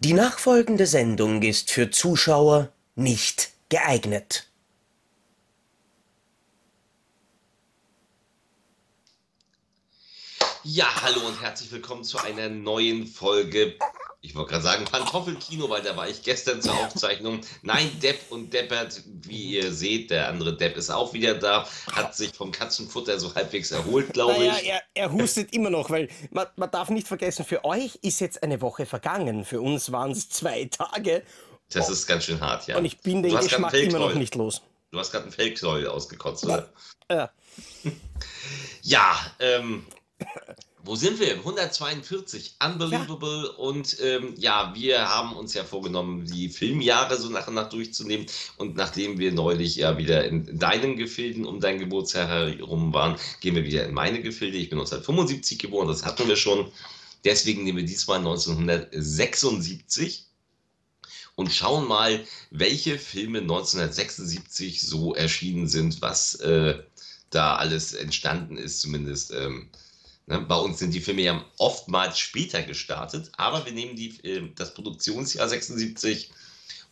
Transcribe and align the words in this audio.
Die 0.00 0.12
nachfolgende 0.12 0.86
Sendung 0.86 1.42
ist 1.42 1.72
für 1.72 1.90
Zuschauer 1.90 2.72
nicht 2.94 3.50
geeignet. 3.68 4.48
Ja, 10.62 10.86
hallo 11.02 11.26
und 11.26 11.42
herzlich 11.42 11.72
willkommen 11.72 12.04
zu 12.04 12.18
einer 12.18 12.48
neuen 12.48 13.08
Folge. 13.08 13.76
Ich 14.20 14.34
wollte 14.34 14.50
gerade 14.50 14.64
sagen 14.64 14.84
Pantoffelkino, 14.84 15.70
weil 15.70 15.82
da 15.82 15.96
war 15.96 16.08
ich 16.08 16.22
gestern 16.22 16.60
zur 16.60 16.74
Aufzeichnung. 16.74 17.40
Nein, 17.62 17.88
Depp 18.00 18.18
und 18.30 18.52
Deppert, 18.52 19.00
wie 19.06 19.58
ihr 19.58 19.72
seht, 19.72 20.10
der 20.10 20.28
andere 20.28 20.56
Depp 20.56 20.76
ist 20.76 20.90
auch 20.90 21.12
wieder 21.12 21.34
da, 21.34 21.68
hat 21.92 22.16
sich 22.16 22.32
vom 22.32 22.50
Katzenfutter 22.50 23.20
so 23.20 23.32
halbwegs 23.36 23.70
erholt, 23.70 24.12
glaube 24.12 24.42
ich. 24.42 24.48
Naja, 24.50 24.58
er, 24.64 24.82
er 24.94 25.12
hustet 25.12 25.52
immer 25.52 25.70
noch, 25.70 25.90
weil 25.90 26.08
man, 26.32 26.48
man 26.56 26.70
darf 26.70 26.90
nicht 26.90 27.06
vergessen, 27.06 27.44
für 27.44 27.64
euch 27.64 27.96
ist 28.02 28.20
jetzt 28.20 28.42
eine 28.42 28.60
Woche 28.60 28.86
vergangen. 28.86 29.44
Für 29.44 29.60
uns 29.60 29.92
waren 29.92 30.10
es 30.10 30.28
zwei 30.28 30.64
Tage. 30.64 31.22
Das 31.70 31.88
ist 31.88 32.06
ganz 32.08 32.24
schön 32.24 32.40
hart, 32.40 32.66
ja. 32.66 32.76
Und 32.76 32.86
ich 32.86 32.98
bin 32.98 33.22
den 33.22 33.36
Geschmack 33.36 33.74
immer 33.74 34.00
noch 34.00 34.14
nicht 34.14 34.34
los. 34.34 34.62
Du 34.90 34.98
hast 34.98 35.12
gerade 35.12 35.24
einen 35.24 35.32
Feldknäuel 35.32 35.86
ausgekotzt, 35.86 36.44
oder? 36.44 36.72
Ja. 37.10 37.30
Ja, 38.82 39.16
ähm, 39.38 39.86
wo 40.88 40.96
sind 40.96 41.20
wir? 41.20 41.34
142, 41.34 42.54
Unbelievable. 42.64 43.52
Und 43.52 43.98
ähm, 44.00 44.34
ja, 44.38 44.72
wir 44.74 45.06
haben 45.06 45.36
uns 45.36 45.52
ja 45.52 45.62
vorgenommen, 45.62 46.24
die 46.24 46.48
Filmjahre 46.48 47.18
so 47.18 47.28
nach 47.28 47.46
und 47.46 47.54
nach 47.54 47.68
durchzunehmen. 47.68 48.24
Und 48.56 48.74
nachdem 48.74 49.18
wir 49.18 49.30
neulich 49.32 49.76
ja 49.76 49.98
wieder 49.98 50.24
in 50.24 50.58
deinen 50.58 50.96
Gefilden 50.96 51.44
um 51.44 51.60
dein 51.60 51.78
Geburtsjahr 51.78 52.26
herum 52.26 52.94
waren, 52.94 53.16
gehen 53.40 53.54
wir 53.54 53.64
wieder 53.64 53.84
in 53.84 53.92
meine 53.92 54.22
Gefilde. 54.22 54.56
Ich 54.56 54.70
bin 54.70 54.78
1975 54.78 55.58
geboren, 55.58 55.88
das 55.88 56.06
hatten 56.06 56.26
wir 56.26 56.36
schon. 56.36 56.72
Deswegen 57.22 57.64
nehmen 57.64 57.78
wir 57.78 57.84
diesmal 57.84 58.20
1976 58.20 60.24
und 61.34 61.52
schauen 61.52 61.86
mal, 61.86 62.24
welche 62.50 62.98
Filme 62.98 63.40
1976 63.40 64.80
so 64.80 65.14
erschienen 65.14 65.68
sind, 65.68 66.00
was 66.00 66.36
äh, 66.36 66.82
da 67.28 67.56
alles 67.56 67.92
entstanden 67.92 68.56
ist, 68.56 68.80
zumindest. 68.80 69.32
Ähm? 69.32 69.68
Bei 70.28 70.56
uns 70.56 70.78
sind 70.78 70.92
die 70.92 71.00
Filme 71.00 71.22
ja 71.22 71.44
oftmals 71.56 72.18
später 72.18 72.62
gestartet, 72.62 73.30
aber 73.36 73.64
wir 73.64 73.72
nehmen 73.72 73.96
die, 73.96 74.22
äh, 74.24 74.50
das 74.54 74.74
Produktionsjahr 74.74 75.48
76 75.48 76.30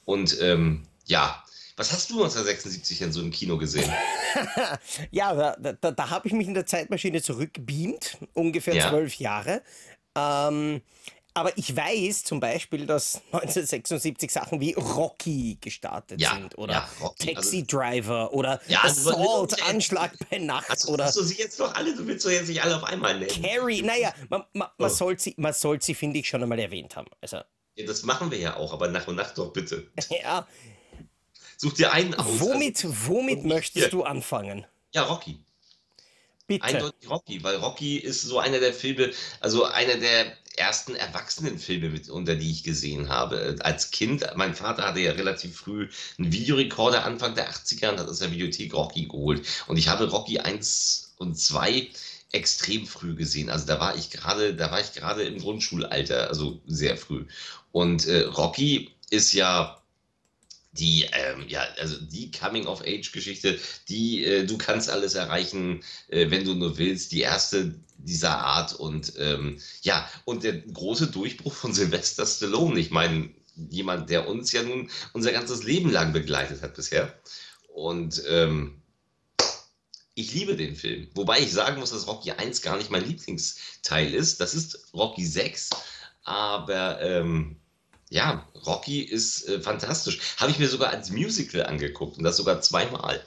und 0.04 0.40
ähm, 0.40 0.86
ja. 1.04 1.42
Was 1.78 1.92
hast 1.92 2.08
du 2.08 2.14
1976 2.14 2.98
denn 3.00 3.12
so 3.12 3.20
im 3.20 3.30
Kino 3.30 3.58
gesehen? 3.58 3.92
Ja, 5.10 5.54
da, 5.56 5.72
da, 5.72 5.90
da 5.90 6.10
habe 6.10 6.28
ich 6.28 6.34
mich 6.34 6.46
in 6.46 6.54
der 6.54 6.66
Zeitmaschine 6.66 7.22
zurückgebeamt, 7.22 8.18
ungefähr 8.34 8.74
Ja. 8.74 8.88
zwölf 8.88 9.14
Jahre. 9.16 9.62
Ähm, 10.14 10.80
aber 11.36 11.56
ich 11.56 11.76
weiß 11.76 12.24
zum 12.24 12.40
Beispiel, 12.40 12.86
dass 12.86 13.16
1976 13.32 14.30
Sachen 14.32 14.60
wie 14.60 14.72
Rocky 14.72 15.58
gestartet 15.60 16.20
Ja, 16.20 16.34
sind 16.34 16.56
oder 16.58 16.72
ja, 16.72 16.88
Rocky, 17.00 17.34
Taxi 17.34 17.56
also- 17.58 17.78
Driver 17.78 18.32
oder 18.32 18.60
Ja, 18.68 18.80
also, 18.82 19.10
Assault, 19.10 19.58
äh, 19.58 19.62
Anschlag 19.62 20.12
bei 20.30 20.38
Nacht 20.38 20.68
Hast, 20.68 20.88
oder 20.88 21.10
du 21.12 21.22
sie 21.22 21.36
jetzt 21.36 21.58
noch 21.58 21.74
alle? 21.74 21.94
Du 21.94 22.06
willst 22.06 22.24
doch 22.26 22.30
jetzt 22.30 22.48
nicht 22.48 22.62
alle 22.62 22.76
auf 22.76 22.84
einmal 22.84 23.18
nennen. 23.18 23.30
Carrie. 23.42 23.82
Naja, 23.82 24.12
man, 24.30 24.44
man, 24.54 24.68
man 24.78 24.90
Oh. 24.90 24.94
soll 24.94 25.18
sie, 25.18 25.34
man 25.36 25.52
soll 25.52 25.80
sie 25.82 25.94
finde 25.94 26.18
ich, 26.18 26.28
schon 26.28 26.42
einmal 26.42 26.58
erwähnt 26.58 26.96
haben. 26.96 27.08
Also, 27.20 27.38
Ja, 27.76 27.86
das 27.86 28.02
machen 28.02 28.30
wir 28.30 28.38
ja 28.38 28.56
auch, 28.56 28.72
aber 28.72 28.88
nach 28.88 29.06
und 29.06 29.16
nach 29.16 29.32
doch 29.34 29.52
bitte. 29.52 29.90
ja, 30.22 30.46
Such 31.58 31.74
dir 31.74 31.92
einen 31.92 32.14
aus. 32.14 32.26
womit, 32.40 32.84
womit 33.08 33.38
und 33.40 33.46
möchtest 33.46 33.92
du 33.92 34.02
anfangen? 34.04 34.66
Ja, 34.94 35.02
Rocky. 35.04 35.38
Bitte. 36.46 36.64
Eindeutig 36.64 37.10
Rocky, 37.10 37.42
weil 37.42 37.56
Rocky 37.56 37.96
ist 37.98 38.22
so 38.22 38.38
einer 38.38 38.60
der 38.60 38.72
Filme, 38.72 39.10
also 39.40 39.64
einer 39.64 39.96
der 39.96 40.36
ersten 40.56 40.94
Erwachsenenfilme, 40.94 41.90
mit, 41.90 42.08
unter 42.08 42.34
die 42.34 42.50
ich 42.50 42.64
gesehen 42.64 43.08
habe. 43.08 43.56
Als 43.60 43.90
Kind, 43.90 44.26
mein 44.36 44.54
Vater 44.54 44.84
hatte 44.84 45.00
ja 45.00 45.12
relativ 45.12 45.56
früh 45.56 45.88
einen 46.18 46.32
Videorekorder 46.32 47.04
Anfang 47.04 47.34
der 47.34 47.50
80er 47.50 47.90
und 47.90 48.00
hat 48.00 48.08
aus 48.08 48.18
der 48.18 48.32
Videothek 48.32 48.74
Rocky 48.74 49.06
geholt. 49.06 49.46
Und 49.66 49.76
ich 49.76 49.88
habe 49.88 50.08
Rocky 50.10 50.38
1 50.38 51.14
und 51.18 51.38
2 51.38 51.88
extrem 52.32 52.86
früh 52.86 53.14
gesehen. 53.14 53.50
Also 53.50 53.66
da 53.66 53.80
war 53.80 53.96
ich 53.96 54.10
gerade, 54.10 54.54
da 54.54 54.70
war 54.70 54.80
ich 54.80 54.92
gerade 54.92 55.22
im 55.22 55.38
Grundschulalter, 55.38 56.28
also 56.28 56.60
sehr 56.66 56.96
früh. 56.96 57.26
Und 57.72 58.06
äh, 58.06 58.22
Rocky 58.22 58.90
ist 59.10 59.32
ja 59.32 59.80
die, 60.78 61.08
ähm, 61.12 61.44
ja, 61.48 61.66
also 61.78 61.98
die 61.98 62.30
Coming-of-Age-Geschichte, 62.30 63.58
die 63.88 64.24
äh, 64.24 64.46
du 64.46 64.58
kannst 64.58 64.90
alles 64.90 65.14
erreichen, 65.14 65.82
äh, 66.08 66.30
wenn 66.30 66.44
du 66.44 66.54
nur 66.54 66.78
willst, 66.78 67.12
die 67.12 67.20
erste 67.20 67.74
dieser 67.98 68.38
Art 68.38 68.74
und 68.74 69.14
ähm, 69.18 69.58
ja, 69.82 70.08
und 70.24 70.44
der 70.44 70.58
große 70.60 71.08
Durchbruch 71.08 71.54
von 71.54 71.72
Sylvester 71.72 72.26
Stallone. 72.26 72.78
Ich 72.78 72.90
meine, 72.90 73.30
jemand, 73.70 74.10
der 74.10 74.28
uns 74.28 74.52
ja 74.52 74.62
nun 74.62 74.90
unser 75.12 75.32
ganzes 75.32 75.64
Leben 75.64 75.90
lang 75.90 76.12
begleitet 76.12 76.62
hat 76.62 76.74
bisher. 76.74 77.12
Und 77.68 78.22
ähm, 78.28 78.82
ich 80.14 80.32
liebe 80.32 80.56
den 80.56 80.76
Film. 80.76 81.08
Wobei 81.14 81.40
ich 81.40 81.52
sagen 81.52 81.78
muss, 81.78 81.90
dass 81.90 82.06
Rocky 82.06 82.30
1 82.30 82.62
gar 82.62 82.76
nicht 82.76 82.90
mein 82.90 83.06
Lieblingsteil 83.06 84.14
ist. 84.14 84.40
Das 84.40 84.54
ist 84.54 84.92
Rocky 84.94 85.26
6. 85.26 85.70
Aber 86.24 87.00
ähm, 87.02 87.56
ja, 88.16 88.48
Rocky 88.64 89.02
ist 89.02 89.46
äh, 89.46 89.60
fantastisch. 89.60 90.18
Habe 90.38 90.50
ich 90.50 90.58
mir 90.58 90.68
sogar 90.68 90.88
als 90.88 91.10
Musical 91.10 91.66
angeguckt 91.66 92.16
und 92.16 92.24
das 92.24 92.38
sogar 92.38 92.62
zweimal. 92.62 93.22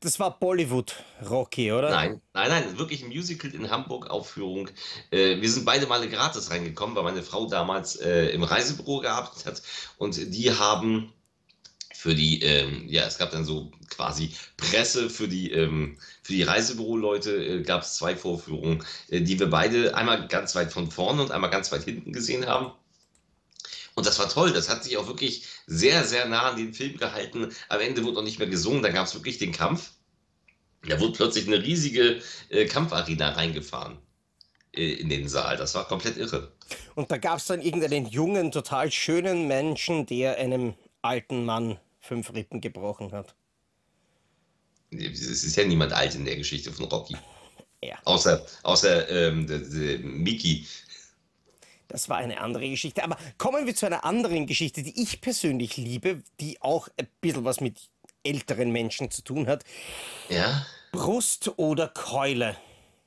Das 0.00 0.18
war 0.18 0.38
Bollywood 0.38 0.96
Rocky, 1.30 1.70
oder? 1.70 1.90
Nein, 1.90 2.20
nein, 2.32 2.48
nein, 2.48 2.78
wirklich 2.78 3.04
ein 3.04 3.08
Musical 3.08 3.54
in 3.54 3.70
Hamburg 3.70 4.10
Aufführung. 4.10 4.68
Äh, 5.12 5.40
wir 5.40 5.50
sind 5.50 5.64
beide 5.64 5.86
Male 5.86 6.08
gratis 6.08 6.50
reingekommen, 6.50 6.96
weil 6.96 7.04
meine 7.04 7.22
Frau 7.22 7.46
damals 7.46 7.96
äh, 7.96 8.30
im 8.30 8.42
Reisebüro 8.42 8.98
gearbeitet 8.98 9.46
hat 9.46 9.62
und 9.96 10.34
die 10.34 10.50
haben 10.50 11.12
für 12.04 12.14
die, 12.14 12.42
ähm, 12.42 12.84
ja, 12.86 13.06
es 13.06 13.16
gab 13.16 13.30
dann 13.30 13.46
so 13.46 13.72
quasi 13.88 14.30
Presse 14.58 15.08
für 15.08 15.26
die, 15.26 15.50
ähm, 15.52 15.96
für 16.22 16.34
die 16.34 16.42
Reisebüroleute, 16.42 17.30
äh, 17.30 17.62
gab 17.62 17.80
es 17.80 17.94
zwei 17.94 18.14
Vorführungen, 18.14 18.84
äh, 19.08 19.22
die 19.22 19.40
wir 19.40 19.48
beide 19.48 19.96
einmal 19.96 20.28
ganz 20.28 20.54
weit 20.54 20.70
von 20.70 20.90
vorne 20.90 21.22
und 21.22 21.30
einmal 21.30 21.48
ganz 21.48 21.72
weit 21.72 21.84
hinten 21.84 22.12
gesehen 22.12 22.44
haben. 22.44 22.72
Und 23.94 24.06
das 24.06 24.18
war 24.18 24.28
toll, 24.28 24.52
das 24.52 24.68
hat 24.68 24.84
sich 24.84 24.98
auch 24.98 25.06
wirklich 25.06 25.46
sehr, 25.66 26.04
sehr 26.04 26.28
nah 26.28 26.50
an 26.50 26.58
den 26.58 26.74
Film 26.74 26.98
gehalten. 26.98 27.50
Am 27.70 27.80
Ende 27.80 28.04
wurde 28.04 28.18
auch 28.18 28.22
nicht 28.22 28.38
mehr 28.38 28.48
gesungen, 28.48 28.82
da 28.82 28.90
gab 28.90 29.06
es 29.06 29.14
wirklich 29.14 29.38
den 29.38 29.52
Kampf. 29.52 29.92
Da 30.86 31.00
wurde 31.00 31.14
plötzlich 31.14 31.46
eine 31.46 31.62
riesige 31.62 32.20
äh, 32.50 32.66
Kampfarena 32.66 33.30
reingefahren 33.30 33.96
äh, 34.74 34.92
in 34.92 35.08
den 35.08 35.26
Saal. 35.26 35.56
Das 35.56 35.74
war 35.74 35.88
komplett 35.88 36.18
irre. 36.18 36.52
Und 36.96 37.10
da 37.10 37.16
gab 37.16 37.38
es 37.38 37.46
dann 37.46 37.62
irgendeinen 37.62 38.04
jungen, 38.04 38.52
total 38.52 38.92
schönen 38.92 39.48
Menschen, 39.48 40.04
der 40.04 40.36
einem 40.36 40.74
alten 41.00 41.46
Mann 41.46 41.78
fünf 42.04 42.32
Rippen 42.34 42.60
gebrochen 42.60 43.12
hat. 43.12 43.34
Es 44.90 45.42
ist 45.42 45.56
ja 45.56 45.64
niemand 45.64 45.92
alt 45.92 46.14
in 46.14 46.24
der 46.24 46.36
Geschichte 46.36 46.72
von 46.72 46.86
Rocky. 46.86 47.16
Ja. 47.82 47.98
Außer, 48.04 48.46
außer 48.62 49.10
ähm, 49.10 49.46
der, 49.46 49.58
der 49.58 49.98
Mickey. 49.98 50.66
Das 51.86 52.08
war 52.08 52.16
eine 52.16 52.40
andere 52.40 52.70
Geschichte. 52.70 53.04
Aber 53.04 53.18
kommen 53.36 53.66
wir 53.66 53.74
zu 53.74 53.84
einer 53.84 54.04
anderen 54.04 54.46
Geschichte, 54.46 54.82
die 54.82 55.02
ich 55.02 55.20
persönlich 55.20 55.76
liebe, 55.76 56.22
die 56.40 56.62
auch 56.62 56.88
ein 56.96 57.06
bisschen 57.20 57.44
was 57.44 57.60
mit 57.60 57.90
älteren 58.22 58.70
Menschen 58.72 59.10
zu 59.10 59.20
tun 59.20 59.46
hat. 59.46 59.64
Ja. 60.30 60.64
Brust 60.92 61.58
oder 61.58 61.88
Keule. 61.88 62.56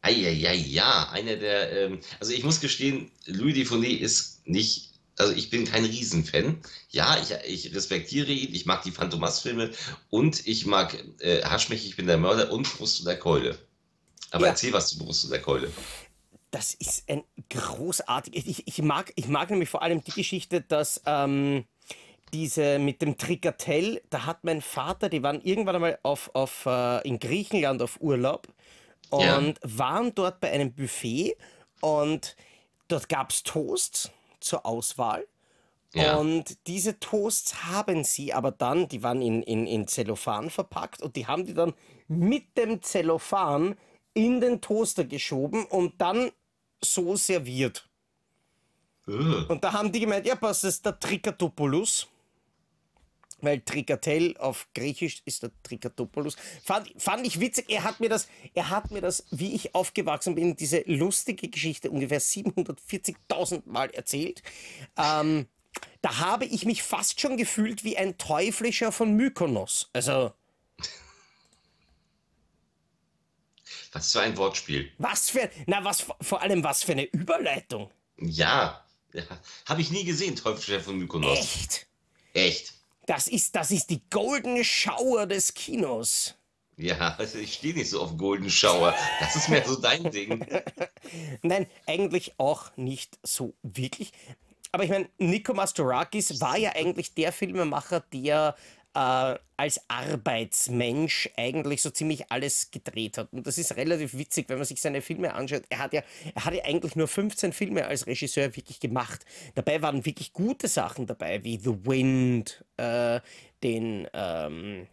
Eieiei, 0.01 0.53
ja, 0.53 1.09
einer 1.09 1.37
der, 1.37 1.71
ähm, 1.71 1.99
also 2.19 2.31
ich 2.33 2.43
muss 2.43 2.61
gestehen, 2.61 3.09
Louis 3.25 3.55
Dufournet 3.55 3.99
ist 3.99 4.47
nicht, 4.47 4.91
also 5.17 5.33
ich 5.33 5.49
bin 5.49 5.65
kein 5.65 5.85
Riesenfan. 5.85 6.61
Ja, 6.89 7.17
ich, 7.21 7.31
ich 7.45 7.75
respektiere 7.75 8.31
ihn, 8.31 8.53
ich 8.53 8.65
mag 8.65 8.83
die 8.83 8.91
Phantomas-Filme 8.91 9.71
und 10.09 10.47
ich 10.47 10.65
mag 10.65 10.97
äh, 11.19 11.43
Hasch 11.43 11.69
mich, 11.69 11.85
ich 11.85 11.95
bin 11.95 12.07
der 12.07 12.17
Mörder 12.17 12.51
und 12.51 12.71
Brust 12.77 13.01
oder 13.01 13.15
Keule. 13.15 13.57
Aber 14.31 14.45
Ja. 14.45 14.51
erzähl 14.51 14.73
was 14.73 14.89
zu 14.89 14.99
Brust 14.99 15.25
oder 15.25 15.39
Keule. 15.39 15.71
Das 16.51 16.73
ist 16.73 17.09
ein 17.09 17.23
großartig. 17.49 18.47
Ich, 18.47 18.67
ich, 18.67 18.81
mag, 18.81 19.11
ich 19.15 19.27
mag 19.27 19.49
nämlich 19.49 19.69
vor 19.69 19.81
allem 19.81 20.03
die 20.03 20.11
Geschichte, 20.13 20.61
dass 20.61 21.01
ähm, 21.05 21.65
diese 22.33 22.79
mit 22.79 23.01
dem 23.01 23.17
Trikatell, 23.17 24.01
da 24.09 24.25
hat 24.25 24.43
mein 24.43 24.61
Vater, 24.61 25.09
die 25.09 25.23
waren 25.23 25.41
irgendwann 25.41 25.75
einmal 25.75 25.99
auf, 26.03 26.31
auf, 26.33 26.65
äh, 26.65 27.07
in 27.07 27.19
Griechenland 27.19 27.81
auf 27.81 27.99
Urlaub 28.01 28.47
und 29.09 29.23
Ja. 29.23 29.53
waren 29.63 30.13
dort 30.15 30.39
bei 30.39 30.51
einem 30.51 30.73
Buffet 30.73 31.35
und 31.81 32.35
dort 32.87 33.09
gab 33.09 33.31
es 33.31 33.43
Toasts 33.43 34.11
zur 34.39 34.65
Auswahl. 34.65 35.27
Ja. 35.93 36.17
Und 36.17 36.57
diese 36.67 36.99
Toasts 36.99 37.65
haben 37.65 38.03
sie 38.03 38.33
aber 38.33 38.51
dann, 38.51 38.87
die 38.87 39.03
waren 39.03 39.21
in, 39.21 39.41
in, 39.41 39.65
in 39.65 39.87
Zellophan 39.87 40.49
verpackt 40.49 41.01
und 41.01 41.15
die 41.15 41.27
haben 41.27 41.45
die 41.45 41.53
dann 41.53 41.73
mit 42.07 42.57
dem 42.57 42.81
Zellophan 42.81 43.75
in 44.13 44.41
den 44.41 44.61
Toaster 44.61 45.05
geschoben 45.05 45.65
und 45.65 46.01
dann 46.01 46.31
so 46.81 47.15
serviert. 47.15 47.87
Äh. 49.07 49.11
Und 49.11 49.63
da 49.63 49.73
haben 49.73 49.91
die 49.91 50.01
gemeint, 50.01 50.25
ja, 50.25 50.35
was 50.39 50.63
ist 50.63 50.85
der 50.85 50.99
Trikatopoulos? 50.99 52.07
Weil 53.39 53.61
Trikatel 53.61 54.35
auf 54.37 54.67
Griechisch 54.73 55.21
ist 55.25 55.43
der 55.43 55.51
Trikatopoulos. 55.63 56.35
Fand, 56.63 56.91
fand 56.97 57.25
ich 57.25 57.39
witzig. 57.39 57.65
Er 57.69 57.83
hat 57.83 57.99
mir 57.99 58.09
das, 58.09 58.27
er 58.53 58.69
hat 58.69 58.91
mir 58.91 59.01
das, 59.01 59.25
wie 59.31 59.53
ich 59.53 59.75
aufgewachsen 59.75 60.35
bin, 60.35 60.55
diese 60.55 60.83
lustige 60.85 61.49
Geschichte 61.49 61.91
ungefähr 61.91 62.21
740.000 62.21 63.63
Mal 63.65 63.89
erzählt. 63.91 64.41
Ähm, 64.97 65.47
da 66.01 66.19
habe 66.19 66.45
ich 66.45 66.65
mich 66.65 66.83
fast 66.83 67.21
schon 67.21 67.37
gefühlt 67.37 67.83
wie 67.83 67.97
ein 67.97 68.17
Teuflischer 68.17 68.91
von 68.91 69.13
Mykonos. 69.13 69.89
Also. 69.93 70.33
Was 73.91 74.11
für 74.11 74.21
ein 74.21 74.37
Wortspiel. 74.37 74.91
Was 74.97 75.29
für, 75.29 75.49
na, 75.65 75.83
was, 75.83 76.05
vor 76.21 76.41
allem 76.41 76.63
was 76.63 76.83
für 76.83 76.91
eine 76.91 77.05
Überleitung. 77.05 77.89
Ja, 78.19 78.83
ja 79.13 79.23
habe 79.65 79.81
ich 79.81 79.91
nie 79.91 80.03
gesehen, 80.03 80.35
Teuflischer 80.35 80.81
von 80.81 80.97
Mykonos. 80.97 81.39
Echt? 81.39 81.87
Echt. 82.33 82.76
Das 83.07 83.27
ist, 83.29 83.55
das 83.55 83.71
ist 83.71 83.89
die 83.89 84.01
Golden 84.09 84.63
Shower 84.63 85.25
des 85.25 85.53
Kinos. 85.53 86.35
Ja, 86.75 87.15
also 87.17 87.39
ich 87.39 87.53
stehe 87.53 87.73
nicht 87.73 87.89
so 87.89 88.01
auf 88.01 88.17
Golden 88.17 88.49
Shower. 88.49 88.93
Das 89.21 89.35
ist 89.35 89.49
mehr 89.49 89.65
so 89.65 89.79
dein 89.79 90.11
Ding. 90.11 90.45
Nein, 91.41 91.67
eigentlich 91.87 92.33
auch 92.37 92.75
nicht 92.75 93.17
so 93.23 93.55
wirklich. 93.63 94.11
Aber 94.73 94.83
ich 94.83 94.89
meine, 94.89 95.09
Nico 95.17 95.53
Mastorakis 95.53 96.41
war 96.41 96.57
ja 96.57 96.73
eigentlich 96.75 97.13
der 97.13 97.31
Filmemacher, 97.31 98.01
der 98.01 98.55
äh, 98.93 99.35
als 99.57 99.81
Arbeitsmensch 99.87 101.29
eigentlich 101.35 101.81
so 101.81 101.89
ziemlich 101.89 102.31
alles 102.31 102.71
gedreht 102.71 103.17
hat. 103.17 103.33
Und 103.33 103.47
das 103.47 103.57
ist 103.57 103.75
relativ 103.75 104.17
witzig, 104.17 104.49
wenn 104.49 104.57
man 104.57 104.65
sich 104.65 104.79
seine 104.81 105.01
Filme 105.01 105.33
anschaut. 105.33 105.63
Er 105.69 105.79
hat 105.79 105.93
ja, 105.93 106.03
er 106.35 106.45
hat 106.45 106.53
ja 106.53 106.63
eigentlich 106.63 106.95
nur 106.95 107.07
15 107.07 107.53
Filme 107.53 107.85
als 107.85 108.07
Regisseur 108.07 108.55
wirklich 108.55 108.79
gemacht. 108.79 109.25
Dabei 109.55 109.81
waren 109.81 110.05
wirklich 110.05 110.33
gute 110.33 110.67
Sachen 110.67 111.07
dabei, 111.07 111.43
wie 111.43 111.57
The 111.57 111.85
Wind, 111.85 112.63
äh, 112.77 113.19
den, 113.63 114.07
ähm, 114.13 114.87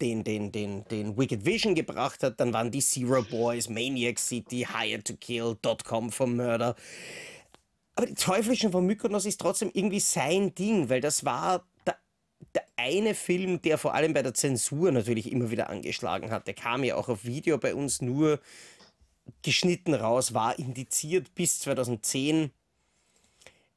den, 0.00 0.24
den, 0.24 0.52
den, 0.52 0.84
den 0.88 1.16
Wicked 1.16 1.44
Vision 1.46 1.74
gebracht 1.74 2.22
hat. 2.22 2.40
Dann 2.40 2.52
waren 2.52 2.70
die 2.70 2.80
Zero 2.80 3.22
Boys, 3.22 3.68
Maniac 3.68 4.18
City, 4.18 4.66
Hired 4.70 5.06
to 5.06 5.14
Kill, 5.14 5.56
Dotcom 5.62 6.12
vom 6.12 6.36
Mörder. 6.36 6.76
Aber 7.94 8.06
die 8.06 8.14
Teuflischen 8.14 8.72
von 8.72 8.84
Mykonos 8.84 9.24
ist 9.24 9.40
trotzdem 9.40 9.70
irgendwie 9.72 10.00
sein 10.00 10.54
Ding, 10.54 10.90
weil 10.90 11.00
das 11.00 11.24
war 11.24 11.64
der 12.54 12.64
eine 12.76 13.14
Film, 13.14 13.62
der 13.62 13.78
vor 13.78 13.94
allem 13.94 14.12
bei 14.12 14.22
der 14.22 14.34
Zensur 14.34 14.92
natürlich 14.92 15.30
immer 15.30 15.50
wieder 15.50 15.70
angeschlagen 15.70 16.30
hat, 16.30 16.46
der 16.46 16.54
kam 16.54 16.84
ja 16.84 16.96
auch 16.96 17.08
auf 17.08 17.24
Video 17.24 17.58
bei 17.58 17.74
uns 17.74 18.00
nur 18.00 18.40
geschnitten 19.42 19.94
raus, 19.94 20.34
war 20.34 20.58
indiziert 20.58 21.34
bis 21.34 21.60
2010. 21.60 22.50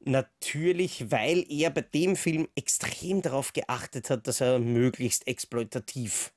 Natürlich, 0.02 1.10
weil 1.10 1.44
er 1.50 1.70
bei 1.70 1.82
dem 1.82 2.16
Film 2.16 2.48
extrem 2.54 3.20
darauf 3.20 3.52
geachtet 3.52 4.08
hat, 4.08 4.26
dass 4.26 4.40
er 4.40 4.58
möglichst 4.58 5.26
exploitativ 5.26 6.32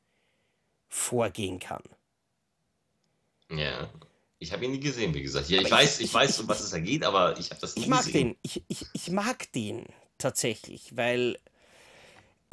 vorgehen 0.89 1.59
kann. 1.59 1.83
Ja. 3.49 3.89
Ich 4.39 4.51
habe 4.51 4.65
ihn 4.65 4.71
nie 4.71 4.79
gesehen, 4.81 5.13
wie 5.13 5.21
gesagt. 5.21 5.49
Ja, 5.49 5.61
ich 5.61 5.71
weiß, 5.71 5.99
ich, 5.99 6.07
ich 6.07 6.13
weiß, 6.13 6.41
um 6.41 6.49
was 6.49 6.59
es 6.59 6.71
da 6.71 6.79
geht, 6.79 7.05
aber 7.05 7.39
ich 7.39 7.49
habe 7.51 7.61
das 7.61 7.75
nie 7.75 7.83
ich 7.83 7.87
mag 7.87 8.05
gesehen. 8.05 8.29
Den, 8.29 8.37
ich, 8.41 8.63
ich, 8.67 8.85
ich 8.91 9.09
mag 9.09 9.49
den 9.53 9.85
tatsächlich, 10.17 10.97
weil 10.97 11.39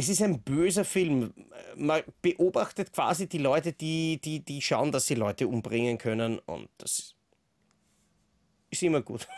es 0.00 0.08
ist 0.08 0.22
ein 0.22 0.42
böser 0.42 0.84
Film. 0.86 1.34
Man 1.76 2.02
beobachtet 2.22 2.92
quasi 2.92 3.28
die 3.28 3.38
Leute, 3.38 3.74
die, 3.74 4.18
die, 4.18 4.40
die 4.40 4.62
schauen, 4.62 4.92
dass 4.92 5.06
sie 5.06 5.14
Leute 5.14 5.46
umbringen 5.46 5.98
können 5.98 6.38
und 6.40 6.70
das 6.78 7.14
ist 8.70 8.82
immer 8.82 9.02
gut. 9.02 9.28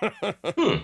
hm. 0.00 0.82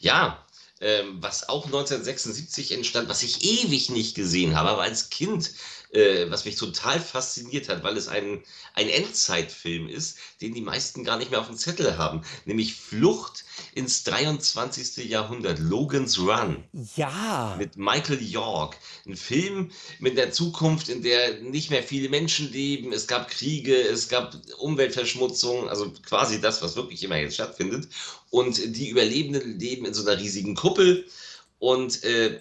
Ja, 0.00 0.46
ähm, 0.80 1.18
was 1.20 1.48
auch 1.48 1.66
1976 1.66 2.72
entstand, 2.72 3.08
was 3.08 3.22
ich 3.22 3.44
ewig 3.44 3.90
nicht 3.90 4.14
gesehen 4.14 4.56
habe, 4.56 4.70
aber 4.70 4.82
als 4.82 5.10
Kind 5.10 5.50
äh, 5.92 6.30
was 6.30 6.44
mich 6.44 6.56
total 6.56 7.00
fasziniert 7.00 7.68
hat, 7.68 7.82
weil 7.82 7.96
es 7.96 8.08
ein, 8.08 8.42
ein 8.74 8.88
Endzeitfilm 8.88 9.88
ist, 9.88 10.18
den 10.40 10.54
die 10.54 10.60
meisten 10.60 11.04
gar 11.04 11.18
nicht 11.18 11.30
mehr 11.30 11.40
auf 11.40 11.46
dem 11.46 11.56
Zettel 11.56 11.96
haben, 11.96 12.22
nämlich 12.44 12.74
Flucht 12.74 13.44
ins 13.74 14.04
23. 14.04 15.08
Jahrhundert, 15.08 15.58
Logan's 15.58 16.18
Run. 16.18 16.64
Ja. 16.96 17.54
Mit 17.58 17.76
Michael 17.76 18.22
York. 18.22 18.76
Ein 19.06 19.16
Film 19.16 19.70
mit 19.98 20.16
der 20.16 20.32
Zukunft, 20.32 20.88
in 20.88 21.02
der 21.02 21.40
nicht 21.40 21.70
mehr 21.70 21.82
viele 21.82 22.08
Menschen 22.08 22.50
leben. 22.52 22.92
Es 22.92 23.06
gab 23.06 23.28
Kriege, 23.28 23.76
es 23.76 24.08
gab 24.08 24.36
Umweltverschmutzung, 24.58 25.68
also 25.68 25.92
quasi 26.04 26.40
das, 26.40 26.62
was 26.62 26.76
wirklich 26.76 27.02
immer 27.02 27.16
jetzt 27.16 27.34
stattfindet. 27.34 27.88
Und 28.30 28.76
die 28.76 28.88
Überlebenden 28.88 29.58
leben 29.58 29.86
in 29.86 29.94
so 29.94 30.06
einer 30.06 30.20
riesigen 30.20 30.54
Kuppel 30.54 31.06
und 31.58 32.04
äh, 32.04 32.38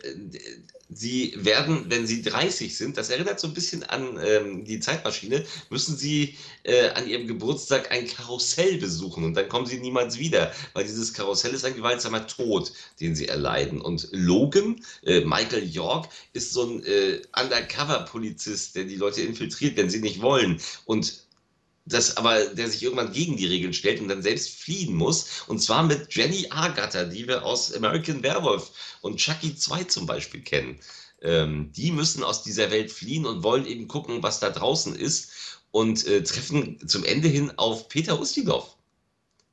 sie 0.90 1.34
werden, 1.38 1.86
wenn 1.90 2.06
sie 2.06 2.22
30 2.22 2.78
sind, 2.78 2.98
das 2.98 3.10
erinnert 3.10 3.40
so 3.40 3.48
ein 3.48 3.54
bisschen 3.54 3.84
an 3.84 4.20
ähm, 4.24 4.66
die 4.66 4.80
Zeitmaschine, 4.80 5.44
müssen 5.70 5.98
sie 5.98 6.38
äh, 6.64 6.90
an 6.90 7.08
ihrem 7.08 7.28
Geburtstag 7.28 7.92
ein 7.92 8.08
Karussell 8.08 8.78
besuchen 8.78 9.24
und 9.24 9.34
dann 9.34 9.50
kommen 9.50 9.66
sie 9.66 9.80
niemals 9.80 10.20
wieder, 10.20 10.52
weil 10.74 10.84
dieses 10.84 11.14
Karussell 11.14 11.54
ist 11.54 11.66
ein 11.66 11.76
gewaltsamer 11.76 12.28
Tod, 12.28 12.72
den 13.00 13.16
sie 13.16 13.28
erleiden. 13.28 13.82
Und 13.82 14.10
Logan, 14.12 14.82
äh, 15.04 15.22
Michael 15.22 15.64
York, 15.64 16.10
ist 16.34 16.54
so 16.54 16.64
ein 16.64 16.84
äh, 16.84 17.22
Undercover-Polizist, 17.36 18.76
der 18.76 18.84
die 18.84 18.96
Leute 18.96 19.22
infiltriert, 19.22 19.78
wenn 19.78 19.90
sie 19.90 20.00
nicht 20.00 20.22
wollen. 20.22 20.60
Und 20.86 21.25
das 21.86 22.18
aber 22.18 22.46
der 22.46 22.70
sich 22.70 22.82
irgendwann 22.82 23.14
gegen 23.14 23.38
die 23.38 23.46
Regeln 23.46 23.74
stellt 23.74 24.02
und 24.02 24.08
dann 24.08 24.24
selbst 24.24 24.50
fliehen 24.50 24.96
muss. 24.96 25.44
Und 25.48 25.60
zwar 25.60 25.84
mit 25.84 26.14
Jenny 26.14 26.48
Agatha, 26.50 27.04
die 27.06 27.28
wir 27.28 27.46
aus 27.46 27.74
American 27.74 28.24
Werewolf 28.24 28.72
und 29.02 29.18
Chucky 29.18 29.56
2 29.56 29.84
zum 29.86 30.06
Beispiel 30.06 30.42
kennen. 30.42 30.80
Ähm, 31.22 31.72
die 31.74 31.92
müssen 31.92 32.24
aus 32.24 32.44
dieser 32.44 32.72
Welt 32.72 32.92
fliehen 32.92 33.26
und 33.26 33.44
wollen 33.44 33.66
eben 33.66 33.88
gucken, 33.88 34.24
was 34.24 34.40
da 34.40 34.50
draußen 34.50 34.96
ist 34.96 35.32
und 35.72 36.06
äh, 36.08 36.24
treffen 36.24 36.80
zum 36.88 37.04
Ende 37.04 37.28
hin 37.28 37.52
auf 37.58 37.88
Peter 37.88 38.20
Ustinov, 38.20 38.76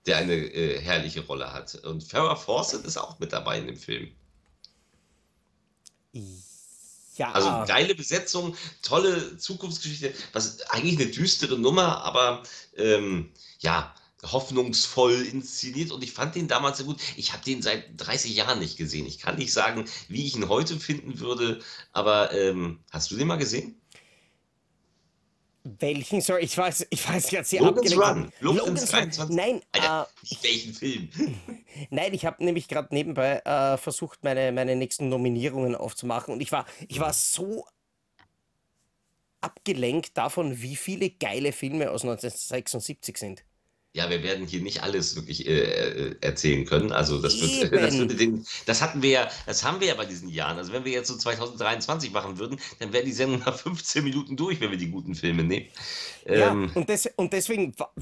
der 0.07 0.17
eine 0.19 0.35
äh, 0.35 0.81
herrliche 0.81 1.21
Rolle 1.27 1.53
hat. 1.53 1.75
Und 1.85 2.03
Farrah 2.03 2.37
Fawcett 2.37 2.85
ist 2.87 2.97
auch 2.97 3.19
mit 3.19 3.33
dabei 3.33 3.59
in 3.59 3.67
dem 3.67 3.77
Film. 3.77 4.11
Ja. 7.23 7.31
Also 7.31 7.65
geile 7.69 7.95
Besetzung, 7.95 8.57
tolle 8.83 9.39
Zukunftsgeschichte, 9.39 10.13
was 10.33 10.61
eigentlich 10.71 10.99
eine 10.99 11.09
düstere 11.09 11.57
Nummer, 11.57 12.03
aber 12.03 12.43
ähm, 12.77 13.31
ja, 13.61 13.95
hoffnungsvoll 14.25 15.23
inszeniert 15.23 15.93
und 15.93 16.03
ich 16.03 16.13
fand 16.13 16.35
den 16.35 16.49
damals 16.49 16.79
sehr 16.79 16.87
gut. 16.87 17.01
Ich 17.17 17.33
habe 17.33 17.45
den 17.45 17.63
seit 17.63 17.85
30 17.97 18.35
Jahren 18.35 18.59
nicht 18.59 18.77
gesehen. 18.77 19.07
Ich 19.07 19.21
kann 19.21 19.37
nicht 19.37 19.53
sagen, 19.53 19.85
wie 20.09 20.27
ich 20.27 20.35
ihn 20.35 20.49
heute 20.49 20.81
finden 20.81 21.21
würde, 21.21 21.61
aber 21.93 22.33
ähm, 22.33 22.81
hast 22.91 23.13
du 23.13 23.17
den 23.17 23.29
mal 23.29 23.37
gesehen? 23.37 23.81
Welchen? 25.65 26.21
Sorry, 26.21 26.43
ich 26.43 26.59
weiß, 26.59 26.89
ich 26.91 27.09
weiß 27.09 27.31
jetzt 27.31 27.51
hier 27.51 27.63
Logan's 27.63 27.97
Run. 27.97 28.33
Logan's 28.41 28.87
23. 28.87 29.37
Nein, 29.37 29.61
Alter, 29.73 30.09
äh, 30.25 30.37
welchen 30.43 30.75
Film? 30.75 31.09
Nein, 31.91 32.15
ich 32.15 32.27
habe 32.27 32.45
nämlich 32.45 32.67
gerade 32.67 32.93
nebenbei 32.93 33.39
äh, 33.45 33.77
versucht, 33.77 34.25
meine, 34.25 34.51
meine 34.51 34.75
nächsten 34.75 35.09
Nominierungen 35.09 35.77
aufzumachen 35.77 36.35
und 36.35 36.41
ich 36.41 36.51
war, 36.51 36.67
ich 36.89 36.99
war 36.99 37.13
so 37.13 37.65
abgelenkt 39.41 40.17
davon, 40.17 40.63
wie 40.63 40.77
viele 40.77 41.11
geile 41.11 41.53
Filme 41.53 41.91
aus 41.91 42.03
1976 42.03 43.17
sind. 43.17 43.45
Ja, 43.95 44.09
wir 44.09 44.23
werden 44.23 44.47
hier 44.47 44.63
nicht 44.63 44.83
alles 44.83 45.17
wirklich 45.17 45.47
äh, 45.47 45.61
äh 45.61 46.17
erzählen 46.23 46.65
können. 46.65 46.93
Also 46.93 47.21
das, 47.21 47.39
wird, 47.39 47.73
das, 47.75 47.99
wird 47.99 48.19
den, 48.19 48.47
das 48.65 48.81
hatten 48.81 49.03
wir 49.03 49.11
ja, 49.11 49.31
das 49.45 49.65
haben 49.65 49.81
wir 49.81 49.89
ja 49.89 49.95
bei 49.95 50.07
diesen 50.07 50.31
Jahren. 50.31 50.57
Also 50.57 50.73
wenn 50.73 50.87
wir 50.87 50.93
jetzt 50.93 51.09
so 51.09 51.17
2023 51.17 52.11
machen 52.11 52.39
würden, 52.39 52.59
dann 52.79 52.95
wäre 52.95 53.05
die 53.05 53.13
Sendung 53.13 53.41
nach 53.41 53.59
15 53.59 54.03
Minuten 54.03 54.35
durch, 54.35 54.61
wenn 54.61 54.71
wir 54.71 54.79
die 54.79 54.91
guten 54.91 55.15
Filme 55.15 55.45
nehmen. 55.45 55.67
Ja, 56.25 56.53
ähm, 56.53 56.71
und, 56.75 56.89
des, 56.89 57.11
und 57.17 57.35
deswegen 57.35 57.75
war, 57.79 57.93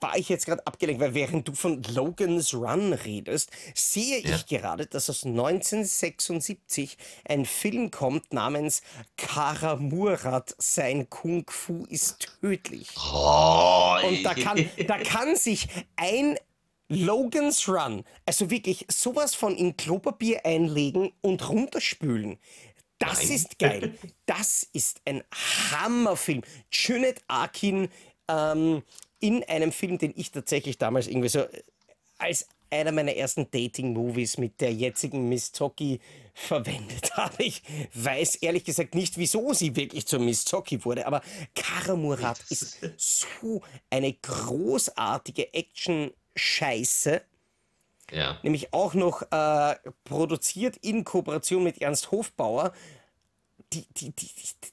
war 0.00 0.18
ich 0.18 0.28
jetzt 0.28 0.44
gerade 0.44 0.66
abgelenkt, 0.66 1.00
weil 1.00 1.14
während 1.14 1.48
du 1.48 1.54
von 1.54 1.82
Logan's 1.94 2.52
Run 2.52 2.92
redest, 2.92 3.50
sehe 3.74 4.18
ich 4.18 4.50
ja. 4.50 4.58
gerade, 4.58 4.86
dass 4.86 5.08
aus 5.08 5.24
1976 5.24 6.98
ein 7.24 7.46
Film 7.46 7.90
kommt 7.90 8.34
namens 8.34 8.82
Karamurat, 9.16 10.54
sein 10.58 11.08
Kung 11.08 11.46
Fu 11.48 11.86
ist 11.88 12.28
tödlich. 12.40 12.88
Oh, 12.96 13.96
und 14.04 14.24
da 14.24 14.34
kann, 14.34 14.68
da 14.86 14.98
kann 14.98 15.21
sich 15.36 15.68
ein 15.96 16.38
Logan's 16.88 17.68
Run, 17.68 18.04
also 18.26 18.50
wirklich 18.50 18.84
sowas 18.88 19.34
von 19.34 19.56
in 19.56 19.76
Klopapier 19.76 20.44
einlegen 20.44 21.12
und 21.22 21.48
runterspülen. 21.48 22.38
Das 22.98 23.24
Nein. 23.24 23.32
ist 23.32 23.58
geil. 23.58 23.98
Das 24.26 24.68
ist 24.72 25.00
ein 25.06 25.24
Hammerfilm. 25.70 26.42
Junet 26.70 27.22
Akin 27.28 27.88
ähm, 28.28 28.82
in 29.20 29.42
einem 29.44 29.72
Film, 29.72 29.98
den 29.98 30.12
ich 30.16 30.30
tatsächlich 30.30 30.78
damals 30.78 31.06
irgendwie 31.06 31.28
so 31.28 31.46
als 32.18 32.46
einer 32.72 32.92
meiner 32.92 33.14
ersten 33.14 33.50
Dating-Movies 33.50 34.38
mit 34.38 34.60
der 34.60 34.72
jetzigen 34.72 35.28
Miss 35.28 35.52
Zocki 35.52 36.00
verwendet 36.34 37.12
habe. 37.16 37.42
Ich 37.44 37.62
weiß 37.94 38.36
ehrlich 38.36 38.64
gesagt 38.64 38.94
nicht, 38.94 39.18
wieso 39.18 39.52
sie 39.52 39.76
wirklich 39.76 40.06
zur 40.06 40.18
Miss 40.20 40.44
Zocki 40.44 40.84
wurde, 40.84 41.06
aber 41.06 41.20
Karamurat 41.54 42.40
ist 42.48 42.78
so 42.96 43.62
eine 43.90 44.12
großartige 44.14 45.52
Action-Scheiße 45.52 47.22
Ja. 48.10 48.38
nämlich 48.42 48.72
auch 48.72 48.94
noch 48.94 49.22
äh, 49.30 49.76
produziert 50.04 50.78
in 50.78 51.04
Kooperation 51.04 51.62
mit 51.62 51.80
Ernst 51.82 52.10
Hofbauer, 52.10 52.72
die, 53.72 53.86
die, 53.96 54.10
die, 54.10 54.26
die, 54.26 54.70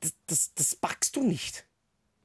das, 0.00 0.12
das, 0.26 0.54
das 0.54 0.76
packst 0.76 1.16
du 1.16 1.22
nicht. 1.22 1.64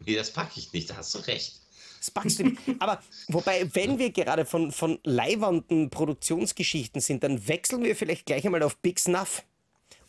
Nee, 0.06 0.16
das 0.16 0.32
packe 0.32 0.60
ich 0.60 0.72
nicht, 0.74 0.90
da 0.90 0.96
hast 0.98 1.14
du 1.16 1.20
recht. 1.20 1.60
Das 2.00 2.12
packst 2.12 2.40
du 2.40 2.44
nicht. 2.46 2.58
Aber 2.80 3.02
wobei, 3.28 3.70
wenn 3.74 4.00
wir 4.00 4.12
gerade 4.12 4.46
von, 4.46 4.72
von 4.72 5.00
leiwanden 5.04 5.90
Produktionsgeschichten 5.90 7.02
sind, 7.02 7.24
dann 7.24 7.48
wechseln 7.48 7.84
wir 7.84 7.96
vielleicht 7.96 8.26
gleich 8.26 8.46
einmal 8.46 8.64
auf 8.64 8.78
Big 8.78 9.00
Snuff 9.00 9.44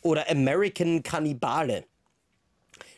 oder 0.01 0.31
American 0.31 1.03
Kannibale. 1.03 1.85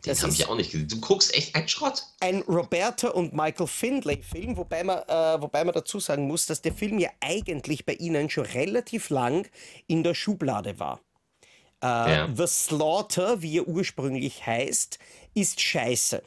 Den 0.04 0.10
Das 0.10 0.22
habe 0.22 0.32
ich 0.32 0.46
auch 0.46 0.56
nicht 0.56 0.72
gesehen. 0.72 0.88
Du 0.88 1.00
guckst 1.00 1.34
echt 1.34 1.54
einen 1.54 1.68
Schrott. 1.68 2.04
Ein 2.20 2.42
Roberta 2.42 3.08
und 3.08 3.32
Michael 3.32 3.68
Findlay-Film, 3.68 4.56
wobei, 4.56 4.82
man, 4.82 4.98
äh, 5.06 5.40
wobei 5.40 5.64
man 5.64 5.74
dazu 5.74 6.00
sagen 6.00 6.26
muss, 6.26 6.46
dass 6.46 6.60
der 6.60 6.72
Film 6.72 6.98
ja 6.98 7.10
eigentlich 7.20 7.86
bei 7.86 7.94
ihnen 7.94 8.28
schon 8.28 8.44
relativ 8.46 9.10
lang 9.10 9.48
in 9.86 10.02
der 10.02 10.14
Schublade 10.14 10.78
war. 10.78 11.00
Äh, 11.82 11.86
Ja. 11.86 12.28
The 12.34 12.46
Slaughter, 12.46 13.42
wie 13.42 13.58
er 13.58 13.68
ursprünglich 13.68 14.44
heißt, 14.44 14.98
ist 15.34 15.60
scheiße. 15.60 16.22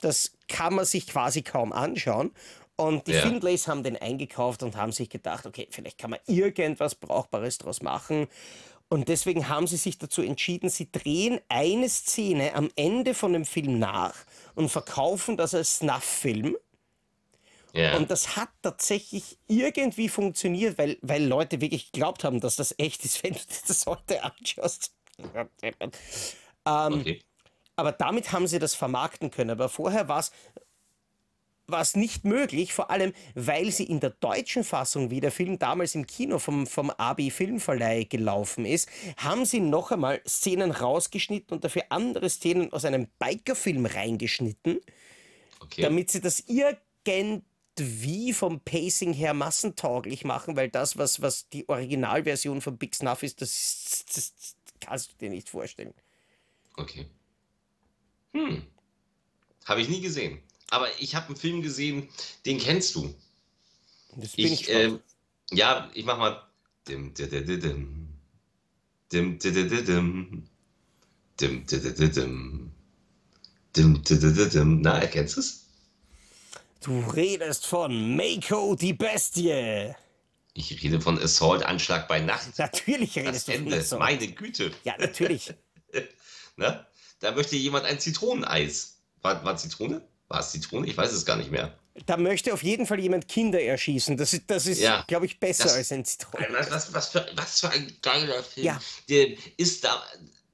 Das 0.00 0.32
kann 0.48 0.74
man 0.74 0.84
sich 0.84 1.06
quasi 1.06 1.42
kaum 1.42 1.72
anschauen. 1.72 2.32
Und 2.76 3.06
die 3.06 3.12
Ja. 3.12 3.22
Findlays 3.22 3.68
haben 3.68 3.82
den 3.82 3.96
eingekauft 3.96 4.62
und 4.62 4.76
haben 4.76 4.92
sich 4.92 5.10
gedacht, 5.10 5.44
okay, 5.44 5.68
vielleicht 5.70 5.98
kann 5.98 6.10
man 6.10 6.20
irgendwas 6.26 6.94
Brauchbares 6.94 7.58
draus 7.58 7.82
machen. 7.82 8.26
Und 8.88 9.08
deswegen 9.08 9.48
haben 9.48 9.66
sie 9.66 9.76
sich 9.76 9.98
dazu 9.98 10.22
entschieden, 10.22 10.68
sie 10.68 10.90
drehen 10.90 11.40
eine 11.48 11.88
Szene 11.88 12.54
am 12.54 12.70
Ende 12.76 13.14
von 13.14 13.32
dem 13.34 13.44
Film 13.44 13.78
nach 13.78 14.14
und 14.54 14.68
verkaufen 14.70 15.36
das 15.36 15.54
als 15.54 15.76
Snuff-Film. 15.76 16.56
Ja. 17.72 17.96
Und 17.96 18.10
das 18.10 18.34
hat 18.36 18.48
tatsächlich 18.62 19.38
irgendwie 19.46 20.08
funktioniert, 20.08 20.76
weil, 20.76 20.98
weil 21.02 21.24
Leute 21.24 21.60
wirklich 21.60 21.92
geglaubt 21.92 22.24
haben, 22.24 22.40
dass 22.40 22.56
das 22.56 22.74
echt 22.78 23.04
ist, 23.04 23.22
wenn 23.22 23.34
du 23.34 23.40
das 23.68 23.86
heute 23.86 24.24
anschaust. 24.24 24.92
Ähm, 26.66 26.94
okay. 27.00 27.22
Aber 27.80 27.92
damit 27.92 28.32
haben 28.32 28.46
sie 28.46 28.58
das 28.58 28.74
vermarkten 28.74 29.30
können. 29.30 29.50
Aber 29.50 29.68
vorher 29.68 30.08
war 30.08 30.20
es 30.20 30.32
war 31.70 31.80
es 31.80 31.96
nicht 31.96 32.24
möglich, 32.24 32.72
vor 32.72 32.90
allem 32.90 33.12
weil 33.34 33.70
sie 33.70 33.84
in 33.84 34.00
der 34.00 34.10
deutschen 34.10 34.64
Fassung, 34.64 35.10
wie 35.10 35.20
der 35.20 35.32
Film 35.32 35.58
damals 35.58 35.94
im 35.94 36.06
Kino 36.06 36.38
vom, 36.38 36.66
vom 36.66 36.90
AB 36.90 37.30
Filmverleih 37.30 38.04
gelaufen 38.04 38.64
ist, 38.64 38.88
haben 39.16 39.44
sie 39.44 39.60
noch 39.60 39.90
einmal 39.90 40.20
Szenen 40.26 40.70
rausgeschnitten 40.70 41.54
und 41.54 41.64
dafür 41.64 41.84
andere 41.90 42.28
Szenen 42.28 42.72
aus 42.72 42.84
einem 42.84 43.08
Bikerfilm 43.18 43.86
reingeschnitten, 43.86 44.80
okay. 45.60 45.82
damit 45.82 46.10
sie 46.10 46.20
das 46.20 46.44
irgendwie 46.46 48.32
vom 48.32 48.60
Pacing 48.60 49.12
her 49.12 49.34
massentauglich 49.34 50.24
machen, 50.24 50.56
weil 50.56 50.68
das, 50.68 50.98
was, 50.98 51.22
was 51.22 51.48
die 51.48 51.68
Originalversion 51.68 52.60
von 52.60 52.76
Big 52.78 52.94
Snuff 52.94 53.22
ist, 53.22 53.40
das, 53.40 54.04
das, 54.12 54.34
das 54.34 54.56
kannst 54.80 55.12
du 55.12 55.16
dir 55.18 55.30
nicht 55.30 55.48
vorstellen. 55.48 55.94
Okay. 56.76 57.06
Hm. 58.32 58.62
Habe 59.64 59.80
ich 59.82 59.88
nie 59.88 60.00
gesehen. 60.00 60.40
Aber 60.70 60.86
ich 61.00 61.14
habe 61.14 61.26
einen 61.28 61.36
Film 61.36 61.62
gesehen, 61.62 62.08
den 62.46 62.58
kennst 62.58 62.94
du. 62.94 63.14
Das 64.16 64.32
bin 64.32 64.46
ich, 64.46 64.62
Ich, 64.62 64.70
ähm, 64.70 65.00
ja, 65.50 65.90
ich 65.94 66.04
mach 66.04 66.18
mal. 66.18 66.42
Dim, 66.88 67.12
di, 67.14 67.28
di, 67.28 67.44
di, 67.44 67.58
dim. 67.58 68.08
Dim, 69.12 69.38
di, 69.38 69.52
di, 69.52 69.68
di, 69.68 69.82
dim. 69.84 70.48
Dim, 71.40 71.66
di, 71.66 71.80
di, 71.80 71.94
di, 71.94 72.10
dim. 72.10 72.72
Dim, 73.76 74.02
di, 74.02 74.18
di, 74.18 74.32
di, 74.32 74.48
dim. 74.48 74.80
Na, 74.80 74.98
erkennst 74.98 75.36
du 75.36 75.40
es? 75.40 75.66
Du 76.82 77.00
redest 77.00 77.66
von 77.66 78.16
Mako 78.16 78.74
die 78.74 78.94
Bestie. 78.94 79.94
Ich 80.54 80.82
rede 80.82 81.00
von 81.00 81.18
Assault, 81.22 81.62
Anschlag 81.62 82.08
bei 82.08 82.20
Nacht. 82.20 82.58
Natürlich 82.58 83.14
Das 83.14 83.24
redest 83.24 83.48
du 83.48 83.52
von 83.52 83.62
Ende, 83.66 83.82
so. 83.82 83.98
meine 83.98 84.28
Güte. 84.28 84.70
Ja, 84.84 84.96
natürlich. 84.98 85.52
Ne? 86.56 86.86
Da 87.20 87.32
möchte 87.32 87.56
jemand 87.56 87.84
ein 87.86 88.00
Zitroneneis. 88.00 88.96
War, 89.22 89.44
war 89.44 89.56
Zitrone? 89.56 90.02
War 90.28 90.40
es 90.40 90.50
Zitrone? 90.52 90.86
Ich 90.86 90.96
weiß 90.96 91.12
es 91.12 91.24
gar 91.26 91.36
nicht 91.36 91.50
mehr. 91.50 91.72
Da 92.06 92.16
möchte 92.16 92.52
auf 92.54 92.62
jeden 92.62 92.86
Fall 92.86 92.98
jemand 93.00 93.28
Kinder 93.28 93.60
erschießen. 93.60 94.16
Das 94.16 94.32
ist, 94.32 94.44
das 94.46 94.66
ist 94.66 94.80
Ja. 94.80 95.04
glaube 95.06 95.26
ich, 95.26 95.38
besser 95.40 95.64
Das- 95.64 95.74
als 95.74 95.92
ein 95.92 96.04
Zitronen. 96.04 96.46
Was, 96.52 96.70
was, 96.70 96.94
was, 96.94 97.08
für, 97.08 97.26
was 97.34 97.60
für 97.60 97.68
ein 97.70 97.92
geiler 98.00 98.42
Film. 98.42 98.66
Ja. 98.66 98.80
Der 99.08 99.28
ist 99.56 99.84
da. 99.84 100.02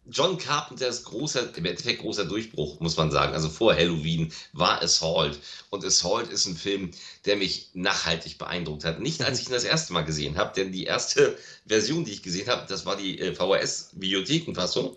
John 0.08 0.38
Carpenters 0.38 1.02
großer, 1.02 1.56
im 1.56 1.64
Endeffekt 1.64 2.00
großer 2.00 2.24
Durchbruch, 2.26 2.78
muss 2.78 2.96
man 2.96 3.10
sagen. 3.10 3.32
Also 3.34 3.48
vor 3.48 3.74
Halloween 3.74 4.32
war 4.52 4.80
Assault. 4.80 5.36
Und 5.70 5.84
Assault 5.84 6.28
ist 6.30 6.46
ein 6.46 6.54
Film, 6.56 6.92
der 7.24 7.34
mich 7.34 7.70
nachhaltig 7.74 8.38
beeindruckt 8.38 8.84
hat. 8.84 9.00
Nicht 9.00 9.22
als 9.22 9.40
ich 9.40 9.46
ihn 9.48 9.52
das 9.52 9.64
erste 9.64 9.92
Mal 9.92 10.02
gesehen 10.04 10.36
habe, 10.38 10.52
denn 10.54 10.70
die 10.70 10.84
erste 10.84 11.36
Version, 11.66 12.04
die 12.04 12.12
ich 12.12 12.22
gesehen 12.22 12.46
habe, 12.48 12.66
das 12.68 12.86
war 12.86 12.96
die 12.96 13.18
äh, 13.18 13.34
VHS-Videothekenfassung. 13.34 14.96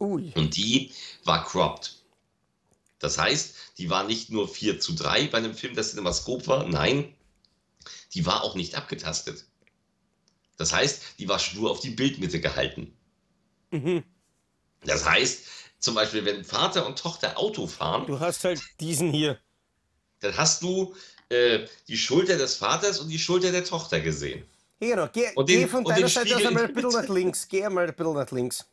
Ui. 0.00 0.32
Und 0.36 0.56
die 0.56 0.92
war 1.24 1.44
cropped. 1.44 1.94
Das 2.98 3.18
heißt, 3.18 3.54
die 3.78 3.90
war 3.90 4.04
nicht 4.04 4.30
nur 4.30 4.48
4 4.48 4.80
zu 4.80 4.94
3 4.94 5.26
bei 5.28 5.38
einem 5.38 5.54
Film, 5.54 5.74
das 5.74 5.90
Cinemascope 5.90 6.46
war, 6.46 6.64
nein, 6.66 7.14
die 8.14 8.24
war 8.24 8.42
auch 8.42 8.54
nicht 8.54 8.74
abgetastet. 8.74 9.44
Das 10.56 10.72
heißt, 10.72 11.02
die 11.18 11.28
war 11.28 11.40
nur 11.54 11.70
auf 11.70 11.80
die 11.80 11.90
Bildmitte 11.90 12.40
gehalten. 12.40 12.96
Mhm. 13.70 14.02
Das 14.84 15.04
heißt, 15.04 15.44
zum 15.78 15.94
Beispiel, 15.94 16.24
wenn 16.24 16.44
Vater 16.44 16.86
und 16.86 16.98
Tochter 16.98 17.38
Auto 17.38 17.66
fahren, 17.66 18.06
Du 18.06 18.18
hast 18.18 18.44
halt 18.44 18.62
diesen 18.80 19.12
hier. 19.12 19.38
dann 20.20 20.36
hast 20.36 20.62
du 20.62 20.94
äh, 21.28 21.66
die 21.88 21.98
Schulter 21.98 22.38
des 22.38 22.56
Vaters 22.56 22.98
und 23.00 23.08
die 23.08 23.18
Schulter 23.18 23.52
der 23.52 23.64
Tochter 23.64 24.00
gesehen. 24.00 24.46
Genau. 24.80 25.08
Geh, 25.12 25.34
Und 25.34 25.46
geh 25.46 25.56
den- 25.58 25.68
von 25.68 25.84
und 25.84 25.90
deiner 25.90 26.08
Seite 26.08 26.34
aus 26.36 26.44
einmal 26.44 26.64
in 26.64 26.68
ein 26.70 26.74
bisschen 26.82 26.90
nach 26.92 27.08
links. 27.08 27.48
Geh 27.48 27.64
einmal 27.64 27.86
ein 27.88 27.94
bisschen 27.94 28.14
nach 28.14 28.30
links. 28.30 28.64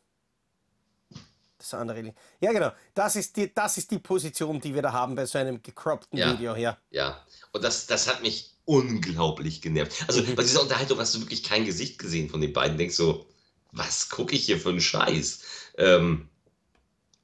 Das 1.64 1.80
andere. 1.80 2.12
Ja, 2.40 2.52
genau. 2.52 2.72
Das 2.94 3.16
ist, 3.16 3.36
die, 3.36 3.52
das 3.54 3.78
ist 3.78 3.90
die 3.90 3.98
Position, 3.98 4.60
die 4.60 4.74
wir 4.74 4.82
da 4.82 4.92
haben 4.92 5.14
bei 5.14 5.24
so 5.24 5.38
einem 5.38 5.62
gecroppten 5.62 6.18
Ja. 6.18 6.32
Video. 6.32 6.54
Ja. 6.56 6.76
Ja, 6.90 7.24
und 7.52 7.64
das, 7.64 7.86
das 7.86 8.06
hat 8.06 8.22
mich 8.22 8.50
unglaublich 8.66 9.62
genervt. 9.62 10.04
Also 10.06 10.22
bei 10.22 10.42
dieser 10.42 10.60
Unterhaltung 10.60 10.98
hast 10.98 11.14
du 11.14 11.20
wirklich 11.20 11.42
kein 11.42 11.64
Gesicht 11.64 11.98
gesehen 11.98 12.28
von 12.28 12.42
den 12.42 12.52
beiden. 12.52 12.76
Denkst 12.76 12.96
so, 12.96 13.26
was 13.72 14.10
gucke 14.10 14.34
ich 14.34 14.44
hier 14.44 14.60
für 14.60 14.68
einen 14.68 14.80
Scheiß? 14.82 15.40
Ähm, 15.78 16.28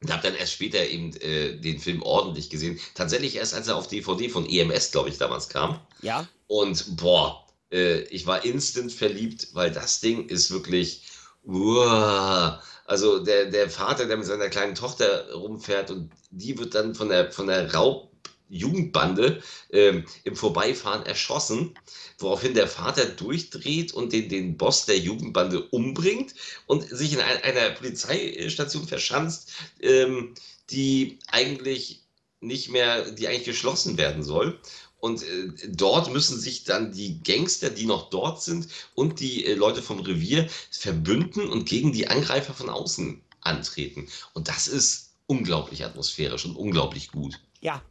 und 0.03 0.11
habe 0.11 0.23
dann 0.23 0.35
erst 0.35 0.55
später 0.55 0.87
eben 0.87 1.15
äh, 1.17 1.59
den 1.59 1.79
Film 1.79 2.01
ordentlich 2.03 2.49
gesehen. 2.49 2.81
Tatsächlich 2.95 3.37
erst, 3.37 3.53
als 3.53 3.69
er 3.69 3.77
auf 3.77 3.89
DVD 3.89 4.31
von 4.31 4.49
EMS, 4.49 4.91
glaube 4.91 5.11
ich, 5.11 5.19
damals 5.19 5.51
kam. 5.51 5.79
Ja. 6.01 6.27
Und 6.47 6.97
boah, 6.97 7.47
äh, 7.71 8.01
ich 8.05 8.27
war 8.27 8.43
instant 8.43 8.91
verliebt, 8.91 9.49
weil 9.53 9.71
das 9.71 10.01
Ding 10.01 10.29
ist 10.31 10.51
wirklich. 10.51 11.03
Uah. 11.45 12.63
Also 12.91 13.21
der, 13.21 13.47
der 13.47 13.71
Vater, 13.71 14.07
der 14.07 14.17
mit 14.17 14.27
seiner 14.27 14.49
kleinen 14.49 14.75
Tochter 14.75 15.33
rumfährt 15.33 15.93
und 15.93 16.11
die 16.33 16.59
wird 16.59 16.75
dann 16.75 16.97
von 16.97 17.09
der, 17.09 17.31
von 17.31 17.47
der 17.47 17.73
Raubjugendbande 17.73 19.41
ähm, 19.71 20.07
im 20.25 20.35
Vorbeifahren 20.35 21.07
erschossen, 21.07 21.79
woraufhin 22.19 22.55
der 22.55 22.67
Vater 22.67 23.07
durchdreht 23.07 23.95
und 23.95 24.13
den, 24.13 24.29
den 24.29 24.57
Boss 24.57 24.87
der 24.87 24.99
Jugendbande 24.99 25.69
umbringt 25.71 26.35
und 26.67 26.83
sich 26.83 27.13
in 27.13 27.21
ein, 27.21 27.41
einer 27.45 27.71
Polizeistation 27.77 28.89
verschanzt, 28.89 29.53
ähm, 29.81 30.35
die 30.71 31.21
eigentlich 31.29 32.03
nicht 32.41 32.71
mehr, 32.71 33.09
die 33.13 33.29
eigentlich 33.29 33.45
geschlossen 33.45 33.99
werden 33.99 34.25
soll. 34.25 34.59
Und 35.01 35.23
äh, 35.23 35.49
dort 35.69 36.13
müssen 36.13 36.39
sich 36.39 36.65
dann 36.65 36.93
die 36.93 37.23
Gangster, 37.23 37.71
die 37.71 37.87
noch 37.87 38.11
dort 38.11 38.43
sind, 38.43 38.69
und 38.95 39.21
die 39.21 39.47
äh, 39.47 39.55
Leute 39.55 39.83
vom 39.83 40.01
Revier 40.01 40.49
verbünden 40.71 41.49
und 41.49 41.69
gegen 41.69 41.93
die 41.93 42.09
Angreifer 42.09 42.55
von 42.55 42.69
außen 42.69 43.23
antreten. 43.41 44.09
Und 44.35 44.49
das 44.49 44.69
ist 44.69 45.15
unglaublich 45.27 45.85
atmosphärisch 45.85 46.45
und 46.45 46.57
unglaublich 46.57 47.11
gut. 47.11 47.41
Ja. 47.61 47.83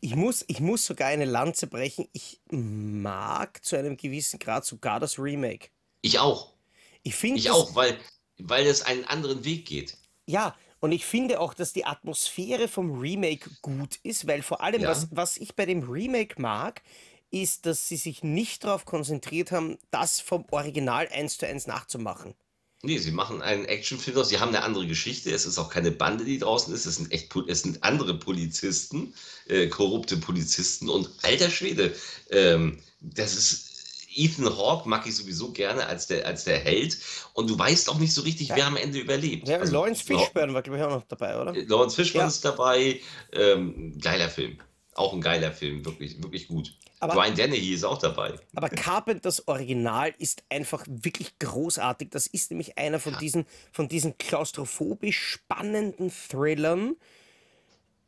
Ich 0.00 0.16
muss, 0.16 0.44
ich 0.48 0.60
muss 0.60 0.86
sogar 0.86 1.08
eine 1.08 1.26
Lanze 1.26 1.66
brechen. 1.66 2.08
Ich 2.12 2.40
mag 2.50 3.62
zu 3.64 3.76
einem 3.76 3.96
gewissen 3.96 4.38
Grad 4.38 4.64
sogar 4.64 4.98
das 4.98 5.18
Remake. 5.18 5.68
Ich 6.00 6.18
auch. 6.18 6.54
Ich 7.02 7.14
finde 7.14 7.38
Ich 7.38 7.50
auch, 7.50 7.74
weil, 7.74 7.98
weil 8.38 8.66
es 8.66 8.82
einen 8.82 9.04
anderen 9.04 9.44
Weg 9.44 9.66
geht. 9.66 9.96
Ja, 10.26 10.56
und 10.80 10.92
ich 10.92 11.04
finde 11.04 11.40
auch, 11.40 11.54
dass 11.54 11.72
die 11.72 11.84
Atmosphäre 11.84 12.68
vom 12.68 12.98
Remake 12.98 13.50
gut 13.62 13.98
ist, 14.02 14.26
weil 14.26 14.42
vor 14.42 14.62
allem, 14.62 14.82
Ja. 14.82 14.90
was, 14.90 15.08
was 15.10 15.36
ich 15.36 15.54
bei 15.54 15.66
dem 15.66 15.82
Remake 15.88 16.40
mag, 16.40 16.82
ist, 17.30 17.66
dass 17.66 17.86
sie 17.86 17.96
sich 17.96 18.24
nicht 18.24 18.64
darauf 18.64 18.84
konzentriert 18.84 19.52
haben, 19.52 19.78
das 19.90 20.20
vom 20.20 20.44
Original 20.50 21.08
eins 21.08 21.38
zu 21.38 21.46
eins 21.46 21.66
nachzumachen. 21.66 22.34
Nee, 22.82 22.96
sie 22.96 23.10
machen 23.10 23.42
einen 23.42 23.66
Actionfilm 23.66 24.16
draus. 24.16 24.30
Sie 24.30 24.40
haben 24.40 24.48
eine 24.48 24.62
andere 24.62 24.86
Geschichte. 24.86 25.30
Es 25.30 25.44
ist 25.44 25.58
auch 25.58 25.68
keine 25.68 25.90
Bande, 25.90 26.24
die 26.24 26.38
draußen 26.38 26.72
ist. 26.74 26.86
Es 26.86 26.96
sind 26.96 27.12
echt, 27.12 27.34
es 27.46 27.60
sind 27.62 27.84
andere 27.84 28.18
Polizisten, 28.18 29.12
äh, 29.48 29.68
korrupte 29.68 30.16
Polizisten. 30.16 30.88
Und 30.88 31.10
alter 31.22 31.50
Schwede, 31.50 31.94
ähm, 32.30 32.78
das 33.00 33.36
ist 33.36 33.69
Ethan 34.14 34.46
Hawke 34.56 34.88
mag 34.88 35.06
ich 35.06 35.14
sowieso 35.16 35.52
gerne 35.52 35.86
als 35.86 36.06
der, 36.06 36.26
als 36.26 36.44
der 36.44 36.58
Held. 36.58 36.98
Und 37.34 37.48
du 37.48 37.58
weißt 37.58 37.88
auch 37.90 37.98
nicht 37.98 38.12
so 38.12 38.22
richtig, 38.22 38.48
Ja. 38.48 38.56
wer 38.56 38.66
am 38.66 38.76
Ende 38.76 38.98
überlebt. 38.98 39.48
Ja, 39.48 39.58
Also, 39.58 39.72
Lawrence 39.72 40.02
Fishburne 40.04 40.52
war, 40.54 40.62
glaube 40.62 40.78
ich, 40.78 40.84
auch 40.84 40.90
noch 40.90 41.04
dabei, 41.04 41.40
oder? 41.40 41.54
Lawrence 41.54 41.96
Fishburne 41.96 42.24
Ja. 42.24 42.28
ist 42.28 42.44
dabei. 42.44 43.00
Ähm, 43.32 43.98
geiler 44.00 44.28
Film. 44.28 44.58
Auch 44.94 45.12
ein 45.12 45.20
geiler 45.20 45.52
Film. 45.52 45.84
Wirklich, 45.84 46.22
wirklich 46.22 46.48
gut. 46.48 46.74
Aber- 46.98 47.14
Brian 47.14 47.34
Dennehy 47.34 47.72
ist 47.72 47.84
auch 47.84 47.96
dabei. 47.98 48.34
Aber 48.54 48.68
Carpenters 48.68 49.48
Original 49.48 50.12
ist 50.18 50.42
einfach 50.50 50.84
wirklich 50.86 51.38
großartig. 51.38 52.10
Das 52.10 52.26
ist 52.26 52.50
nämlich 52.50 52.76
einer 52.76 52.98
von 53.00 53.16
diesen, 53.18 53.46
von 53.72 53.88
diesen 53.88 54.18
klaustrophobisch 54.18 55.18
spannenden 55.18 56.12
Thrillern, 56.28 56.96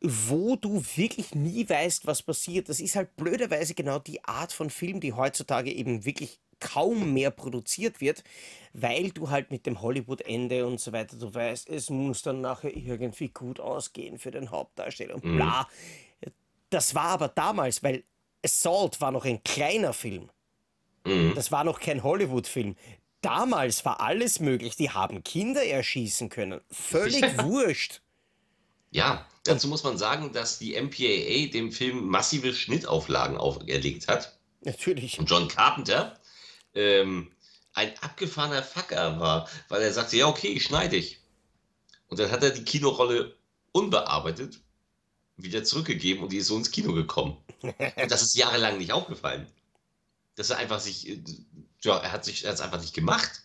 wo 0.02 0.56
du 0.56 0.82
wirklich 0.96 1.34
nie 1.34 1.68
weißt, 1.68 2.06
was 2.06 2.22
passiert. 2.22 2.68
Das 2.68 2.80
ist 2.80 2.96
halt 2.96 3.14
blöderweise 3.16 3.74
genau 3.74 3.98
die 3.98 4.24
Art 4.24 4.52
von 4.52 4.70
Film, 4.70 5.00
die 5.00 5.12
heutzutage 5.12 5.72
eben 5.72 6.04
wirklich 6.04 6.40
kaum 6.58 7.12
mehr 7.12 7.30
produziert 7.30 8.00
wird, 8.00 8.22
weil 8.72 9.10
du 9.10 9.30
halt 9.30 9.50
mit 9.50 9.66
dem 9.66 9.82
Hollywood-Ende 9.82 10.66
und 10.66 10.80
so 10.80 10.92
weiter, 10.92 11.16
du 11.16 11.32
weißt, 11.32 11.68
es 11.68 11.90
muss 11.90 12.22
dann 12.22 12.40
nachher 12.40 12.76
irgendwie 12.76 13.28
gut 13.28 13.58
ausgehen 13.60 14.18
für 14.18 14.30
den 14.30 14.50
Hauptdarsteller 14.50 15.14
und 15.16 15.22
bla. 15.22 15.68
Das 16.70 16.94
war 16.94 17.06
aber 17.06 17.28
damals, 17.28 17.82
weil 17.82 18.04
Assault 18.44 19.00
war 19.00 19.10
noch 19.10 19.24
ein 19.24 19.42
kleiner 19.42 19.92
Film. 19.92 20.30
Mhm. 21.04 21.32
Das 21.34 21.52
war 21.52 21.64
noch 21.64 21.80
kein 21.80 22.02
Hollywood-Film. 22.02 22.76
Damals 23.20 23.84
war 23.84 24.00
alles 24.00 24.40
möglich. 24.40 24.76
Die 24.76 24.90
haben 24.90 25.22
Kinder 25.22 25.64
erschießen 25.64 26.28
können. 26.28 26.60
Völlig 26.70 27.22
wurscht. 27.44 28.02
Ja, 28.92 29.26
dazu 29.44 29.68
muss 29.68 29.82
man 29.82 29.98
sagen, 29.98 30.32
dass 30.32 30.58
die 30.58 30.80
MPAA 30.80 31.50
dem 31.50 31.72
Film 31.72 32.06
massive 32.06 32.54
Schnittauflagen 32.54 33.38
auferlegt 33.38 34.06
hat. 34.06 34.38
Natürlich. 34.60 35.18
Und 35.18 35.28
John 35.28 35.48
Carpenter 35.48 36.20
ähm, 36.74 37.32
ein 37.72 37.92
abgefahrener 38.00 38.62
Fucker 38.62 39.18
war, 39.18 39.48
weil 39.68 39.82
er 39.82 39.92
sagte, 39.92 40.18
ja, 40.18 40.28
okay, 40.28 40.48
ich 40.48 40.64
schneide 40.64 40.96
ich. 40.96 41.20
Und 42.08 42.20
dann 42.20 42.30
hat 42.30 42.42
er 42.42 42.50
die 42.50 42.64
Kinorolle 42.64 43.34
unbearbeitet 43.72 44.60
wieder 45.36 45.64
zurückgegeben 45.64 46.22
und 46.22 46.30
die 46.30 46.36
ist 46.36 46.48
so 46.48 46.56
ins 46.56 46.70
Kino 46.70 46.92
gekommen. 46.92 47.38
Und 47.62 47.74
das 48.10 48.22
ist 48.22 48.34
jahrelang 48.34 48.76
nicht 48.76 48.92
aufgefallen. 48.92 49.46
Dass 50.36 50.50
er 50.50 50.58
einfach 50.58 50.80
sich, 50.80 51.08
äh, 51.08 51.22
ja, 51.82 51.96
er 51.96 52.12
hat 52.12 52.26
sich, 52.26 52.44
er 52.44 52.50
hat 52.50 52.56
es 52.56 52.60
einfach 52.60 52.80
nicht 52.80 52.94
gemacht. 52.94 53.42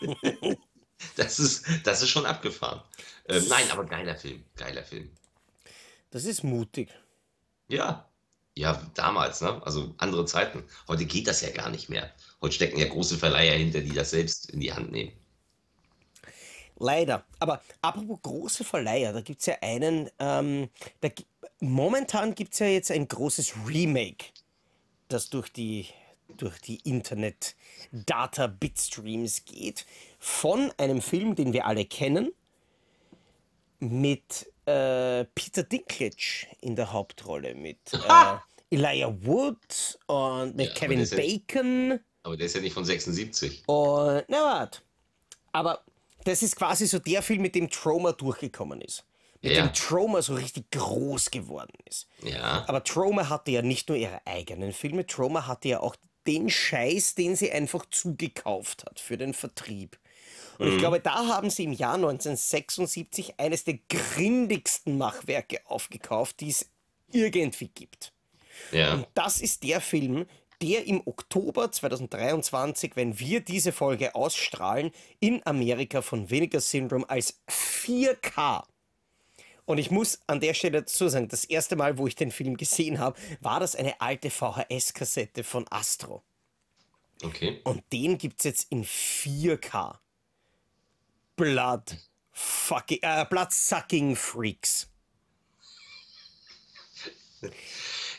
Das 1.16 1.38
ist, 1.38 1.64
das 1.84 2.02
ist 2.02 2.10
schon 2.10 2.26
abgefahren. 2.26 2.82
Ähm, 3.28 3.44
nein, 3.48 3.70
aber 3.70 3.84
geiler 3.84 4.16
Film, 4.16 4.44
geiler 4.56 4.82
Film. 4.82 5.10
Das 6.10 6.24
ist 6.24 6.42
mutig. 6.42 6.90
Ja, 7.68 8.08
ja, 8.58 8.80
damals, 8.94 9.42
ne? 9.42 9.60
Also 9.66 9.94
andere 9.98 10.24
Zeiten. 10.24 10.64
Heute 10.88 11.04
geht 11.04 11.26
das 11.26 11.42
ja 11.42 11.50
gar 11.50 11.68
nicht 11.68 11.90
mehr. 11.90 12.10
Heute 12.40 12.54
stecken 12.54 12.78
ja 12.78 12.88
große 12.88 13.18
Verleiher 13.18 13.54
hinter, 13.54 13.82
die 13.82 13.92
das 13.92 14.08
selbst 14.10 14.48
in 14.50 14.60
die 14.60 14.72
Hand 14.72 14.92
nehmen. 14.92 15.12
Leider. 16.78 17.26
Aber 17.38 17.60
apropos 17.82 18.18
große 18.22 18.64
Verleiher, 18.64 19.12
da 19.12 19.20
gibt 19.20 19.40
es 19.40 19.46
ja 19.46 19.56
einen, 19.60 20.08
ähm, 20.18 20.70
da, 21.00 21.10
momentan 21.60 22.34
gibt 22.34 22.54
es 22.54 22.60
ja 22.60 22.66
jetzt 22.66 22.90
ein 22.90 23.08
großes 23.08 23.52
Remake, 23.66 24.28
das 25.08 25.28
durch 25.28 25.50
die, 25.50 25.88
durch 26.36 26.58
die 26.60 26.76
Internet-Data-Bitstreams 26.76 29.44
geht, 29.44 29.84
von 30.26 30.72
einem 30.76 31.00
Film, 31.00 31.36
den 31.36 31.52
wir 31.52 31.66
alle 31.66 31.84
kennen, 31.84 32.32
mit 33.78 34.50
äh, 34.66 35.24
Peter 35.36 35.62
Dinklage 35.62 36.46
in 36.60 36.74
der 36.74 36.92
Hauptrolle, 36.92 37.54
mit 37.54 37.78
äh, 37.92 38.36
Elijah 38.74 39.14
Wood 39.24 39.98
und 40.06 40.56
mit 40.56 40.66
Ja, 40.68 40.74
Kevin 40.74 40.98
ist 40.98 41.12
ja- 41.12 41.18
Bacon. 41.18 42.00
Aber 42.24 42.36
der 42.36 42.46
ist 42.46 42.56
ja 42.56 42.60
nicht 42.60 42.72
von 42.74 42.84
76. 42.84 43.62
Und, 43.68 44.24
na 44.26 44.36
warte. 44.42 44.80
Aber 45.52 45.84
das 46.24 46.42
ist 46.42 46.56
quasi 46.56 46.88
so 46.88 46.98
der 46.98 47.22
Film, 47.22 47.42
mit 47.42 47.54
dem 47.54 47.70
Troma 47.70 48.10
durchgekommen 48.10 48.80
ist. 48.80 49.04
Mit 49.42 49.52
Ja. 49.52 49.64
dem 49.64 49.72
Troma 49.74 50.22
so 50.22 50.34
richtig 50.34 50.72
groß 50.72 51.30
geworden 51.30 51.78
ist. 51.88 52.08
Ja, 52.24 52.64
Aber 52.66 52.82
Troma 52.82 53.28
hatte 53.28 53.52
ja 53.52 53.62
nicht 53.62 53.88
nur 53.88 53.96
ihre 53.96 54.26
eigenen 54.26 54.72
Filme, 54.72 55.06
Troma 55.06 55.46
hatte 55.46 55.68
ja 55.68 55.80
auch 55.80 55.94
den 56.26 56.50
Scheiß, 56.50 57.14
den 57.14 57.36
sie 57.36 57.52
einfach 57.52 57.86
zugekauft 57.92 58.84
hat 58.86 58.98
für 58.98 59.16
den 59.16 59.32
Vertrieb. 59.32 59.96
Und 60.58 60.72
ich 60.72 60.78
glaube, 60.78 61.00
da 61.00 61.26
haben 61.26 61.50
sie 61.50 61.64
im 61.64 61.72
Jahr 61.72 61.94
1976 61.94 63.38
eines 63.38 63.64
der 63.64 63.78
grindigsten 63.88 64.98
Machwerke 64.98 65.60
aufgekauft, 65.66 66.40
die 66.40 66.50
es 66.50 66.68
irgendwie 67.12 67.68
gibt. 67.68 68.12
ja. 68.72 68.94
Und 68.94 69.06
das 69.14 69.40
ist 69.40 69.62
der 69.62 69.80
Film, 69.80 70.26
der 70.62 70.86
im 70.86 71.02
Oktober 71.06 71.70
2023, 71.70 72.96
wenn 72.96 73.18
wir 73.18 73.40
diese 73.40 73.72
Folge 73.72 74.14
ausstrahlen, 74.14 74.90
in 75.20 75.44
Amerika 75.44 76.02
von 76.02 76.30
Vinegar 76.30 76.60
Syndrome 76.60 77.08
als 77.08 77.40
4K. 77.48 78.64
Und 79.66 79.78
ich 79.78 79.90
muss 79.90 80.20
an 80.26 80.40
der 80.40 80.54
Stelle 80.54 80.82
dazu 80.82 81.08
sagen, 81.08 81.28
das 81.28 81.44
erste 81.44 81.76
Mal, 81.76 81.98
wo 81.98 82.06
ich 82.06 82.14
den 82.14 82.30
Film 82.30 82.56
gesehen 82.56 82.98
habe, 82.98 83.18
war 83.40 83.60
das 83.60 83.74
eine 83.74 84.00
alte 84.00 84.30
VHS-Kassette 84.30 85.42
von 85.44 85.66
Astro. 85.70 86.22
Okay. 87.22 87.60
Und 87.64 87.82
den 87.92 88.16
gibt 88.16 88.40
es 88.40 88.44
jetzt 88.44 88.70
in 88.70 88.84
4K. 88.84 89.98
Blood 91.36 91.96
fucking, 92.32 92.98
äh, 93.02 93.24
Blood-sucking 93.28 94.14
Freaks. 94.14 94.88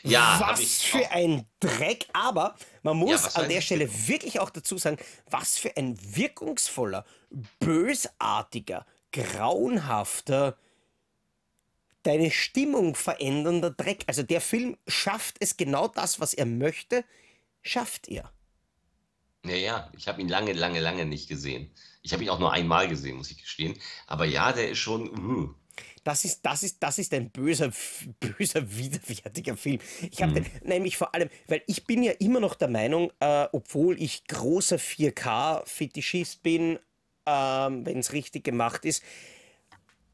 Ja, 0.02 0.38
was 0.40 0.82
für 0.82 1.04
auch. 1.06 1.10
ein 1.10 1.46
Dreck, 1.60 2.06
aber 2.12 2.56
man 2.82 2.96
muss 2.96 3.24
was 3.24 3.36
an 3.36 3.48
der? 3.48 3.60
Stelle 3.60 3.88
wirklich 4.08 4.40
auch 4.40 4.50
dazu 4.50 4.78
sagen, 4.78 4.96
was 5.28 5.58
für 5.58 5.76
ein 5.76 5.98
wirkungsvoller, 6.16 7.04
bösartiger, 7.58 8.86
grauenhafter, 9.12 10.56
deine 12.04 12.30
Stimmung 12.30 12.94
verändernder 12.94 13.70
Dreck. 13.70 14.04
Also 14.06 14.22
der 14.22 14.40
Film 14.40 14.76
schafft 14.86 15.36
es 15.40 15.56
genau 15.56 15.88
das, 15.88 16.20
was 16.20 16.32
er 16.32 16.46
möchte, 16.46 17.04
schafft 17.62 18.08
er. 18.08 18.32
Ja, 19.48 19.56
ja, 19.56 19.92
ich 19.96 20.08
habe 20.08 20.20
ihn 20.20 20.28
lange, 20.28 20.52
lange, 20.52 20.80
lange 20.80 21.06
nicht 21.06 21.28
gesehen. 21.28 21.70
Ich 22.02 22.12
habe 22.12 22.22
ihn 22.22 22.30
auch 22.30 22.38
nur 22.38 22.52
einmal 22.52 22.88
gesehen, 22.88 23.16
muss 23.16 23.30
ich 23.30 23.42
gestehen. 23.42 23.74
Aber 24.06 24.24
ja, 24.24 24.52
der 24.52 24.70
ist 24.70 24.78
schon. 24.78 25.08
Uh, 25.08 25.54
Das 26.04 26.24
ist, 26.24 26.40
das 26.42 26.62
ist, 26.62 26.82
das 26.82 26.98
ist 26.98 27.12
ein 27.12 27.30
böser, 27.30 27.70
böser, 28.20 28.76
widerwärtiger 28.76 29.56
Film. 29.56 29.78
Ich 30.10 30.22
habe 30.22 30.34
den 30.34 30.46
nämlich 30.62 30.96
vor 30.96 31.14
allem, 31.14 31.28
weil 31.48 31.62
ich 31.66 31.84
bin 31.84 32.02
ja 32.02 32.12
immer 32.12 32.40
noch 32.40 32.54
der 32.54 32.68
Meinung, 32.68 33.12
äh, 33.20 33.46
obwohl 33.52 34.00
ich 34.00 34.24
großer 34.26 34.76
4K-Fetischist 34.76 36.42
bin, 36.42 36.78
ähm, 37.26 37.84
wenn 37.84 37.98
es 37.98 38.12
richtig 38.12 38.44
gemacht 38.44 38.84
ist, 38.84 39.02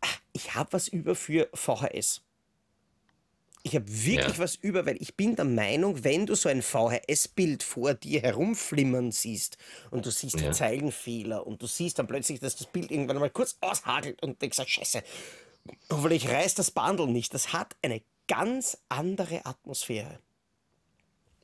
ah, 0.01 0.09
ich 0.33 0.55
habe 0.55 0.73
was 0.73 0.89
über 0.89 1.15
für 1.15 1.49
VHS. 1.55 2.23
Ich 3.67 3.75
habe 3.75 3.87
wirklich 3.89 4.37
Ja. 4.37 4.39
was 4.39 4.57
über, 4.57 4.85
weil 4.85 5.01
ich 5.01 5.15
bin 5.17 5.37
der 5.37 5.47
Meinung, 5.47 6.05
wenn 6.05 6.27
du 6.27 6.35
so 6.37 6.51
ein 6.51 6.61
VHS-Bild 6.61 7.63
vor 7.63 7.95
dir 7.95 8.21
herumflimmern 8.21 9.11
siehst 9.11 9.57
und 9.91 10.05
du 10.05 10.11
siehst 10.11 10.39
Ja. 10.39 10.53
Zeilenfehler 10.53 11.47
und 11.47 11.63
du 11.63 11.67
siehst 11.67 11.99
dann 11.99 12.07
plötzlich, 12.07 12.41
dass 12.41 12.57
das 12.57 12.67
Bild 12.67 12.91
irgendwann 12.91 13.19
mal 13.19 13.31
kurz 13.31 13.57
aushagelt 13.63 14.23
und 14.23 14.41
denkst, 14.43 14.59
ah, 14.61 14.67
scheiße, 14.67 15.03
hoffentlich 15.91 16.29
reißt 16.29 16.59
das 16.59 16.71
Bundle 16.71 17.09
nicht. 17.09 17.33
Das 17.33 17.55
hat 17.55 17.75
eine 17.81 18.03
ganz 18.29 18.77
andere 18.91 19.47
Atmosphäre. 19.47 20.19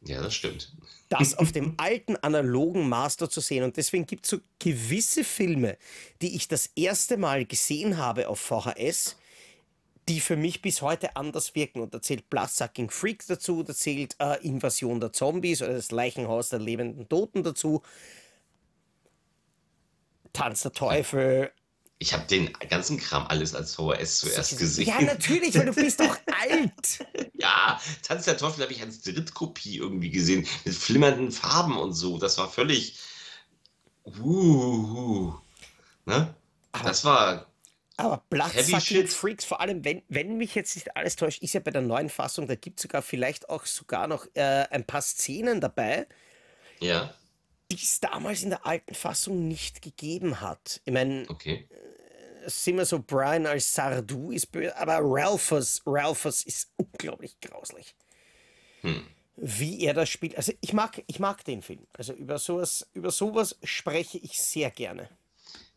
ja, 0.05 0.23
das 0.23 0.35
stimmt. 0.35 0.73
Das 1.09 1.35
auf 1.39 1.53
dem 1.53 1.75
alten 1.79 2.17
analogen 2.17 2.89
Master 2.89 3.29
zu 3.31 3.41
sehen. 3.41 3.65
Und 3.65 3.77
deswegen 3.77 4.07
gibt 4.07 4.25
es 4.27 4.31
so 4.31 4.39
gewisse 4.59 5.25
Filme, 5.25 5.77
die 6.23 6.37
ich 6.37 6.49
das 6.49 6.71
erste 6.77 7.17
Mal 7.17 7.45
gesehen 7.47 7.97
habe 7.97 8.29
auf 8.29 8.41
VHS, 8.41 9.17
die 10.09 10.21
für 10.21 10.37
mich 10.37 10.63
bis 10.63 10.83
heute 10.83 11.17
anders 11.17 11.55
wirken. 11.55 11.81
Und 11.81 11.95
da 11.95 12.03
zählt 12.03 12.31
Bloodsucking 12.31 12.91
Freak 12.91 13.27
dazu, 13.27 13.63
da 13.63 13.75
zählt 13.75 14.17
äh, 14.19 14.37
Invasion 14.47 15.01
der 15.01 15.13
Zombies 15.13 15.63
oder 15.63 15.75
das 15.75 15.91
Leichenhaus 15.91 16.49
der 16.49 16.59
lebenden 16.59 17.09
Toten 17.09 17.43
dazu. 17.43 17.83
Tanz 20.33 20.63
der 20.63 20.73
Teufel. 20.73 21.51
Ich 22.03 22.15
habe 22.15 22.25
den 22.27 22.51
ganzen 22.71 22.97
Kram 22.97 23.27
alles 23.27 23.55
als 23.55 23.75
VHS 23.75 24.21
zuerst 24.21 24.59
gesehen. 24.59 24.89
Ja, 24.89 25.03
natürlich, 25.03 25.55
weil 25.55 25.67
du 25.67 25.75
bist 25.75 26.01
doch 26.01 26.17
alt. 26.41 27.07
Ja, 27.35 27.79
Tanz 28.03 28.25
der 28.25 28.39
Teufel 28.39 28.63
habe 28.63 28.73
ich 28.73 28.81
als 28.81 29.03
Drittkopie 29.03 29.77
irgendwie 29.77 30.11
gesehen, 30.11 30.47
mit 30.65 30.75
flimmernden 30.75 31.31
Farben 31.31 31.77
und 31.77 31.93
so. 31.93 32.19
Das 32.19 32.39
war 32.39 32.49
völlig. 32.49 32.99
Uh, 34.07 35.35
ne? 36.07 36.35
Das 36.85 37.05
war. 37.05 37.50
Aber 38.01 38.25
Bloodsucking. 38.31 39.07
Freaks, 39.07 39.45
vor 39.45 39.61
allem, 39.61 39.85
wenn, 39.85 40.03
wenn 40.09 40.37
mich 40.37 40.55
jetzt 40.55 40.75
nicht 40.75 40.97
alles 40.97 41.17
täuscht, 41.17 41.43
ist 41.43 41.53
ja 41.53 41.61
bei 41.61 41.71
der 41.71 41.83
neuen 41.83 42.09
Fassung, 42.09 42.47
da 42.47 42.55
gibt 42.55 42.79
es 42.79 42.83
sogar 42.83 43.03
vielleicht 43.03 43.49
auch 43.49 43.67
sogar 43.67 44.07
noch 44.07 44.27
äh, 44.35 44.67
ein 44.71 44.85
paar 44.85 45.03
Szenen 45.03 45.61
dabei, 45.61 46.07
Ja, 46.81 47.15
die 47.71 47.77
es 47.77 48.01
damals 48.01 48.43
in 48.43 48.51
der 48.51 48.67
alten 48.67 48.95
Fassung 48.95 49.47
nicht 49.47 49.83
gegeben 49.83 50.41
hat. 50.41 50.81
Ich 50.85 50.93
meine, 50.93 51.25
okay. 51.29 51.69
sind 52.47 52.77
wir 52.77 52.85
so, 52.85 53.01
Brian 53.01 53.47
als 53.47 53.73
Sardu 53.73 54.33
ist 54.33 54.49
böse, 54.49 54.77
aber 54.77 54.99
Ralphus, 55.01 55.83
Ralphus 55.87 56.43
ist 56.45 56.73
unglaublich 56.77 57.39
grauslich. 57.41 57.95
Hm. 58.81 59.07
Wie 59.37 59.85
er 59.85 59.95
das 59.95 60.09
spielt. 60.09 60.37
Also 60.37 60.53
ich 60.61 60.73
mag, 60.73 61.03
ich 61.07 61.19
mag 61.19 61.45
den 61.45 61.63
Film. 61.63 61.87
Also 61.95 62.13
über 62.13 62.39
sowas, 62.39 62.89
über 62.93 63.11
sowas 63.11 63.57
spreche 63.63 64.19
ich 64.19 64.39
sehr 64.41 64.71
gerne. 64.71 65.09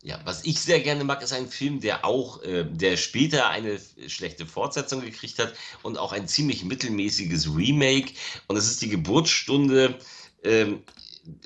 Ja, 0.04 0.20
was 0.24 0.44
ich 0.44 0.60
sehr 0.60 0.80
gerne 0.80 1.02
mag, 1.02 1.22
ist 1.22 1.32
ein 1.32 1.48
Film, 1.48 1.80
der 1.80 2.04
auch, 2.04 2.42
äh, 2.42 2.66
der 2.70 2.98
später 2.98 3.48
eine 3.48 3.80
schlechte 4.06 4.44
Fortsetzung 4.44 5.00
gekriegt 5.00 5.38
hat 5.38 5.54
und 5.82 5.96
auch 5.96 6.12
ein 6.12 6.28
ziemlich 6.28 6.62
mittelmäßiges 6.62 7.56
Remake. 7.56 8.12
Und 8.46 8.58
es 8.58 8.70
ist 8.70 8.82
die 8.82 8.90
Geburtsstunde 8.90 9.98
ähm, 10.42 10.82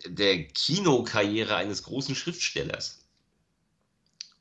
der 0.07 0.43
Kinokarriere 0.43 1.55
eines 1.55 1.85
großen 1.85 2.17
Schriftstellers. 2.17 2.99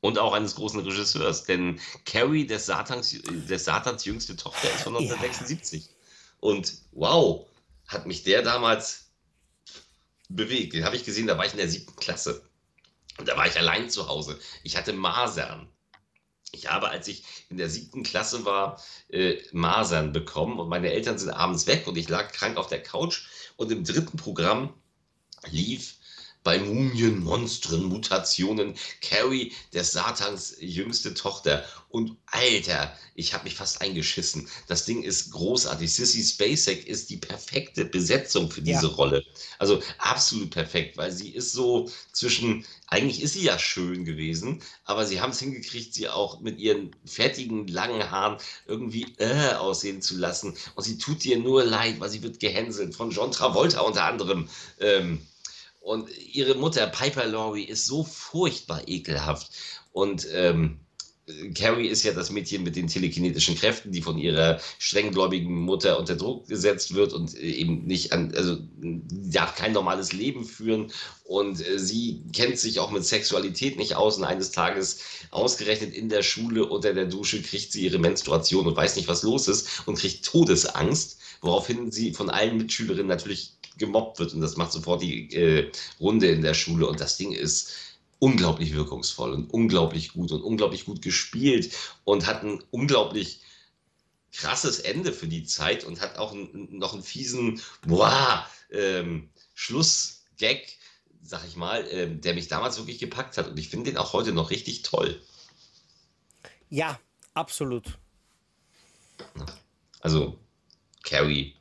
Und 0.00 0.18
auch 0.18 0.32
eines 0.32 0.56
großen 0.56 0.80
Regisseurs. 0.80 1.44
Denn 1.44 1.78
Carrie, 2.04 2.44
des 2.44 2.66
Satans, 2.66 3.16
des 3.22 3.64
Satans 3.64 4.04
jüngste 4.04 4.34
Tochter, 4.34 4.68
ist 4.74 4.82
von 4.82 4.96
1976. 4.96 5.84
Ja. 5.84 5.88
Und 6.40 6.74
wow, 6.90 7.46
hat 7.86 8.04
mich 8.06 8.24
der 8.24 8.42
damals 8.42 9.10
bewegt. 10.28 10.72
Den 10.72 10.84
habe 10.84 10.96
ich 10.96 11.04
gesehen, 11.04 11.28
da 11.28 11.38
war 11.38 11.46
ich 11.46 11.52
in 11.52 11.58
der 11.58 11.68
siebten 11.68 11.94
Klasse. 11.94 12.47
Und 13.18 13.28
da 13.28 13.36
war 13.36 13.46
ich 13.46 13.58
allein 13.58 13.90
zu 13.90 14.08
Hause. 14.08 14.38
Ich 14.62 14.76
hatte 14.76 14.92
Masern. 14.92 15.68
Ich 16.52 16.70
habe, 16.70 16.88
als 16.88 17.08
ich 17.08 17.24
in 17.50 17.58
der 17.58 17.68
siebten 17.68 18.02
Klasse 18.02 18.44
war, 18.44 18.82
äh, 19.10 19.36
Masern 19.52 20.12
bekommen 20.12 20.58
und 20.58 20.68
meine 20.68 20.90
Eltern 20.90 21.18
sind 21.18 21.30
abends 21.30 21.66
weg 21.66 21.86
und 21.86 21.98
ich 21.98 22.08
lag 22.08 22.32
krank 22.32 22.56
auf 22.56 22.68
der 22.68 22.82
Couch 22.82 23.26
und 23.56 23.70
im 23.70 23.84
dritten 23.84 24.16
Programm 24.16 24.72
lief 25.50 25.97
bei 26.48 26.58
Mumien, 26.58 27.22
Monstren, 27.24 27.84
Mutationen, 27.84 28.74
Carrie, 29.02 29.52
der 29.74 29.84
Satans 29.84 30.56
jüngste 30.58 31.12
Tochter. 31.12 31.62
Und 31.90 32.16
Alter, 32.24 32.90
ich 33.14 33.34
habe 33.34 33.44
mich 33.44 33.54
fast 33.54 33.82
eingeschissen. 33.82 34.48
Das 34.66 34.86
Ding 34.86 35.02
ist 35.02 35.30
großartig. 35.32 35.92
Sissy 35.92 36.24
Spacek 36.24 36.86
ist 36.86 37.10
die 37.10 37.18
perfekte 37.18 37.84
Besetzung 37.84 38.50
für 38.50 38.62
diese 38.62 38.86
ja. 38.86 38.94
Rolle. 38.94 39.26
Also 39.58 39.82
absolut 39.98 40.48
perfekt, 40.50 40.96
weil 40.96 41.12
sie 41.12 41.28
ist 41.28 41.52
so 41.52 41.90
zwischen, 42.12 42.64
eigentlich 42.86 43.20
ist 43.20 43.34
sie 43.34 43.44
ja 43.44 43.58
schön 43.58 44.06
gewesen, 44.06 44.62
aber 44.86 45.04
sie 45.04 45.20
haben 45.20 45.32
es 45.32 45.40
hingekriegt, 45.40 45.92
sie 45.92 46.08
auch 46.08 46.40
mit 46.40 46.58
ihren 46.58 46.96
fertigen, 47.04 47.68
langen 47.68 48.10
Haaren 48.10 48.38
irgendwie 48.66 49.04
äh, 49.18 49.52
aussehen 49.52 50.00
zu 50.00 50.16
lassen. 50.16 50.56
Und 50.76 50.84
sie 50.84 50.96
tut 50.96 51.26
ihr 51.26 51.36
nur 51.38 51.62
leid, 51.62 52.00
weil 52.00 52.08
sie 52.08 52.22
wird 52.22 52.40
gehänselt 52.40 52.94
von 52.94 53.10
John 53.10 53.32
Travolta 53.32 53.80
unter 53.80 54.04
anderem. 54.04 54.48
Ähm, 54.80 55.20
und 55.88 56.10
ihre 56.18 56.54
Mutter, 56.54 56.86
Piper 56.86 57.26
Laurie, 57.26 57.64
ist 57.64 57.86
so 57.86 58.04
furchtbar 58.04 58.82
ekelhaft. 58.86 59.50
Und 59.92 60.26
ähm, 60.32 60.80
Carrie 61.54 61.88
ist 61.88 62.02
ja 62.04 62.12
das 62.12 62.30
Mädchen 62.30 62.62
mit 62.62 62.76
den 62.76 62.88
telekinetischen 62.88 63.54
Kräften, 63.56 63.92
die 63.92 64.02
von 64.02 64.18
ihrer 64.18 64.60
strenggläubigen 64.78 65.54
Mutter 65.54 65.98
unter 65.98 66.14
Druck 66.14 66.46
gesetzt 66.48 66.94
wird 66.94 67.12
und 67.12 67.34
äh, 67.34 67.40
eben 67.40 67.84
nicht 67.86 68.12
an, 68.12 68.34
also 68.34 68.58
darf 68.76 69.54
kein 69.54 69.72
normales 69.72 70.12
Leben 70.12 70.44
führen 70.44 70.92
und 71.24 71.66
äh, 71.66 71.78
sie 71.78 72.22
kennt 72.34 72.58
sich 72.58 72.80
auch 72.80 72.90
mit 72.90 73.04
Sexualität 73.04 73.76
nicht 73.76 73.96
aus 73.96 74.16
und 74.18 74.24
eines 74.24 74.52
Tages 74.52 75.00
ausgerechnet 75.30 75.94
in 75.94 76.08
der 76.08 76.22
Schule 76.22 76.66
unter 76.66 76.94
der 76.94 77.06
Dusche 77.06 77.42
kriegt 77.42 77.72
sie 77.72 77.84
ihre 77.84 77.98
Menstruation 77.98 78.66
und 78.66 78.76
weiß 78.76 78.96
nicht, 78.96 79.08
was 79.08 79.22
los 79.22 79.48
ist 79.48 79.86
und 79.86 79.98
kriegt 79.98 80.24
Todesangst, 80.24 81.18
woraufhin 81.40 81.90
sie 81.90 82.12
von 82.12 82.30
allen 82.30 82.56
Mitschülerinnen 82.56 83.06
natürlich 83.06 83.57
gemobbt 83.78 84.18
wird 84.18 84.34
und 84.34 84.40
das 84.40 84.56
macht 84.56 84.72
sofort 84.72 85.02
die 85.02 85.32
äh, 85.34 85.72
Runde 86.00 86.28
in 86.28 86.42
der 86.42 86.54
Schule 86.54 86.86
und 86.86 87.00
das 87.00 87.16
Ding 87.16 87.32
ist 87.32 87.72
unglaublich 88.18 88.74
wirkungsvoll 88.74 89.32
und 89.32 89.52
unglaublich 89.52 90.12
gut 90.12 90.32
und 90.32 90.42
unglaublich 90.42 90.84
gut 90.84 91.02
gespielt 91.02 91.72
und 92.04 92.26
hat 92.26 92.42
ein 92.42 92.62
unglaublich 92.70 93.40
krasses 94.32 94.80
Ende 94.80 95.12
für 95.12 95.28
die 95.28 95.44
Zeit 95.44 95.84
und 95.84 96.00
hat 96.00 96.18
auch 96.18 96.32
ein, 96.32 96.68
noch 96.70 96.94
einen 96.94 97.02
fiesen 97.02 97.60
boah, 97.86 98.46
ähm, 98.70 99.30
Schlussgag, 99.54 100.62
sag 101.22 101.46
ich 101.46 101.56
mal, 101.56 101.86
äh, 101.88 102.14
der 102.14 102.34
mich 102.34 102.48
damals 102.48 102.76
wirklich 102.78 102.98
gepackt 102.98 103.38
hat 103.38 103.48
und 103.48 103.58
ich 103.58 103.68
finde 103.68 103.90
den 103.90 103.98
auch 103.98 104.12
heute 104.12 104.32
noch 104.32 104.50
richtig 104.50 104.82
toll. 104.82 105.20
Ja, 106.70 106.98
absolut. 107.34 107.98
Also, 110.00 110.38
Carrie, 111.02 111.57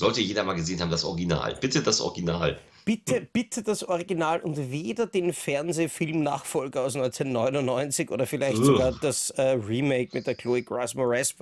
sollte 0.00 0.20
jeder 0.20 0.42
mal 0.42 0.54
gesehen 0.54 0.80
haben, 0.80 0.90
das 0.90 1.04
Original. 1.04 1.56
Bitte 1.60 1.82
das 1.82 2.00
Original. 2.00 2.58
Bitte, 2.84 3.20
bitte 3.20 3.62
das 3.62 3.84
Original 3.84 4.40
und 4.40 4.72
weder 4.72 5.06
den 5.06 5.32
Fernsehfilm-Nachfolger 5.32 6.80
aus 6.80 6.96
1999 6.96 8.10
oder 8.10 8.26
vielleicht 8.26 8.58
Ugh. 8.58 8.64
sogar 8.64 8.92
das 9.00 9.30
äh, 9.30 9.42
Remake 9.42 10.10
mit 10.14 10.26
der 10.26 10.34
Chloe 10.34 10.62
Grace 10.62 10.94
Moretz. 10.94 11.34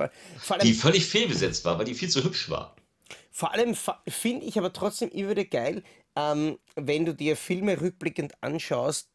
Die 0.63 0.75
völlig 0.75 1.07
fehlbesetzt 1.07 1.65
war, 1.65 1.79
weil 1.79 1.85
die 1.85 1.95
viel 1.95 2.11
zu 2.11 2.23
hübsch 2.23 2.51
war. 2.51 2.75
Vor 3.31 3.55
allem 3.55 3.77
finde 4.09 4.45
ich 4.45 4.59
aber 4.59 4.73
trotzdem 4.73 5.11
immer 5.11 5.31
wieder 5.31 5.45
geil, 5.45 5.85
ähm, 6.17 6.59
wenn 6.75 7.07
du 7.07 7.15
dir 7.15 7.37
Filme 7.37 7.81
rückblickend 7.81 8.33
anschaust, 8.43 9.09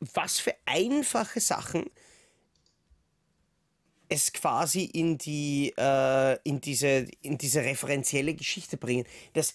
was 0.00 0.40
für 0.40 0.54
einfache 0.64 1.40
Sachen 1.40 1.90
es 4.08 4.32
quasi 4.32 4.84
in 4.84 5.18
die 5.18 5.74
äh, 5.76 6.38
in 6.42 6.60
diese 6.60 7.06
in 7.22 7.38
diese 7.38 7.60
referenzielle 7.60 8.34
Geschichte 8.34 8.76
bringen. 8.76 9.06
Das, 9.34 9.54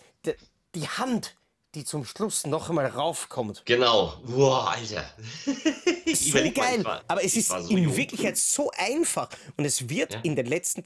die, 0.76 0.88
Hand, 0.88 1.36
die 1.76 1.84
zum 1.84 2.06
Schluss 2.06 2.46
noch 2.46 2.70
einmal 2.70 2.88
raufkommt. 2.88 3.64
Genau. 3.66 4.14
Boah, 4.26 4.72
Alter. 4.72 5.06
so 6.14 6.38
geil. 6.52 6.84
War, 6.84 7.04
Aber 7.08 7.24
es 7.24 7.36
ist 7.36 7.50
so 7.50 7.68
in 7.70 7.84
jung. 7.84 7.98
Wirklichkeit 7.98 8.38
so 8.38 8.72
einfach 8.78 9.30
und 9.58 9.66
es 9.66 9.90
wird 9.90 10.14
ja. 10.14 10.20
in 10.22 10.36
den 10.36 10.46
letzten 10.46 10.84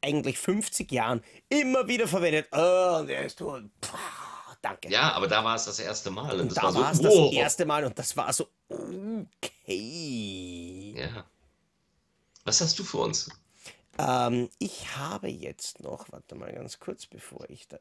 eigentlich 0.00 0.38
50 0.38 0.90
Jahren 0.90 1.22
immer 1.48 1.86
wieder 1.86 2.08
verwendet. 2.08 2.48
Oh, 2.50 3.04
der 3.06 3.24
ist 3.24 3.38
tot. 3.38 3.62
Puh, 3.80 3.96
danke. 4.60 4.90
Ja, 4.90 5.12
aber 5.12 5.28
da 5.28 5.44
war 5.44 5.54
es 5.54 5.66
das 5.66 5.78
erste 5.78 6.10
Mal. 6.10 6.34
Und, 6.34 6.48
und 6.48 6.56
da 6.56 6.74
war 6.74 6.90
es 6.90 6.98
so, 6.98 7.26
das 7.26 7.34
erste 7.34 7.64
Mal 7.64 7.84
und 7.84 7.96
das 7.96 8.16
war 8.16 8.32
so 8.32 8.48
okay. 8.68 10.94
Ja. 10.96 11.24
Was 12.44 12.60
hast 12.60 12.78
du 12.78 12.84
für 12.84 12.98
uns? 12.98 13.30
Ähm, 13.98 14.48
ich 14.58 14.96
habe 14.96 15.28
jetzt 15.28 15.80
noch, 15.80 16.10
warte 16.10 16.34
mal 16.34 16.52
ganz 16.52 16.78
kurz, 16.78 17.06
bevor 17.06 17.48
ich 17.48 17.68
da. 17.68 17.78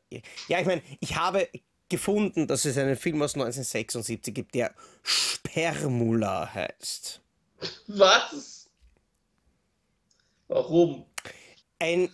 Ja, 0.47 0.59
ich 0.59 0.65
meine, 0.65 0.81
ich 0.99 1.15
habe 1.15 1.47
gefunden, 1.89 2.47
dass 2.47 2.65
es 2.65 2.77
einen 2.77 2.95
Film 2.95 3.21
aus 3.21 3.33
1976 3.35 4.33
gibt, 4.33 4.55
der 4.55 4.73
Spermula 5.03 6.53
heißt. 6.53 7.21
Was? 7.87 8.69
Warum? 10.47 11.05
Ein 11.79 12.09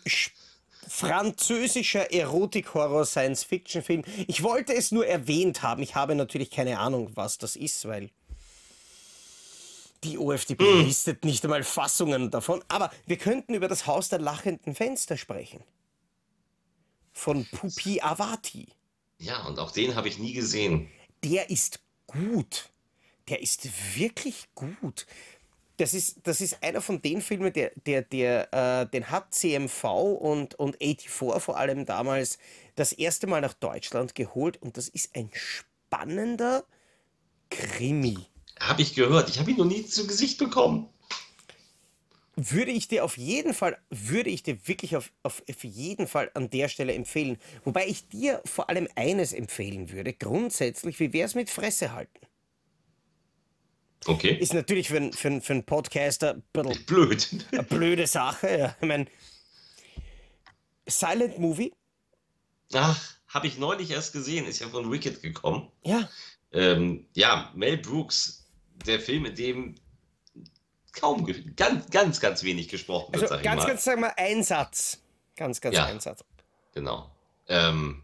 französischer 0.87 2.11
Erotik-Horror-Science-Fiction-Film. 2.11 4.03
Ich 4.27 4.43
wollte 4.43 4.73
es 4.73 4.91
nur 4.91 5.05
erwähnt 5.05 5.61
haben. 5.63 5.81
Ich 5.83 5.95
habe 5.95 6.15
natürlich 6.15 6.49
keine 6.51 6.79
Ahnung, 6.79 7.11
was 7.15 7.37
das 7.37 7.55
ist, 7.55 7.87
weil 7.87 8.09
die 10.07 10.17
OFDB 10.17 10.61
mm. 10.61 10.85
listet 10.85 11.25
nicht 11.25 11.43
einmal 11.43 11.63
Fassungen 11.63 12.31
davon. 12.31 12.63
Aber 12.67 12.91
wir 13.05 13.17
könnten 13.17 13.53
über 13.53 13.67
das 13.67 13.85
Haus 13.85 14.09
der 14.09 14.19
lachenden 14.19 14.75
Fenster 14.75 15.17
sprechen. 15.17 15.63
Von 17.13 17.45
Pupi 17.45 18.01
Avati. 18.01 18.67
Ja, 19.19 19.45
und 19.45 19.59
auch 19.59 19.71
den 19.71 19.95
habe 19.95 20.07
ich 20.07 20.19
nie 20.19 20.33
gesehen. 20.33 20.89
Der 21.23 21.49
ist 21.49 21.81
gut. 22.05 22.69
Der 23.27 23.41
ist 23.41 23.67
wirklich 23.97 24.47
gut. 24.55 25.05
Das 25.77 25.93
ist, 25.93 26.19
das 26.23 26.41
ist 26.41 26.63
einer 26.63 26.81
von 26.81 27.01
den 27.01 27.21
Filmen, 27.21 27.53
der, 27.53 27.71
der, 27.85 28.01
der, 28.01 28.53
äh, 28.53 28.87
den 28.87 29.11
hat 29.11 29.33
CMV 29.33 29.83
und, 30.19 30.55
und 30.55 30.77
84 30.77 31.09
vor 31.09 31.57
allem 31.57 31.85
damals 31.85 32.39
das 32.75 32.93
erste 32.93 33.27
Mal 33.27 33.41
nach 33.41 33.53
Deutschland 33.53 34.15
geholt 34.15 34.59
und 34.61 34.77
das 34.77 34.87
ist 34.87 35.15
ein 35.15 35.29
spannender 35.33 36.63
Krimi. 37.49 38.25
Habe 38.59 38.81
ich 38.81 38.95
gehört. 38.95 39.29
Ich 39.29 39.39
habe 39.39 39.51
ihn 39.51 39.57
noch 39.57 39.65
nie 39.65 39.85
zu 39.85 40.07
Gesicht 40.07 40.37
bekommen. 40.37 40.89
Würde 42.35 42.69
ich 42.69 42.87
dir 42.87 43.03
auf 43.03 43.17
jeden 43.17 43.55
Fall, 43.55 43.79
würde 43.89 44.29
ich 44.29 44.43
dir 44.43 44.67
wirklich 44.67 44.95
auf, 44.95 45.11
auf, 45.23 45.41
jeden 45.63 46.07
Fall 46.07 46.29
an 46.35 46.51
der 46.51 46.69
Stelle 46.69 46.93
empfehlen. 46.93 47.39
Wobei 47.63 47.87
ich 47.87 48.09
dir 48.09 48.43
vor 48.45 48.69
allem 48.69 48.87
eines 48.95 49.33
empfehlen 49.33 49.91
würde. 49.91 50.13
Grundsätzlich, 50.13 50.99
wie 50.99 51.13
wäre 51.13 51.25
es 51.25 51.33
mit 51.33 51.49
Fresse 51.49 51.93
halten? 51.93 52.27
Okay. 54.05 54.35
Ist 54.35 54.53
natürlich 54.53 54.87
für, 54.87 55.11
für, 55.13 55.41
für 55.41 55.53
einen 55.53 55.63
Podcaster 55.63 56.35
ein 56.35 56.43
bisschen 56.53 56.85
blöd. 56.85 57.27
Eine 57.51 57.63
blöde 57.63 58.05
Sache. 58.05 58.55
Ja. 58.55 58.75
Ich 58.79 58.87
meine, 58.87 59.07
Silent 60.87 61.39
Movie. 61.39 61.73
Ach, 62.73 63.17
habe 63.29 63.47
ich 63.47 63.57
neulich 63.57 63.89
erst 63.89 64.13
gesehen. 64.13 64.45
Ist 64.45 64.59
ja 64.59 64.69
von 64.69 64.91
Wicked 64.91 65.23
gekommen. 65.23 65.71
Ja. 65.83 66.07
Ähm, 66.51 67.07
ja, 67.15 67.51
Mel 67.55 67.77
Brooks 67.77 68.46
der 68.85 68.99
Film, 68.99 69.25
in 69.25 69.35
dem 69.35 69.75
kaum, 70.93 71.25
ganz, 71.55 71.89
ganz, 71.89 72.19
ganz 72.19 72.43
wenig 72.43 72.67
gesprochen 72.69 73.13
wird, 73.13 73.31
also 73.31 73.43
ganz, 73.43 73.65
ganz, 73.65 73.83
sag 73.83 73.99
mal, 73.99 74.13
ein 74.17 74.43
Satz. 74.43 75.01
Ganz, 75.35 75.61
ganz 75.61 75.75
ja, 75.75 75.85
ein 75.85 75.99
Satz. 75.99 76.23
Genau. 76.73 77.11
Ähm, 77.47 78.03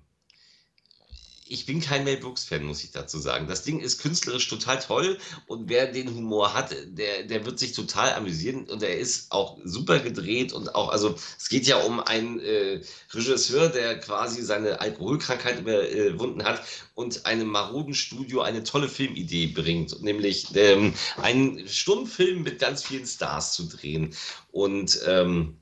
ich 1.53 1.67
bin 1.67 1.81
kein 1.81 2.03
Mel 2.03 2.17
Brooks-Fan, 2.17 2.63
muss 2.63 2.83
ich 2.83 2.91
dazu 2.91 3.19
sagen. 3.19 3.47
Das 3.47 3.61
Ding 3.61 3.79
ist 3.79 4.01
künstlerisch 4.01 4.49
total 4.49 4.79
toll 4.79 5.19
und 5.45 5.69
wer 5.69 5.91
den 5.91 6.09
Humor 6.09 6.55
hat, 6.55 6.75
der, 6.87 7.23
der 7.23 7.45
wird 7.45 7.59
sich 7.59 7.73
total 7.73 8.13
amüsieren 8.13 8.65
und 8.65 8.81
er 8.81 8.97
ist 8.97 9.31
auch 9.31 9.59
super 9.63 9.99
gedreht 9.99 10.51
und 10.51 10.73
auch, 10.73 10.89
also 10.89 11.15
es 11.37 11.49
geht 11.49 11.67
ja 11.67 11.77
um 11.77 11.99
einen 11.99 12.39
äh, 12.39 12.81
Regisseur, 13.11 13.69
der 13.69 13.99
quasi 13.99 14.41
seine 14.41 14.81
Alkoholkrankheit 14.81 15.59
überwunden 15.61 16.43
hat 16.43 16.63
und 16.95 17.27
einem 17.27 17.47
maroden 17.47 17.93
Studio 17.93 18.41
eine 18.41 18.63
tolle 18.63 18.89
Filmidee 18.89 19.47
bringt, 19.47 20.01
nämlich 20.01 20.47
ähm, 20.55 20.95
einen 21.17 21.67
Stummfilm 21.67 22.41
mit 22.41 22.57
ganz 22.57 22.83
vielen 22.83 23.05
Stars 23.05 23.53
zu 23.53 23.69
drehen. 23.69 24.15
Und 24.51 24.99
ähm, 25.05 25.57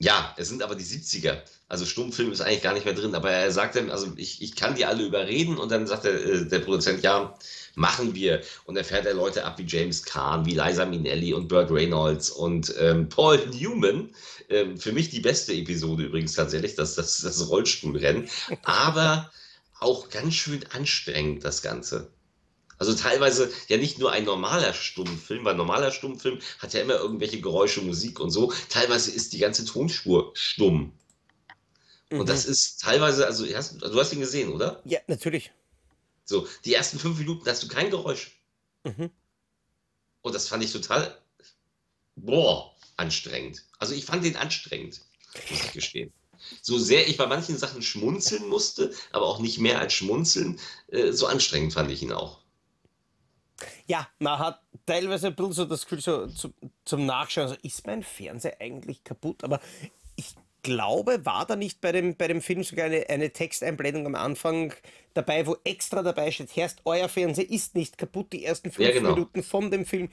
ja, 0.00 0.34
es 0.36 0.48
sind 0.48 0.62
aber 0.64 0.74
die 0.74 0.84
70er. 0.84 1.38
Also 1.70 1.86
Stummfilm 1.86 2.32
ist 2.32 2.40
eigentlich 2.40 2.62
gar 2.62 2.74
nicht 2.74 2.84
mehr 2.84 2.94
drin, 2.94 3.14
aber 3.14 3.30
er 3.30 3.52
sagt 3.52 3.76
dann, 3.76 3.92
also 3.92 4.12
ich, 4.16 4.42
ich 4.42 4.56
kann 4.56 4.74
die 4.74 4.86
alle 4.86 5.04
überreden 5.04 5.56
und 5.56 5.70
dann 5.70 5.86
sagt 5.86 6.04
der, 6.04 6.14
äh, 6.14 6.44
der 6.44 6.58
Produzent, 6.58 7.04
ja, 7.04 7.38
machen 7.76 8.12
wir. 8.16 8.42
Und 8.64 8.76
er 8.76 8.82
fährt 8.82 9.06
er 9.06 9.14
Leute 9.14 9.44
ab 9.44 9.56
wie 9.56 9.66
James 9.68 10.02
Caan, 10.02 10.44
wie 10.46 10.54
Liza 10.54 10.84
Minnelli 10.84 11.32
und 11.32 11.46
Burt 11.46 11.70
Reynolds 11.70 12.28
und 12.28 12.74
ähm, 12.76 13.08
Paul 13.08 13.38
Newman. 13.52 14.12
Ähm, 14.48 14.78
für 14.78 14.90
mich 14.90 15.10
die 15.10 15.20
beste 15.20 15.52
Episode 15.52 16.02
übrigens 16.06 16.32
tatsächlich, 16.32 16.74
das, 16.74 16.96
das, 16.96 17.20
das 17.20 17.48
Rollstuhlrennen. 17.48 18.28
Aber 18.64 19.30
auch 19.78 20.08
ganz 20.08 20.34
schön 20.34 20.64
anstrengend, 20.72 21.44
das 21.44 21.62
Ganze. 21.62 22.10
Also 22.78 22.94
teilweise 22.94 23.48
ja 23.68 23.76
nicht 23.76 24.00
nur 24.00 24.10
ein 24.10 24.24
normaler 24.24 24.72
Stummfilm, 24.72 25.44
weil 25.44 25.54
normaler 25.54 25.92
Stummfilm 25.92 26.40
hat 26.58 26.74
ja 26.74 26.80
immer 26.80 26.94
irgendwelche 26.94 27.40
Geräusche, 27.40 27.80
Musik 27.80 28.18
und 28.18 28.32
so. 28.32 28.52
Teilweise 28.70 29.12
ist 29.12 29.32
die 29.34 29.38
ganze 29.38 29.64
Tonspur 29.64 30.32
stumm. 30.34 30.94
Und 32.10 32.28
das 32.28 32.46
mhm. 32.46 32.52
ist 32.52 32.80
teilweise, 32.80 33.26
also 33.26 33.46
hast, 33.54 33.80
du 33.80 34.00
hast 34.00 34.12
ihn 34.12 34.20
gesehen, 34.20 34.52
oder? 34.52 34.82
Ja, 34.84 34.98
natürlich. 35.06 35.52
So, 36.24 36.46
die 36.64 36.74
ersten 36.74 36.98
fünf 36.98 37.18
Minuten 37.18 37.48
hast 37.48 37.62
du 37.62 37.68
kein 37.68 37.90
Geräusch. 37.90 38.40
Mhm. 38.84 39.10
Und 40.22 40.34
das 40.34 40.48
fand 40.48 40.64
ich 40.64 40.72
total, 40.72 41.16
boah, 42.16 42.74
anstrengend. 42.96 43.64
Also 43.78 43.94
ich 43.94 44.04
fand 44.04 44.24
den 44.24 44.36
anstrengend, 44.36 45.00
muss 45.50 45.64
ich 45.64 45.72
gestehen. 45.72 46.12
So 46.62 46.78
sehr 46.78 47.08
ich 47.08 47.16
bei 47.16 47.26
manchen 47.26 47.56
Sachen 47.56 47.82
schmunzeln 47.82 48.48
musste, 48.48 48.92
aber 49.12 49.26
auch 49.26 49.40
nicht 49.40 49.58
mehr 49.58 49.78
als 49.78 49.92
schmunzeln, 49.92 50.58
äh, 50.88 51.12
so 51.12 51.26
anstrengend 51.26 51.74
fand 51.74 51.90
ich 51.90 52.02
ihn 52.02 52.12
auch. 52.12 52.40
Ja, 53.86 54.08
man 54.18 54.38
hat 54.38 54.62
teilweise 54.86 55.28
ein 55.28 55.34
bisschen 55.34 55.52
so 55.52 55.64
das 55.64 55.82
Gefühl, 55.82 56.00
so 56.00 56.26
zum, 56.28 56.54
zum 56.84 57.06
Nachschauen, 57.06 57.48
also 57.48 57.60
ist 57.62 57.86
mein 57.86 58.02
Fernseher 58.02 58.56
eigentlich 58.60 59.04
kaputt? 59.04 59.44
Aber 59.44 59.60
glaube, 60.62 61.24
war 61.24 61.46
da 61.46 61.56
nicht 61.56 61.80
bei 61.80 61.92
dem, 61.92 62.16
bei 62.16 62.28
dem 62.28 62.40
Film 62.40 62.62
sogar 62.62 62.86
eine, 62.86 63.08
eine 63.08 63.30
Texteinblendung 63.30 64.06
am 64.06 64.14
Anfang 64.14 64.72
dabei, 65.14 65.46
wo 65.46 65.56
extra 65.64 66.02
dabei 66.02 66.30
steht, 66.30 66.54
Herrst, 66.56 66.80
euer 66.84 67.08
Fernseher 67.08 67.50
ist 67.50 67.74
nicht 67.74 67.98
kaputt, 67.98 68.32
die 68.32 68.44
ersten 68.44 68.70
fünf 68.70 68.88
ja, 68.88 68.94
genau. 68.94 69.10
Minuten 69.10 69.42
von 69.42 69.70
dem 69.70 69.84
Film. 69.84 70.08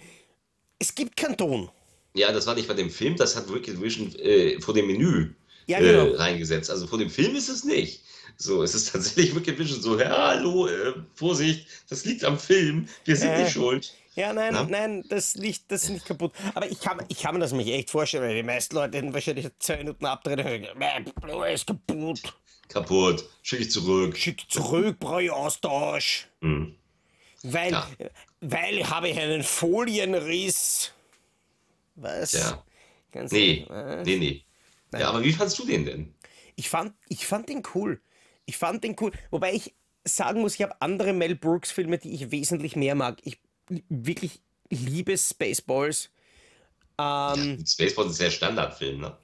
Es 0.80 0.94
gibt 0.96 1.16
keinen 1.16 1.38
Ton. 1.38 1.70
Ja, 2.14 2.32
das 2.32 2.48
war 2.48 2.56
nicht 2.56 2.68
bei 2.68 2.74
dem 2.74 2.90
Film, 2.90 3.16
das 3.16 3.36
hat 3.36 3.54
Wicked 3.54 3.82
Vision 3.82 4.14
äh, 4.16 4.60
vor 4.60 4.74
dem 4.74 4.88
Menü 4.88 5.34
ja, 5.68 5.80
genau. 5.80 6.08
äh, 6.08 6.16
reingesetzt. 6.16 6.70
Also 6.70 6.88
vor 6.88 6.98
dem 6.98 7.10
Film 7.10 7.36
ist 7.36 7.50
es 7.50 7.64
nicht. 7.64 8.02
So, 8.38 8.64
es 8.64 8.74
ist 8.74 8.92
tatsächlich 8.92 9.36
Wicked 9.36 9.60
Vision 9.60 9.82
so, 9.82 10.00
hallo, 10.00 10.68
äh, 10.68 10.94
Vorsicht, 11.14 11.68
das 11.90 12.06
liegt 12.06 12.24
am 12.24 12.40
Film, 12.40 12.88
wir 13.06 13.16
sind 13.16 13.30
äh, 13.30 13.44
nicht 13.44 13.54
schuld. 13.54 13.94
Ja, 14.18 14.34
nein, 14.34 14.56
ja? 14.56 14.66
nein, 14.68 15.04
das 15.10 15.36
liegt, 15.36 15.72
das 15.72 15.84
ist 15.84 15.90
nicht 15.92 16.06
kaputt. 16.08 16.34
Aber 16.56 16.68
ich 16.70 16.80
kann, 16.82 17.06
ich 17.08 17.20
kann 17.22 17.36
mir 17.36 17.40
das 17.40 17.54
mich 17.54 17.68
echt 17.68 17.92
vorstellen, 17.92 18.24
weil 18.24 18.36
die 18.36 18.42
meisten 18.42 18.76
Leute 18.76 18.98
hätten 18.98 19.14
wahrscheinlich 19.14 19.48
zwei 19.60 19.78
Minuten 19.78 20.08
abdrehen 20.08 20.66
und 20.66 20.80
mein 20.80 21.04
Blu 21.22 21.44
ist 21.44 21.68
kaputt. 21.68 22.34
Kaputt, 22.68 23.30
schick 23.44 23.62
ich 23.62 23.70
zurück. 23.70 24.18
Schick 24.18 24.50
zurück, 24.50 24.98
brauche 25.00 25.22
ich 25.22 25.30
Austausch. 25.30 26.28
Mhm. 26.42 26.76
Weil, 27.44 27.72
ja. 27.72 27.88
weil 28.42 28.90
habe 28.90 29.10
ich 29.10 29.20
einen 29.20 29.44
Folienriss. 29.44 30.94
Was? 31.94 32.32
Ja. 32.32 32.64
Ganz 33.12 33.32
nee, 33.32 33.68
äh? 33.70 34.04
nee, 34.04 34.18
nee. 34.18 34.44
Nein. 34.92 35.02
Ja, 35.02 35.10
aber 35.10 35.24
wie 35.24 35.32
fandst 35.32 35.60
du 35.60 35.66
den 35.68 35.86
denn? 35.86 36.16
Ich 36.56 36.70
fand, 36.70 36.94
ich 37.08 37.28
fand 37.28 37.50
den 37.50 37.62
cool. 37.76 38.02
Ich 38.48 38.58
fand 38.58 38.84
den 38.84 38.96
cool. 39.00 39.12
Wobei 39.30 39.54
ich 39.54 39.76
sagen 40.04 40.42
muss, 40.42 40.56
ich 40.56 40.64
habe 40.64 40.82
andere 40.82 41.14
Mel 41.14 41.36
Brooks 41.36 41.70
Filme, 41.72 42.00
die 42.00 42.14
ich 42.14 42.32
wesentlich 42.32 42.76
mehr 42.76 42.96
mag. 42.96 43.20
Ich 43.24 43.40
wirklich 43.90 44.42
liebe 44.70 45.18
Spaceballs. 45.18 46.10
Ähm, 47.00 47.64
Spaceballs 47.66 48.12
ist 48.14 48.22
ja 48.22 48.32
Standardfilm, 48.32 49.02
ne? 49.02 49.18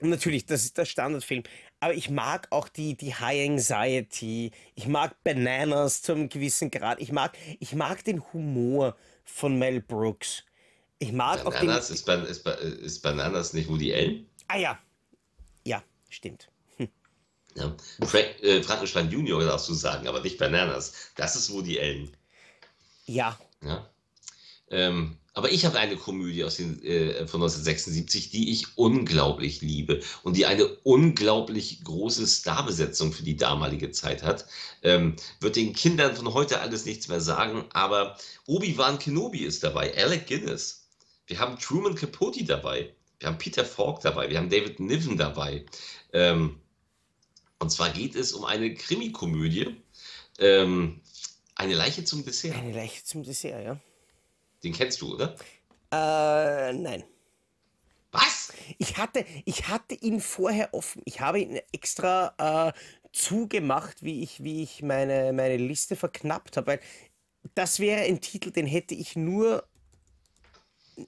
Natürlich, 0.00 0.46
das 0.46 0.64
ist 0.64 0.78
der 0.78 0.86
Standardfilm. 0.86 1.42
Aber 1.80 1.94
ich 1.94 2.10
mag 2.10 2.46
auch 2.50 2.68
die, 2.68 2.96
die 2.96 3.14
High 3.14 3.50
Anxiety. 3.50 4.50
Ich 4.74 4.86
mag 4.86 5.22
Bananas 5.24 6.02
zum 6.02 6.28
gewissen 6.28 6.70
Grad. 6.70 7.00
Ich 7.00 7.12
mag, 7.12 7.36
ich 7.58 7.74
mag 7.74 8.02
den 8.04 8.22
Humor 8.32 8.96
von 9.24 9.58
Mel 9.58 9.80
Brooks. 9.80 10.42
Ich 10.98 11.12
mag 11.12 11.44
Bananas, 11.44 11.84
auch 11.84 11.88
den. 11.88 11.94
Ist, 11.94 12.04
Ban 12.04 12.26
ist, 12.26 12.46
ist 12.46 13.02
Bananas 13.02 13.52
nicht 13.52 13.68
Woody 13.68 13.94
Allen? 13.94 14.26
Ah 14.48 14.58
ja. 14.58 14.78
Ja, 15.64 15.82
stimmt. 16.08 16.48
Ja. 17.56 17.74
Frank, 18.02 18.42
äh, 18.42 18.62
Frankenstein 18.62 19.10
Junior 19.10 19.42
darfst 19.42 19.68
du 19.68 19.74
sagen, 19.74 20.06
aber 20.06 20.20
nicht 20.20 20.38
Bananas. 20.38 21.10
Das 21.16 21.34
ist 21.36 21.52
Woody 21.52 21.80
Allen. 21.80 22.16
Ja. 23.06 23.38
Ja? 23.62 23.88
Ähm, 24.70 25.16
aber 25.32 25.52
ich 25.52 25.64
habe 25.64 25.78
eine 25.78 25.96
Komödie 25.96 26.44
aus 26.44 26.56
den, 26.56 26.82
äh, 26.82 27.26
von 27.26 27.40
1976, 27.40 28.30
die 28.30 28.50
ich 28.50 28.76
unglaublich 28.76 29.60
liebe 29.60 30.00
und 30.22 30.36
die 30.36 30.46
eine 30.46 30.66
unglaublich 30.82 31.84
große 31.84 32.26
Starbesetzung 32.26 33.12
für 33.12 33.22
die 33.22 33.36
damalige 33.36 33.90
Zeit 33.92 34.22
hat. 34.22 34.46
Ähm, 34.82 35.16
wird 35.38 35.56
den 35.56 35.72
Kindern 35.72 36.16
von 36.16 36.34
heute 36.34 36.60
alles 36.60 36.84
nichts 36.84 37.08
mehr 37.08 37.20
sagen, 37.20 37.64
aber 37.72 38.18
Obi-Wan 38.46 38.98
Kenobi 38.98 39.40
ist 39.40 39.62
dabei, 39.62 39.96
Alec 39.96 40.26
Guinness. 40.26 40.88
Wir 41.26 41.38
haben 41.38 41.58
Truman 41.58 41.94
Capote 41.94 42.44
dabei. 42.44 42.92
Wir 43.20 43.28
haben 43.28 43.38
Peter 43.38 43.64
Falk 43.64 44.00
dabei. 44.00 44.28
Wir 44.30 44.38
haben 44.38 44.50
David 44.50 44.80
Niven 44.80 45.16
dabei. 45.16 45.64
Ähm, 46.12 46.56
und 47.60 47.70
zwar 47.70 47.90
geht 47.90 48.16
es 48.16 48.32
um 48.32 48.44
eine 48.44 48.74
Krimikomödie. 48.74 49.76
Ähm, 50.38 51.00
eine 51.60 51.74
Leiche 51.74 52.04
zum 52.04 52.24
Dessert. 52.24 52.56
Eine 52.56 52.72
Leiche 52.72 53.04
zum 53.04 53.22
Dessert, 53.22 53.64
ja. 53.64 53.80
Den 54.62 54.72
kennst 54.72 55.00
du, 55.00 55.14
oder? 55.14 55.36
Äh, 55.92 56.72
nein. 56.72 57.04
Was? 58.12 58.52
Ich 58.78 58.96
hatte, 58.96 59.24
ich 59.44 59.68
hatte 59.68 59.94
ihn 59.94 60.20
vorher 60.20 60.74
offen. 60.74 61.02
Ich 61.04 61.20
habe 61.20 61.40
ihn 61.40 61.60
extra 61.72 62.34
äh, 62.68 62.72
zugemacht, 63.12 64.02
wie 64.02 64.22
ich, 64.22 64.42
wie 64.42 64.62
ich 64.62 64.82
meine, 64.82 65.32
meine 65.32 65.56
Liste 65.56 65.96
verknappt 65.96 66.56
habe. 66.56 66.66
Weil 66.66 66.80
das 67.54 67.78
wäre 67.78 68.02
ein 68.02 68.20
Titel, 68.20 68.50
den 68.50 68.66
hätte 68.66 68.94
ich 68.94 69.16
nur 69.16 69.66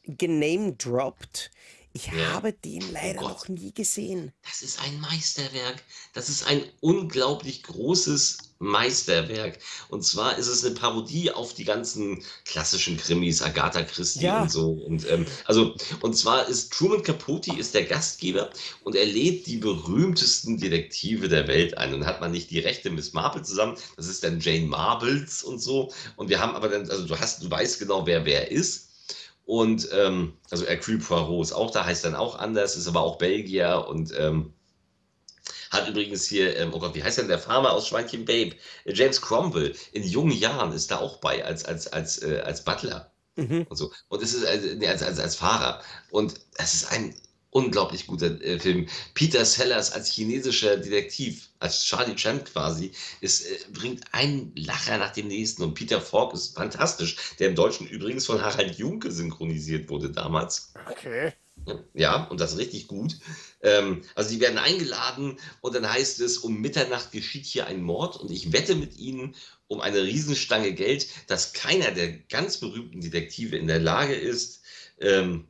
genamedropped. 0.04 1.50
Ich 1.94 2.06
ja. 2.06 2.32
habe 2.32 2.52
den 2.52 2.82
oh 2.82 2.92
leider 2.92 3.22
oh 3.22 3.28
noch 3.28 3.48
nie 3.48 3.72
gesehen. 3.72 4.32
Das 4.42 4.62
ist 4.62 4.80
ein 4.80 4.98
Meisterwerk. 5.00 5.82
Das 6.14 6.28
ist 6.28 6.46
ein 6.46 6.64
unglaublich 6.80 7.62
großes 7.64 8.51
Meisterwerk. 8.62 9.59
Und 9.88 10.05
zwar 10.05 10.38
ist 10.38 10.46
es 10.46 10.64
eine 10.64 10.75
Parodie 10.75 11.31
auf 11.31 11.53
die 11.53 11.64
ganzen 11.64 12.22
klassischen 12.44 12.96
Krimis, 12.96 13.42
Agatha 13.42 13.83
Christie 13.83 14.25
ja. 14.25 14.42
und 14.42 14.51
so. 14.51 14.70
Und 14.70 15.09
ähm, 15.11 15.27
also, 15.44 15.75
und 16.01 16.16
zwar 16.16 16.48
ist 16.48 16.72
Truman 16.72 17.03
Capote 17.03 17.53
ist 17.59 17.75
der 17.75 17.85
Gastgeber 17.85 18.51
und 18.85 18.94
er 18.94 19.07
lädt 19.07 19.46
die 19.46 19.59
berühmtesten 19.59 20.59
Detektive 20.59 21.29
der 21.29 21.48
Welt 21.48 21.77
ein. 21.77 21.92
Und 21.92 22.07
hat 22.07 22.20
man 22.20 22.31
nicht 22.31 22.51
die 22.51 22.61
rechte 22.61 22.90
Miss 22.90 23.12
Marple 23.12 23.42
zusammen, 23.42 23.77
das 23.96 24.07
ist 24.07 24.25
dann 24.25 24.40
Jane 24.40 24.66
Marbles 24.66 25.42
und 25.42 25.59
so. 25.59 25.92
Und 26.16 26.31
wir 26.31 26.40
haben 26.40 26.55
aber 26.55 26.68
dann, 26.68 26.88
also 26.88 27.07
du 27.07 27.18
hast, 27.18 27.42
du 27.42 27.51
weißt 27.51 27.81
genau, 27.81 28.07
wer 28.07 28.25
wer 28.25 28.51
ist. 28.51 28.90
Und 29.44 29.88
ähm, 29.92 30.35
also 30.51 30.66
Hercule 30.66 30.98
Poirot 30.98 31.46
ist 31.46 31.53
auch 31.53 31.72
da, 31.72 31.85
heißt 31.85 32.05
dann 32.05 32.14
auch 32.14 32.38
anders, 32.38 32.77
ist 32.77 32.87
aber 32.87 33.01
auch 33.01 33.18
Belgier 33.18 33.87
und 33.88 34.12
ähm, 34.16 34.53
hat 35.72 35.88
übrigens 35.88 36.26
hier, 36.26 36.56
ähm, 36.56 36.72
oh 36.72 36.78
Gott, 36.78 36.94
wie 36.94 37.02
heißt 37.02 37.18
denn 37.18 37.28
der 37.28 37.38
Farmer 37.38 37.72
aus 37.72 37.88
Schweinchen 37.88 38.24
Babe? 38.24 38.54
Äh, 38.85 38.92
James 38.92 39.20
Cromwell 39.20 39.74
in 39.92 40.04
jungen 40.04 40.37
Jahren 40.37 40.72
ist 40.72 40.90
da 40.90 40.98
auch 40.98 41.16
bei 41.18 41.44
als, 41.44 41.64
als, 41.64 41.88
als, 41.92 42.22
äh, 42.22 42.40
als 42.44 42.62
Butler. 42.62 43.11
Mhm. 43.37 43.66
Und 43.68 43.76
so. 43.76 43.90
Und 44.08 44.22
es 44.22 44.35
ist 44.35 44.44
äh, 44.44 44.87
als, 44.87 45.02
als, 45.02 45.18
als 45.18 45.35
Fahrer. 45.35 45.82
Und 46.11 46.35
es 46.58 46.74
ist 46.74 46.92
ein 46.92 47.14
unglaublich 47.50 48.06
guter 48.06 48.40
äh, 48.42 48.58
Film. 48.58 48.87
Peter 49.14 49.44
Sellers 49.44 49.92
als 49.92 50.11
chinesischer 50.11 50.76
Detektiv, 50.76 51.50
als 51.58 51.85
Charlie 51.85 52.16
Chan 52.16 52.44
quasi, 52.44 52.92
ist, 53.20 53.46
äh, 53.46 53.58
bringt 53.72 54.02
einen 54.12 54.52
Lacher 54.56 54.98
nach 54.98 55.12
dem 55.12 55.28
nächsten. 55.28 55.62
Und 55.62 55.74
Peter 55.74 56.00
Falk 56.00 56.35
ist 56.35 56.54
fantastisch, 56.54 57.16
der 57.38 57.48
im 57.48 57.54
Deutschen 57.54 57.87
übrigens 57.87 58.26
von 58.26 58.42
Harald 58.42 58.76
Junke 58.76 59.11
synchronisiert 59.11 59.88
wurde 59.88 60.11
damals. 60.11 60.72
Okay. 60.90 61.32
Ja, 61.94 62.25
und 62.25 62.40
das 62.40 62.59
richtig 62.59 62.88
gut. 62.88 63.18
Ähm, 63.62 64.03
also 64.14 64.31
die 64.31 64.40
werden 64.40 64.59
eingeladen 64.59 65.38
und 65.61 65.75
dann 65.75 65.90
heißt 65.90 66.20
es, 66.20 66.38
um 66.38 66.61
Mitternacht 66.61 67.12
geschieht 67.12 67.46
hier 67.46 67.66
ein 67.66 67.83
Mord 67.83 68.16
und 68.16 68.31
ich 68.31 68.53
wette 68.53 68.75
mit 68.75 68.96
ihnen 68.96 69.37
um 69.68 69.81
eine 69.81 70.03
Riesenstange 70.03 70.72
Geld, 70.72 71.07
dass 71.29 71.53
keiner 71.53 71.92
der 71.92 72.12
ganz 72.12 72.59
berühmten 72.59 73.01
Detektive 73.01 73.57
in 73.57 73.66
der 73.66 73.79
Lage 73.79 74.14
ist, 74.14 74.62
ähm, 75.01 75.46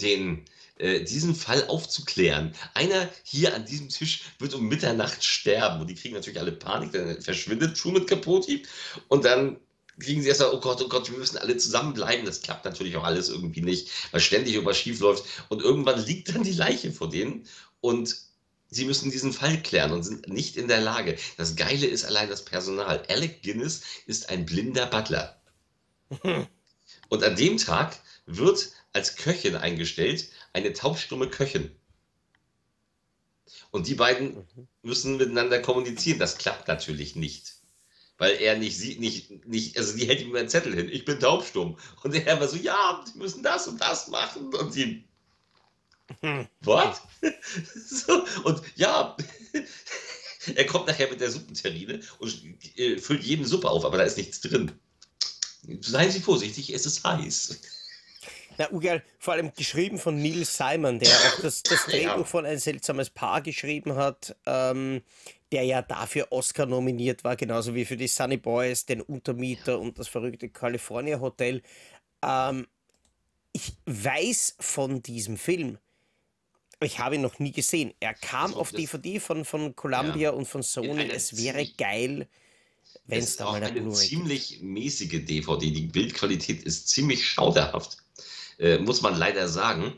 den 0.00 0.44
äh, 0.78 1.04
diesen 1.04 1.34
Fall 1.34 1.66
aufzuklären. 1.66 2.54
Einer 2.74 3.10
hier 3.22 3.54
an 3.54 3.66
diesem 3.66 3.88
Tisch 3.88 4.22
wird 4.38 4.54
um 4.54 4.68
Mitternacht 4.68 5.24
sterben 5.24 5.80
und 5.80 5.88
die 5.88 5.94
kriegen 5.94 6.14
natürlich 6.14 6.40
alle 6.40 6.52
Panik, 6.52 6.92
dann 6.92 7.20
verschwindet 7.20 7.76
Truman 7.76 8.06
Capote 8.06 8.62
und 9.08 9.24
dann 9.24 9.58
kriegen 10.00 10.22
sie 10.22 10.28
erst 10.28 10.40
mal, 10.40 10.52
oh 10.52 10.60
Gott, 10.60 10.82
oh 10.82 10.88
Gott, 10.88 11.10
wir 11.10 11.18
müssen 11.18 11.38
alle 11.38 11.56
zusammenbleiben. 11.56 12.26
Das 12.26 12.42
klappt 12.42 12.64
natürlich 12.64 12.96
auch 12.96 13.04
alles 13.04 13.28
irgendwie 13.28 13.62
nicht, 13.62 13.90
weil 14.12 14.20
ständig 14.20 14.54
irgendwas 14.54 14.78
schief 14.78 15.00
läuft. 15.00 15.24
Und 15.48 15.62
irgendwann 15.62 16.04
liegt 16.04 16.34
dann 16.34 16.42
die 16.42 16.52
Leiche 16.52 16.92
vor 16.92 17.08
denen 17.08 17.46
und 17.80 18.16
sie 18.68 18.84
müssen 18.84 19.10
diesen 19.10 19.32
Fall 19.32 19.62
klären 19.62 19.92
und 19.92 20.02
sind 20.02 20.28
nicht 20.28 20.56
in 20.56 20.68
der 20.68 20.80
Lage. 20.80 21.16
Das 21.36 21.56
Geile 21.56 21.86
ist 21.86 22.04
allein 22.04 22.28
das 22.28 22.44
Personal. 22.44 23.04
Alec 23.08 23.42
Guinness 23.42 23.82
ist 24.06 24.30
ein 24.30 24.46
blinder 24.46 24.86
Butler. 24.86 25.40
Und 27.08 27.24
an 27.24 27.36
dem 27.36 27.56
Tag 27.56 27.98
wird 28.26 28.70
als 28.92 29.16
Köchin 29.16 29.56
eingestellt 29.56 30.28
eine 30.52 30.72
taubstumme 30.72 31.28
Köchin. 31.28 31.70
Und 33.72 33.86
die 33.88 33.94
beiden 33.94 34.46
müssen 34.82 35.16
miteinander 35.16 35.60
kommunizieren. 35.60 36.18
Das 36.18 36.38
klappt 36.38 36.68
natürlich 36.68 37.16
nicht. 37.16 37.59
Weil 38.20 38.32
er 38.32 38.58
nicht 38.58 38.76
sieht, 38.76 39.00
nicht, 39.00 39.46
nicht, 39.46 39.78
also 39.78 39.96
die 39.96 40.06
hält 40.06 40.20
ihm 40.20 40.36
einen 40.36 40.50
Zettel 40.50 40.74
hin, 40.74 40.90
ich 40.92 41.06
bin 41.06 41.18
taubstumm. 41.18 41.78
Und 42.02 42.14
er 42.14 42.38
war 42.38 42.46
so, 42.46 42.58
ja, 42.58 43.02
die 43.08 43.18
müssen 43.18 43.42
das 43.42 43.66
und 43.66 43.80
das 43.80 44.08
machen. 44.08 44.54
Und 44.54 44.74
sie, 44.74 45.04
was? 46.60 47.00
so, 47.88 48.22
und 48.44 48.60
ja, 48.76 49.16
er 50.54 50.66
kommt 50.66 50.86
nachher 50.86 51.08
mit 51.08 51.22
der 51.22 51.30
Suppenterrine 51.30 52.00
und 52.18 52.44
äh, 52.76 52.98
füllt 52.98 53.24
jedem 53.24 53.46
Suppe 53.46 53.70
auf, 53.70 53.86
aber 53.86 53.96
da 53.96 54.04
ist 54.04 54.18
nichts 54.18 54.42
drin. 54.42 54.70
Seien 55.80 56.10
Sie 56.10 56.20
vorsichtig, 56.20 56.74
es 56.74 56.84
ist 56.84 57.02
heiß. 57.02 57.58
Na, 58.58 58.70
Ugal, 58.70 59.02
vor 59.18 59.32
allem 59.32 59.54
geschrieben 59.54 59.96
von 59.96 60.20
Neil 60.20 60.44
Simon, 60.44 60.98
der 60.98 61.08
auch 61.08 61.40
das, 61.40 61.62
das 61.62 61.84
Drehbuch 61.86 62.18
ja. 62.18 62.24
von 62.24 62.44
ein 62.44 62.58
seltsames 62.58 63.08
Paar 63.08 63.40
geschrieben 63.40 63.94
hat, 63.94 64.36
ähm, 64.44 65.00
der 65.52 65.64
ja 65.64 65.82
dafür 65.82 66.28
Oscar 66.30 66.66
nominiert 66.66 67.24
war, 67.24 67.36
genauso 67.36 67.74
wie 67.74 67.84
für 67.84 67.96
die 67.96 68.08
Sunny 68.08 68.36
Boys, 68.36 68.86
den 68.86 69.00
Untermieter 69.00 69.78
und 69.78 69.98
das 69.98 70.08
verrückte 70.08 70.48
California 70.48 71.20
Hotel. 71.20 71.62
Ähm, 72.22 72.66
ich 73.52 73.72
weiß 73.86 74.56
von 74.60 75.02
diesem 75.02 75.36
Film, 75.36 75.78
ich 76.82 76.98
habe 76.98 77.16
ihn 77.16 77.20
noch 77.20 77.38
nie 77.38 77.52
gesehen. 77.52 77.92
Er 78.00 78.14
kam 78.14 78.46
also, 78.46 78.60
auf 78.60 78.72
DVD 78.72 79.20
von, 79.20 79.44
von 79.44 79.76
Columbia 79.76 80.16
ja, 80.16 80.30
und 80.30 80.46
von 80.46 80.62
Sony. 80.62 81.10
Es 81.10 81.36
wäre 81.36 81.66
geil, 81.76 82.28
wenn 83.06 83.18
es 83.18 83.36
da 83.36 83.46
mal 83.46 83.62
eine 83.62 83.80
Blu-ray 83.80 84.08
ziemlich 84.08 84.60
mäßige 84.62 85.24
DVD. 85.24 85.70
Die 85.70 85.82
Bildqualität 85.82 86.62
ist 86.62 86.88
ziemlich 86.88 87.26
schauderhaft, 87.26 87.98
äh, 88.58 88.78
muss 88.78 89.02
man 89.02 89.16
leider 89.16 89.48
sagen. 89.48 89.92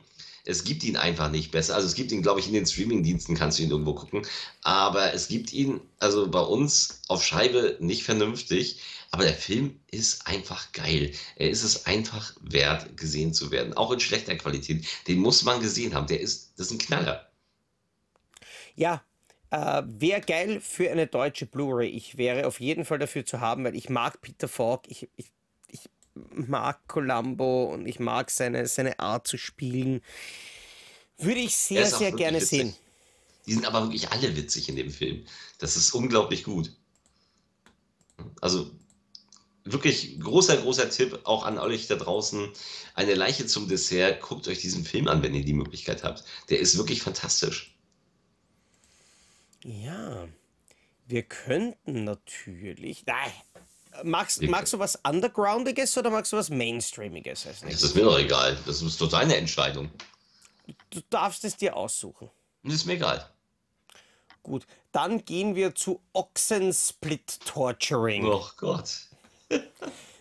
Es 0.45 0.65
gibt 0.65 0.83
ihn 0.85 0.97
einfach 0.97 1.31
nicht 1.31 1.53
besser. 1.53 1.75
Also 1.75 1.87
es 1.87 1.95
gibt 1.95 2.11
ihn, 2.13 2.23
glaube 2.23 2.41
ich, 2.41 2.49
in 2.49 2.53
den 2.55 2.67
Streamingdiensten 2.67 3.37
kannst 3.37 3.59
du 3.59 3.63
ihn 3.63 3.71
irgendwo 3.71 3.95
gucken. 3.95 4.27
Aber 4.63 5.15
es 5.15 5.29
gibt 5.29 5.53
ihn, 5.53 5.81
also 5.99 6.29
bei 6.29 6.41
uns 6.41 7.03
auf 7.09 7.25
Scheibe 7.25 7.77
nicht 7.81 8.03
vernünftig. 8.05 8.81
Aber 9.13 9.25
der 9.25 9.35
Film 9.35 9.79
ist 9.91 10.27
einfach 10.27 10.73
geil. 10.73 11.13
Er 11.37 11.51
ist 11.51 11.63
es 11.63 11.87
einfach 11.87 12.35
wert, 12.41 12.97
gesehen 12.97 13.35
zu 13.35 13.51
werden. 13.51 13.75
Auch 13.75 13.93
in 13.93 14.01
schlechter 14.01 14.35
Qualität. 14.37 14.87
Den 15.07 15.19
muss 15.19 15.45
man 15.45 15.61
gesehen 15.61 15.95
haben. 15.95 16.07
Der 16.07 16.21
ist, 16.21 16.55
das 16.57 16.69
ist 16.69 16.73
ein 16.73 16.79
Knaller. 16.79 17.31
Ja, 18.75 19.03
äh, 19.51 19.83
wäre 19.87 20.23
geil 20.23 20.61
für 20.61 20.91
eine 20.91 21.07
deutsche 21.07 21.47
Blu-ray. 21.47 21.89
Ich 21.91 22.17
wäre 22.17 22.47
auf 22.47 22.59
jeden 22.59 22.87
Fall 22.87 22.99
dafür 22.99 23.27
zu 23.27 23.41
haben, 23.41 23.65
weil 23.65 23.77
ich 23.77 23.91
mag 23.91 24.23
Peter 24.23 24.49
Falk. 24.49 24.85
Ich, 24.89 25.09
ich, 25.17 25.27
mag 26.15 26.87
Columbo 26.89 27.65
und 27.65 27.87
ich 27.87 27.99
mag 27.99 28.31
seine, 28.31 28.67
seine 28.67 28.99
Art 28.99 29.27
zu 29.27 29.39
spielen. 29.39 30.03
Würde 31.19 31.41
ich 31.41 31.57
sehr, 31.57 31.87
sehr 31.87 32.13
gerne 32.13 32.39
witzig. 32.39 32.49
sehen. 32.61 32.75
Die 33.47 33.55
sind 33.55 33.67
aber 33.67 33.83
wirklich 33.83 34.11
alle 34.11 34.37
witzig 34.37 34.69
in 34.69 34.77
dem 34.77 34.91
Film. 34.91 35.25
Das 35.59 35.77
ist 35.77 35.93
unglaublich 35.93 36.45
gut. 36.45 36.73
Also 38.41 38.71
wirklich 39.65 40.21
großer, 40.21 40.59
großer 40.59 40.91
Tipp 40.91 41.21
auch 41.25 41.45
an 41.45 41.59
euch 41.59 41.87
da 41.87 41.97
draußen. 41.97 42.51
Eine 42.95 43.15
Leiche 43.15 43.47
zum 43.47 43.69
Dessert. 43.69 44.21
Guckt 44.21 44.49
euch 44.49 44.61
diesen 44.61 44.85
Film 44.85 45.09
an, 45.09 45.23
wenn 45.23 45.35
ihr 45.35 45.45
die 45.45 45.55
Möglichkeit 45.55 46.05
habt. 46.05 46.25
Der 46.51 46.61
ist 46.61 46.77
wirklich 46.77 47.03
fantastisch. 47.03 47.75
Ja, 49.65 50.29
wir 51.07 51.23
könnten 51.23 52.05
natürlich. 52.05 53.05
Nein. 53.07 53.33
Magst, 54.05 54.43
magst 54.43 54.73
du 54.73 54.79
was 54.79 54.99
Undergroundiges 55.07 55.97
oder 55.99 56.11
magst 56.11 56.33
du 56.33 56.37
was 56.37 56.51
Mainstreamiges? 56.51 57.45
Das 57.45 57.83
ist 57.83 57.95
mir 57.95 58.05
doch 58.05 58.19
egal. 58.19 58.57
Das 58.67 58.81
ist 58.81 59.01
doch 59.01 59.09
deine 59.09 59.37
Entscheidung. 59.37 59.91
Du 60.91 61.01
darfst 61.11 61.45
es 61.45 61.57
dir 61.57 61.77
aussuchen. 61.77 62.31
Das 62.63 62.75
ist 62.75 62.87
mir 62.87 62.95
egal. 62.95 63.29
Gut, 64.43 64.67
dann 64.91 65.25
gehen 65.25 65.55
wir 65.55 65.75
zu 65.75 66.01
Oxensplit 66.13 67.41
Torturing. 67.45 68.25
Oh 68.25 68.47
Gott. 68.57 69.09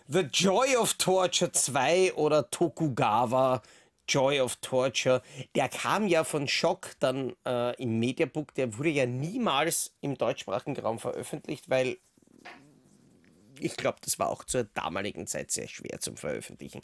The 0.08 0.20
Joy 0.20 0.76
of 0.76 0.96
Torture 0.96 1.52
2 1.52 2.14
oder 2.16 2.50
Tokugawa 2.50 3.62
Joy 4.08 4.42
of 4.42 4.58
Torture. 4.58 5.22
Der 5.56 5.70
kam 5.70 6.08
ja 6.08 6.24
von 6.24 6.48
Schock 6.48 6.96
dann 7.00 7.34
äh, 7.46 7.76
im 7.82 8.00
Mediabook. 8.00 8.54
Der 8.56 8.78
wurde 8.78 8.90
ja 8.90 9.06
niemals 9.06 9.94
im 10.02 10.18
deutschsprachigen 10.18 10.78
Raum 10.80 11.00
veröffentlicht, 11.00 11.70
weil 11.70 11.98
ich 13.62 13.78
glaube, 13.78 14.00
das 14.02 14.20
war 14.20 14.30
auch 14.30 14.44
zur 14.44 14.64
damaligen 14.64 15.28
Zeit 15.28 15.52
sehr 15.52 15.68
schwer 15.68 16.00
zum 16.00 16.18
Veröffentlichen. 16.18 16.82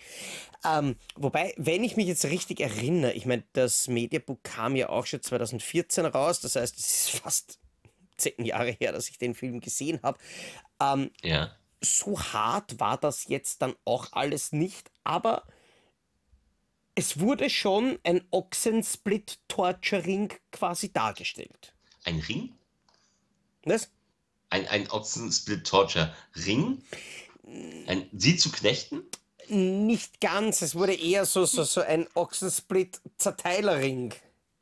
Ähm, 0.63 0.95
wobei, 1.15 1.53
wenn 1.57 1.83
ich 1.83 1.97
mich 1.97 2.07
jetzt 2.07 2.25
richtig 2.25 2.59
erinnere, 2.59 3.13
ich 3.13 3.25
meine, 3.25 3.43
das 3.53 3.87
Mediabook 3.87 4.43
kam 4.43 4.75
ja 4.75 4.89
auch 4.89 5.05
schon 5.05 5.21
2014 5.21 6.05
raus, 6.05 6.39
das 6.39 6.55
heißt, 6.55 6.77
es 6.77 6.85
ist 6.85 7.09
fast 7.11 7.59
zehn 8.17 8.45
Jahre 8.45 8.71
her, 8.71 8.91
dass 8.91 9.09
ich 9.09 9.17
den 9.17 9.35
Film 9.35 9.59
gesehen 9.59 9.99
habe. 10.03 10.17
Ähm, 10.81 11.11
ja. 11.21 11.55
So 11.81 12.19
hart 12.19 12.79
war 12.79 12.97
das 12.97 13.27
jetzt 13.27 13.61
dann 13.61 13.75
auch 13.85 14.11
alles 14.13 14.51
nicht, 14.51 14.89
aber 15.03 15.45
es 16.95 17.19
wurde 17.19 17.51
schon 17.51 17.99
ein 18.03 18.25
Ochsensplit-Torture-Ring 18.31 20.33
quasi 20.51 20.91
dargestellt. 20.91 21.75
Ein 22.03 22.19
Ring? 22.21 22.55
Was? 23.65 23.91
Ein, 24.49 24.67
ein 24.67 24.89
Ochsensplit-Torture-Ring? 24.89 26.81
Ein, 27.87 28.09
sie 28.13 28.37
zu 28.37 28.51
knechten? 28.51 29.03
Nicht 29.49 30.19
ganz, 30.19 30.61
es 30.61 30.75
wurde 30.75 30.93
eher 30.93 31.25
so, 31.25 31.45
so, 31.45 31.63
so 31.63 31.81
ein 31.81 32.07
Ochsensplit-Zerteilerring. 32.15 34.13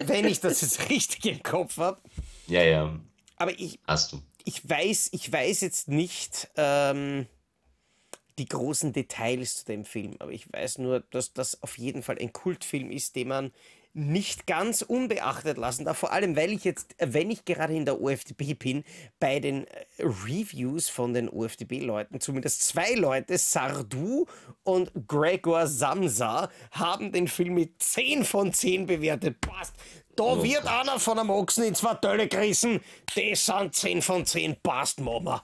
Wenn 0.00 0.26
ich 0.26 0.40
das 0.40 0.60
jetzt 0.62 0.88
richtig 0.88 1.24
im 1.26 1.42
Kopf 1.42 1.76
habe. 1.76 2.00
Ja, 2.46 2.62
ja. 2.62 2.98
Aber 3.36 3.58
ich. 3.58 3.78
Hast 3.86 4.12
du. 4.12 4.22
Ich 4.44 4.68
weiß, 4.68 5.08
ich 5.12 5.30
weiß 5.30 5.60
jetzt 5.62 5.88
nicht. 5.88 6.48
Ähm, 6.56 7.26
die 8.38 8.46
großen 8.46 8.92
Details 8.92 9.56
zu 9.58 9.64
dem 9.66 9.84
Film. 9.84 10.16
Aber 10.18 10.30
ich 10.30 10.52
weiß 10.52 10.78
nur, 10.78 11.00
dass 11.10 11.32
das 11.32 11.62
auf 11.62 11.78
jeden 11.78 12.02
Fall 12.02 12.18
ein 12.18 12.32
Kultfilm 12.32 12.90
ist, 12.90 13.16
den 13.16 13.28
man 13.28 13.52
nicht 13.96 14.46
ganz 14.46 14.82
unbeachtet 14.82 15.56
lassen 15.56 15.86
darf. 15.86 15.96
Vor 15.98 16.12
allem, 16.12 16.36
weil 16.36 16.52
ich 16.52 16.64
jetzt, 16.64 16.94
wenn 16.98 17.30
ich 17.30 17.46
gerade 17.46 17.74
in 17.74 17.86
der 17.86 18.00
OFDB 18.00 18.54
bin, 18.54 18.84
bei 19.18 19.40
den 19.40 19.66
äh, 19.66 19.86
Reviews 20.00 20.90
von 20.90 21.14
den 21.14 21.30
OFDB-Leuten, 21.30 22.20
zumindest 22.20 22.62
zwei 22.62 22.92
Leute, 22.94 23.38
Sardu 23.38 24.26
und 24.64 24.92
Gregor 25.08 25.66
Samsa, 25.66 26.50
haben 26.72 27.10
den 27.10 27.26
Film 27.26 27.54
mit 27.54 27.82
10 27.82 28.24
von 28.24 28.52
10 28.52 28.86
bewertet. 28.86 29.40
Passt. 29.40 29.74
Da 30.14 30.24
oh 30.24 30.42
wird 30.42 30.62
Gott. 30.62 30.72
einer 30.72 31.00
von 31.00 31.18
einem 31.18 31.30
Ochsen 31.30 31.64
in 31.64 31.74
zwei 31.74 31.94
Tölle 31.94 32.28
gerissen. 32.28 32.80
Das 33.14 33.46
sind 33.46 33.74
10 33.74 34.02
von 34.02 34.26
10. 34.26 34.56
Passt, 34.62 35.00
Mama. 35.00 35.42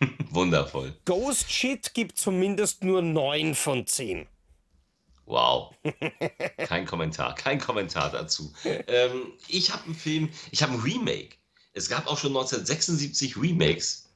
Wundervoll. 0.30 0.94
Ghost 1.04 1.50
Shit 1.50 1.92
gibt 1.92 2.18
zumindest 2.18 2.84
nur 2.84 3.02
9 3.02 3.54
von 3.56 3.84
10. 3.84 4.28
Wow. 5.28 5.74
Kein 6.66 6.86
Kommentar, 6.86 7.34
kein 7.34 7.60
Kommentar 7.60 8.10
dazu. 8.10 8.50
Ähm, 8.64 9.34
ich 9.46 9.70
habe 9.70 9.84
einen 9.84 9.94
Film, 9.94 10.30
ich 10.50 10.62
habe 10.62 10.72
ein 10.72 10.80
Remake. 10.80 11.36
Es 11.74 11.90
gab 11.90 12.06
auch 12.06 12.16
schon 12.16 12.30
1976 12.30 13.36
Remakes. 13.36 14.08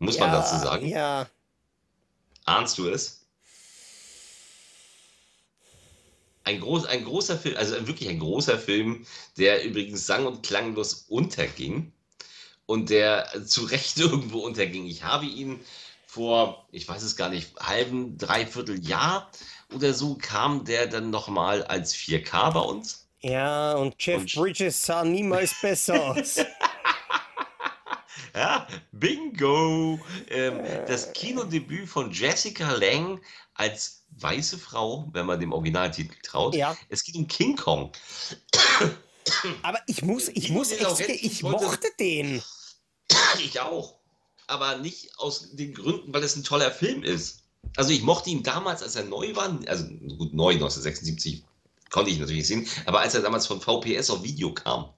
Muss 0.00 0.16
ja, 0.16 0.26
man 0.26 0.32
dazu 0.32 0.58
sagen? 0.58 0.88
Ja. 0.88 1.28
Ahnst 2.44 2.76
du 2.76 2.88
es? 2.88 3.24
Ein, 6.42 6.60
groß, 6.60 6.86
ein 6.86 7.04
großer 7.04 7.38
Film, 7.38 7.56
also 7.56 7.86
wirklich 7.86 8.08
ein 8.08 8.18
großer 8.18 8.58
Film, 8.58 9.06
der 9.38 9.64
übrigens 9.64 10.06
sang- 10.06 10.26
und 10.26 10.44
klanglos 10.44 11.06
unterging 11.08 11.92
und 12.66 12.90
der 12.90 13.46
zu 13.46 13.62
Recht 13.62 13.96
irgendwo 14.00 14.40
unterging. 14.40 14.86
Ich 14.86 15.04
habe 15.04 15.26
ihn 15.26 15.60
vor, 16.04 16.66
ich 16.72 16.86
weiß 16.86 17.02
es 17.04 17.14
gar 17.14 17.30
nicht, 17.30 17.54
halben, 17.60 18.18
dreiviertel 18.18 18.84
Jahr 18.84 19.30
oder 19.74 19.94
so 19.94 20.16
kam 20.16 20.64
der 20.64 20.86
dann 20.86 21.10
nochmal 21.10 21.64
als 21.64 21.94
4K 21.94 22.52
bei 22.52 22.60
uns. 22.60 23.06
Ja, 23.20 23.74
und 23.74 23.94
Jeff 23.98 24.22
und 24.22 24.34
Bridges 24.34 24.84
sah 24.84 25.04
niemals 25.04 25.54
besser 25.60 26.02
aus. 26.10 26.36
ja, 28.34 28.66
bingo! 28.90 30.00
Ähm, 30.28 30.60
das 30.86 31.12
Kinodebüt 31.12 31.88
von 31.88 32.10
Jessica 32.10 32.72
Lang 32.72 33.20
als 33.54 34.04
weiße 34.18 34.58
Frau, 34.58 35.08
wenn 35.12 35.26
man 35.26 35.38
dem 35.38 35.52
Originaltitel 35.52 36.14
traut. 36.22 36.54
Ja. 36.54 36.76
Es 36.88 37.04
geht 37.04 37.14
um 37.14 37.28
King 37.28 37.56
Kong. 37.56 37.92
Aber 39.62 39.80
ich 39.86 40.02
muss, 40.02 40.28
ich 40.28 40.46
Dino 40.46 40.58
muss 40.58 40.72
echt 40.72 41.08
ich 41.08 41.42
mochte 41.42 41.88
den. 41.98 42.42
Ich 43.38 43.60
auch. 43.60 43.96
Aber 44.48 44.78
nicht 44.78 45.16
aus 45.18 45.54
den 45.54 45.74
Gründen, 45.74 46.12
weil 46.12 46.24
es 46.24 46.36
ein 46.36 46.44
toller 46.44 46.72
Film 46.72 47.02
ist. 47.04 47.41
Also 47.76 47.90
ich 47.90 48.02
mochte 48.02 48.30
ihn 48.30 48.42
damals, 48.42 48.82
als 48.82 48.96
er 48.96 49.04
neu 49.04 49.34
war, 49.34 49.58
also 49.66 49.84
gut, 50.18 50.34
neu, 50.34 50.52
1976 50.52 51.44
konnte 51.90 52.10
ich 52.10 52.18
natürlich 52.18 52.48
nicht 52.48 52.68
sehen, 52.68 52.84
aber 52.86 53.00
als 53.00 53.14
er 53.14 53.22
damals 53.22 53.46
von 53.46 53.60
VPS 53.60 54.10
auf 54.10 54.22
Video 54.22 54.52
kam, 54.52 54.90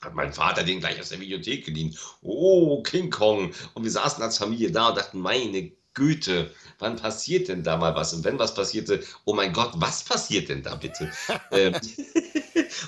hat 0.00 0.14
mein 0.14 0.32
Vater 0.32 0.62
den 0.62 0.80
gleich 0.80 1.00
aus 1.00 1.08
der 1.08 1.20
Videothek 1.20 1.64
geliehen. 1.64 1.96
Oh, 2.22 2.82
King 2.82 3.10
Kong. 3.10 3.52
Und 3.74 3.82
wir 3.82 3.90
saßen 3.90 4.22
als 4.22 4.38
Familie 4.38 4.70
da 4.70 4.90
und 4.90 4.98
dachten, 4.98 5.18
meine 5.18 5.72
Güte, 5.94 6.54
wann 6.78 6.96
passiert 6.96 7.48
denn 7.48 7.64
da 7.64 7.76
mal 7.76 7.94
was? 7.96 8.14
Und 8.14 8.24
wenn 8.24 8.38
was 8.38 8.54
passierte, 8.54 9.02
oh 9.24 9.34
mein 9.34 9.52
Gott, 9.52 9.72
was 9.74 10.04
passiert 10.04 10.48
denn 10.48 10.62
da 10.62 10.76
bitte? 10.76 11.10
ähm, 11.50 11.74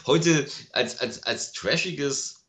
heute 0.06 0.46
als, 0.72 1.00
als, 1.00 1.22
als 1.24 1.52
trashiges, 1.52 2.44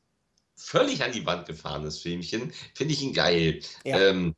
völlig 0.56 1.04
an 1.04 1.12
die 1.12 1.26
Wand 1.26 1.48
gefahrenes 1.48 2.00
Filmchen, 2.00 2.54
finde 2.76 2.94
ich 2.94 3.02
ihn 3.02 3.14
geil. 3.14 3.62
Ja. 3.84 4.00
Ähm, 4.00 4.36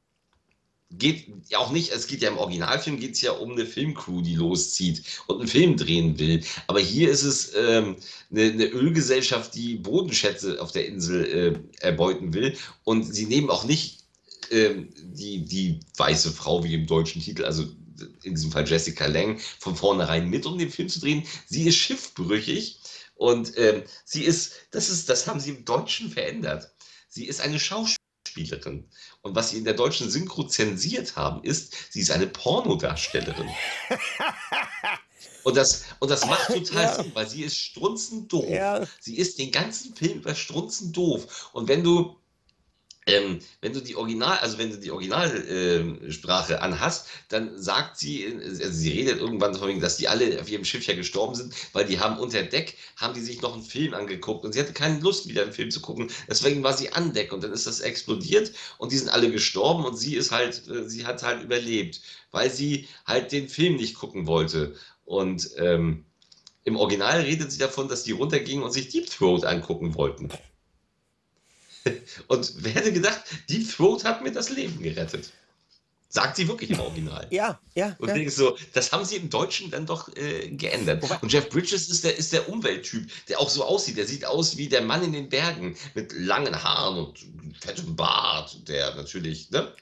geht 0.97 1.27
ja 1.49 1.59
auch 1.59 1.71
nicht, 1.71 1.91
es 1.91 2.07
geht 2.07 2.21
ja 2.21 2.29
im 2.29 2.37
Originalfilm 2.37 2.99
geht 2.99 3.13
es 3.13 3.21
ja 3.21 3.31
um 3.31 3.51
eine 3.51 3.65
Filmcrew, 3.65 4.21
die 4.21 4.35
loszieht 4.35 5.03
und 5.27 5.39
einen 5.39 5.47
Film 5.47 5.77
drehen 5.77 6.19
will. 6.19 6.43
Aber 6.67 6.79
hier 6.79 7.09
ist 7.09 7.23
es 7.23 7.53
ähm, 7.55 7.97
eine, 8.31 8.43
eine 8.43 8.65
Ölgesellschaft, 8.65 9.55
die 9.55 9.75
Bodenschätze 9.75 10.61
auf 10.61 10.71
der 10.71 10.87
Insel 10.87 11.25
äh, 11.81 11.85
erbeuten 11.85 12.33
will. 12.33 12.55
Und 12.83 13.03
sie 13.03 13.25
nehmen 13.25 13.49
auch 13.49 13.63
nicht 13.65 14.03
ähm, 14.51 14.89
die, 15.01 15.45
die 15.45 15.79
weiße 15.97 16.31
Frau 16.31 16.63
wie 16.63 16.73
im 16.73 16.87
deutschen 16.87 17.21
Titel, 17.21 17.45
also 17.45 17.65
in 18.23 18.35
diesem 18.35 18.51
Fall 18.51 18.67
Jessica 18.67 19.05
Lang, 19.05 19.39
von 19.59 19.75
vornherein 19.75 20.29
mit, 20.29 20.45
um 20.45 20.57
den 20.57 20.69
Film 20.69 20.89
zu 20.89 20.99
drehen. 20.99 21.23
Sie 21.47 21.67
ist 21.67 21.75
schiffbrüchig 21.75 22.79
und 23.15 23.57
ähm, 23.57 23.83
sie 24.05 24.23
ist, 24.23 24.53
das 24.71 24.89
ist, 24.89 25.09
das 25.09 25.27
haben 25.27 25.39
sie 25.39 25.51
im 25.51 25.65
Deutschen 25.65 26.09
verändert. 26.09 26.73
Sie 27.09 27.25
ist 27.25 27.41
eine 27.41 27.59
Schauspielerin. 27.59 28.02
Und 29.21 29.35
was 29.35 29.49
sie 29.49 29.57
in 29.57 29.63
der 29.63 29.73
deutschen 29.73 30.09
Synchro 30.09 30.43
zensiert 30.43 31.15
haben, 31.15 31.43
ist, 31.43 31.73
sie 31.91 32.01
ist 32.01 32.11
eine 32.11 32.27
Pornodarstellerin. 32.27 33.49
Und 35.43 35.57
das, 35.57 35.83
und 35.99 36.09
das 36.09 36.25
macht 36.25 36.47
total 36.47 36.83
Ja. 36.83 36.95
Sinn, 36.95 37.11
weil 37.13 37.27
sie 37.27 37.43
ist 37.43 37.57
strunzend 37.57 38.31
doof. 38.31 38.49
Ja. 38.49 38.87
Sie 38.99 39.17
ist 39.17 39.39
den 39.39 39.51
ganzen 39.51 39.93
Film 39.93 40.19
über 40.19 40.35
strunzend 40.35 40.95
doof. 40.95 41.49
Und 41.53 41.67
wenn 41.67 41.83
du, 41.83 42.15
ähm, 43.05 43.39
wenn 43.61 43.73
du 43.73 43.81
die 43.81 43.95
Original, 43.95 44.37
also 44.39 44.57
wenn 44.57 44.69
du 44.69 44.77
die 44.77 44.91
Originalsprache 44.91 46.61
anhast, 46.61 47.07
dann 47.29 47.61
sagt 47.61 47.97
sie, 47.97 48.23
äh, 48.23 48.63
also 48.63 48.71
sie 48.71 48.91
redet 48.91 49.19
irgendwann 49.19 49.53
davon, 49.53 49.79
dass 49.79 49.97
die 49.97 50.07
alle 50.07 50.39
auf 50.41 50.49
ihrem 50.49 50.65
Schiff 50.65 50.85
ja 50.85 50.95
gestorben 50.95 51.35
sind, 51.35 51.53
weil 51.73 51.85
die 51.85 51.99
haben 51.99 52.17
unter 52.17 52.43
Deck, 52.43 52.77
haben 52.95 53.13
die 53.13 53.21
sich 53.21 53.41
noch 53.41 53.53
einen 53.53 53.63
Film 53.63 53.93
angeguckt 53.93 54.45
und 54.45 54.53
sie 54.53 54.59
hatte 54.59 54.73
keine 54.73 54.99
Lust, 54.99 55.27
wieder 55.27 55.43
einen 55.43 55.53
Film 55.53 55.71
zu 55.71 55.81
gucken. 55.81 56.09
Deswegen 56.27 56.63
war 56.63 56.75
sie 56.75 56.93
an 56.93 57.13
Deck 57.13 57.33
und 57.33 57.43
dann 57.43 57.51
ist 57.51 57.67
das 57.67 57.81
explodiert 57.81 58.51
und 58.77 58.91
die 58.91 58.97
sind 58.97 59.09
alle 59.09 59.31
gestorben 59.31 59.85
und 59.85 59.97
sie 59.97 60.15
ist 60.15 60.31
halt, 60.31 60.67
äh, 60.67 60.87
sie 60.87 61.05
hat 61.05 61.23
halt 61.23 61.43
überlebt, 61.43 62.01
weil 62.31 62.49
sie 62.49 62.87
halt 63.05 63.31
den 63.31 63.49
Film 63.49 63.75
nicht 63.75 63.95
gucken 63.95 64.27
wollte. 64.27 64.75
Und 65.05 65.49
ähm, 65.57 66.05
im 66.63 66.77
Original 66.77 67.21
redet 67.21 67.51
sie 67.51 67.59
davon, 67.59 67.89
dass 67.89 68.03
die 68.03 68.13
runtergingen 68.13 68.63
und 68.63 68.71
sich 68.71 68.87
Deep 68.87 69.09
Throat 69.09 69.43
angucken 69.43 69.95
wollten. 69.95 70.29
Und 72.27 72.53
wer 72.57 72.73
hätte 72.73 72.93
gedacht, 72.93 73.21
Deep 73.49 73.69
Throat 73.71 74.03
hat 74.03 74.23
mir 74.23 74.31
das 74.31 74.49
Leben 74.49 74.81
gerettet. 74.81 75.31
Sagt 76.09 76.35
sie 76.35 76.47
wirklich 76.47 76.69
im 76.69 76.79
Original. 76.79 77.25
Ja, 77.31 77.59
ja. 77.73 77.95
Und 77.97 78.09
ja. 78.09 78.13
denkst 78.13 78.35
so, 78.35 78.55
das 78.73 78.91
haben 78.91 79.03
sie 79.03 79.15
im 79.15 79.31
Deutschen 79.31 79.71
dann 79.71 79.87
doch 79.87 80.15
äh, 80.15 80.47
geändert. 80.49 81.01
Wobei- 81.01 81.17
und 81.17 81.33
Jeff 81.33 81.49
Bridges 81.49 81.89
ist 81.89 82.03
der, 82.03 82.15
ist 82.15 82.31
der 82.31 82.49
Umwelttyp, 82.49 83.09
der 83.29 83.39
auch 83.39 83.49
so 83.49 83.63
aussieht. 83.63 83.97
Der 83.97 84.05
sieht 84.05 84.23
aus 84.23 84.57
wie 84.57 84.69
der 84.69 84.81
Mann 84.81 85.03
in 85.03 85.11
den 85.11 85.29
Bergen 85.29 85.75
mit 85.95 86.13
langen 86.13 86.63
Haaren 86.63 87.03
und 87.03 87.25
fettem 87.59 87.95
Bart, 87.95 88.67
der 88.67 88.93
natürlich 88.93 89.49
ne, 89.49 89.73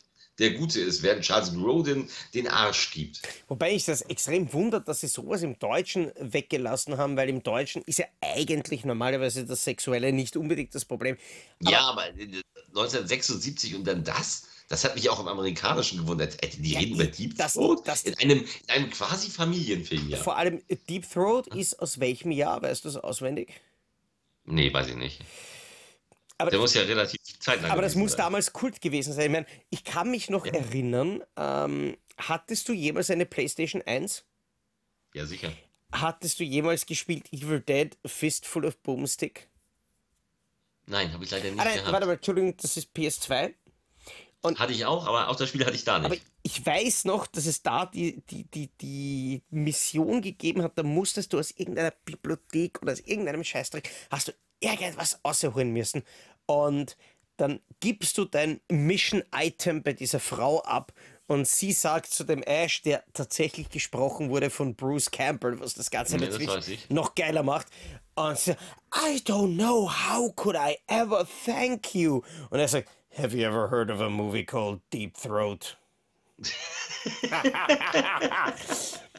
der 0.42 0.52
Gute 0.52 0.82
ist, 0.82 1.02
während 1.04 1.24
Charles 1.24 1.54
Grodin 1.54 2.10
den 2.34 2.48
Arsch 2.50 2.92
gibt. 2.92 3.22
Wobei 3.48 3.72
ich 3.74 3.86
das 3.86 4.02
extrem 4.02 4.52
wundert, 4.52 4.88
dass 4.88 5.00
sie 5.00 5.08
sowas 5.08 5.42
im 5.44 5.58
Deutschen 5.60 6.12
weggelassen 6.20 6.98
haben, 6.98 7.16
weil 7.16 7.30
im 7.30 7.42
Deutschen 7.44 7.82
ist 7.86 8.00
ja 8.00 8.06
eigentlich 8.20 8.84
normalerweise 8.84 9.46
das 9.46 9.64
Sexuelle 9.64 10.12
nicht 10.12 10.36
unbedingt 10.36 10.76
das 10.76 10.84
Problem. 10.84 11.16
ja, 11.62 11.80
aber 11.82 12.08
äh, 12.18 12.42
1976 12.70 13.76
und 13.76 13.86
dann 13.86 14.04
das, 14.04 14.48
das 14.70 14.84
hat 14.84 14.96
mich 14.96 15.10
auch 15.10 15.20
im 15.20 15.28
Amerikanischen 15.28 16.00
gewundert. 16.00 16.38
Die 16.58 16.72
Ja, 16.72 16.80
reden 16.80 16.96
über 16.96 17.06
Deep 17.06 17.38
Throat 17.38 17.82
das- 17.86 18.04
in 18.04 18.18
einem, 18.18 18.40
in 18.40 18.70
einem 18.70 18.90
quasi 18.90 19.30
Familienfilm, 19.30 20.10
ja. 20.10 20.18
Vor 20.18 20.38
allem 20.38 20.62
Deep 20.90 21.10
Throat 21.10 21.48
ist 21.48 21.80
aus 21.80 22.00
welchem 22.00 22.32
Jahr? 22.32 22.62
Weißt 22.62 22.84
du 22.86 22.90
das 22.90 22.98
auswendig? 22.98 23.54
Nee, 24.46 24.74
weiß 24.74 24.88
ich 24.90 24.96
nicht. 24.96 25.20
Aber, 26.42 26.52
Der 26.52 26.60
muss 26.60 26.74
ja 26.74 26.82
relativ 26.84 27.20
zeitnah 27.40 27.70
aber 27.70 27.82
das 27.82 27.96
muss 27.96 28.12
sein. 28.12 28.20
damals 28.20 28.52
Kult 28.54 28.82
gewesen 28.82 29.14
sein. 29.14 29.26
Ich 29.26 29.32
meine, 29.32 29.46
ich 29.70 29.84
kann 29.84 30.10
mich 30.12 30.30
noch 30.30 30.46
Ja. 30.46 30.54
erinnern, 30.54 31.24
ähm, 31.38 31.98
hattest 32.18 32.68
du 32.70 32.74
jemals 32.74 33.10
eine 33.10 33.26
PlayStation 33.26 33.82
1? 33.86 34.26
Ja, 35.14 35.26
sicher. 35.26 35.52
Hattest 35.92 36.40
du 36.40 36.44
jemals 36.44 36.86
gespielt 36.86 37.32
Evil 37.34 37.60
Dead 37.60 37.98
Fistful 38.06 38.66
of 38.66 38.78
Boomstick? 38.80 39.50
Nein, 40.88 41.14
habe 41.14 41.24
ich 41.24 41.32
leider 41.32 41.50
nicht 41.52 41.60
Ah, 41.60 41.66
nein, 41.66 41.76
gehabt. 41.76 41.92
warte 41.94 42.06
mal, 42.08 42.14
Entschuldigung, 42.14 42.56
das 42.58 42.76
ist 42.78 42.94
PS2. 42.94 43.54
Hatte 44.44 44.74
ich 44.74 44.86
auch, 44.86 45.06
aber 45.06 45.30
auch 45.30 45.36
das 45.36 45.50
Spiel 45.50 45.64
hatte 45.64 45.76
ich 45.76 45.84
da 45.84 45.98
Aber 45.98 46.10
nicht. 46.10 46.24
ich 46.42 46.66
weiß 46.66 47.06
noch, 47.06 47.28
dass 47.28 47.46
es 47.46 47.62
da 47.62 47.86
die, 47.86 48.22
die, 48.26 48.46
die, 48.46 48.70
die 48.82 49.44
Mission 49.52 50.22
gegeben 50.24 50.64
hat, 50.64 50.78
da 50.80 50.84
musstest 50.84 51.32
du 51.34 51.38
aus 51.40 51.52
irgendeiner 51.52 51.92
Bibliothek 51.92 52.82
oder 52.82 52.94
aus 52.94 53.02
irgendeinem 53.02 53.44
Scheißdreck, 53.44 53.88
hast 54.10 54.30
du 54.30 54.32
irgendwas 54.60 55.20
ausholen 55.24 55.72
müssen. 55.72 56.02
Und 56.52 56.98
dann 57.38 57.62
gibst 57.80 58.18
du 58.18 58.26
dein 58.26 58.60
Mission-Item 58.70 59.84
bei 59.84 59.94
dieser 59.94 60.20
Frau 60.20 60.62
ab 60.62 60.92
und 61.28 61.48
sie 61.48 61.72
sagt 61.72 62.08
zu 62.08 62.26
dem 62.26 62.44
Ash, 62.44 62.82
der 62.82 63.06
tatsächlich 63.14 63.70
gesprochen 63.70 64.30
wurde 64.30 64.50
von 64.50 64.76
Bruce 64.76 65.10
Campbell, 65.10 65.58
was 65.62 65.76
das 65.76 65.90
Ganze 65.90 66.18
Nee, 66.18 66.28
natürlich 66.28 66.90
noch 66.90 67.16
geiler 67.16 67.42
macht. 67.42 67.68
Und 68.16 68.38
sie 68.38 68.52
I 68.94 69.22
don't 69.26 69.56
know, 69.56 69.90
how 69.90 70.36
could 70.36 70.58
I 70.58 70.78
ever 70.88 71.26
thank 71.46 71.96
you? 71.96 72.22
Und 72.50 72.60
er 72.60 72.68
sagt, 72.68 72.90
have 73.18 73.36
you 73.36 73.48
ever 73.48 73.72
heard 73.72 73.90
of 73.90 74.02
a 74.02 74.10
movie 74.10 74.44
called 74.44 74.82
Deep 74.92 75.14
Throat? 75.18 75.78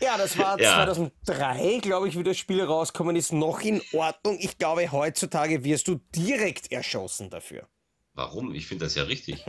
ja, 0.00 0.16
das 0.18 0.38
war 0.38 0.60
Ja. 0.60 0.84
2003, 0.84 1.78
glaube 1.78 2.08
ich, 2.08 2.18
wie 2.18 2.22
das 2.22 2.36
Spiel 2.36 2.62
rausgekommen 2.62 3.16
ist, 3.16 3.32
noch 3.32 3.60
in 3.60 3.80
Ordnung. 3.92 4.38
Ich 4.40 4.58
glaube, 4.58 4.90
heutzutage 4.92 5.64
wirst 5.64 5.88
du 5.88 6.00
direkt 6.14 6.72
erschossen 6.72 7.30
dafür. 7.30 7.68
Warum? 8.14 8.54
Ich 8.54 8.66
finde 8.66 8.86
das 8.86 8.94
ja 8.94 9.04
richtig. 9.04 9.44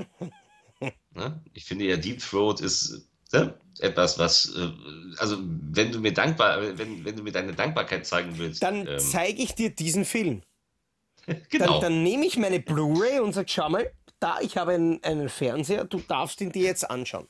ne? 1.11 1.41
Ich 1.53 1.65
finde 1.65 1.85
ja, 1.85 1.97
Deep 1.97 2.19
Throat 2.19 2.61
ist 2.61 3.07
ne? 3.31 3.53
etwas, 3.79 4.19
was, 4.19 4.53
äh, 4.55 4.69
also 5.17 5.37
wenn 5.39 5.91
du 5.91 5.99
mir 5.99 6.13
dankbar, 6.13 6.77
wenn, 6.77 7.03
wenn 7.05 7.15
du 7.15 7.23
mir 7.23 7.31
deine 7.31 7.53
Dankbarkeit 7.53 8.05
zeigen 8.05 8.37
willst, 8.37 8.63
Dann 8.63 8.87
ähm, 8.87 8.99
zeige 8.99 9.41
ich 9.41 9.55
dir 9.55 9.69
diesen 9.69 10.05
Film. 10.05 10.41
genau. 11.49 11.73
Dann, 11.73 11.81
dann 11.81 12.03
nehme 12.03 12.25
ich 12.25 12.37
meine 12.37 12.59
Blu-ray 12.59 13.19
und 13.19 13.33
sage, 13.33 13.47
schau 13.49 13.69
mal, 13.69 13.91
da, 14.19 14.39
ich 14.41 14.57
habe 14.57 14.73
einen, 14.73 15.03
einen 15.03 15.29
Fernseher, 15.29 15.85
du 15.85 15.99
darfst 15.99 16.41
ihn 16.41 16.51
dir 16.51 16.63
jetzt 16.63 16.89
anschauen. 16.89 17.27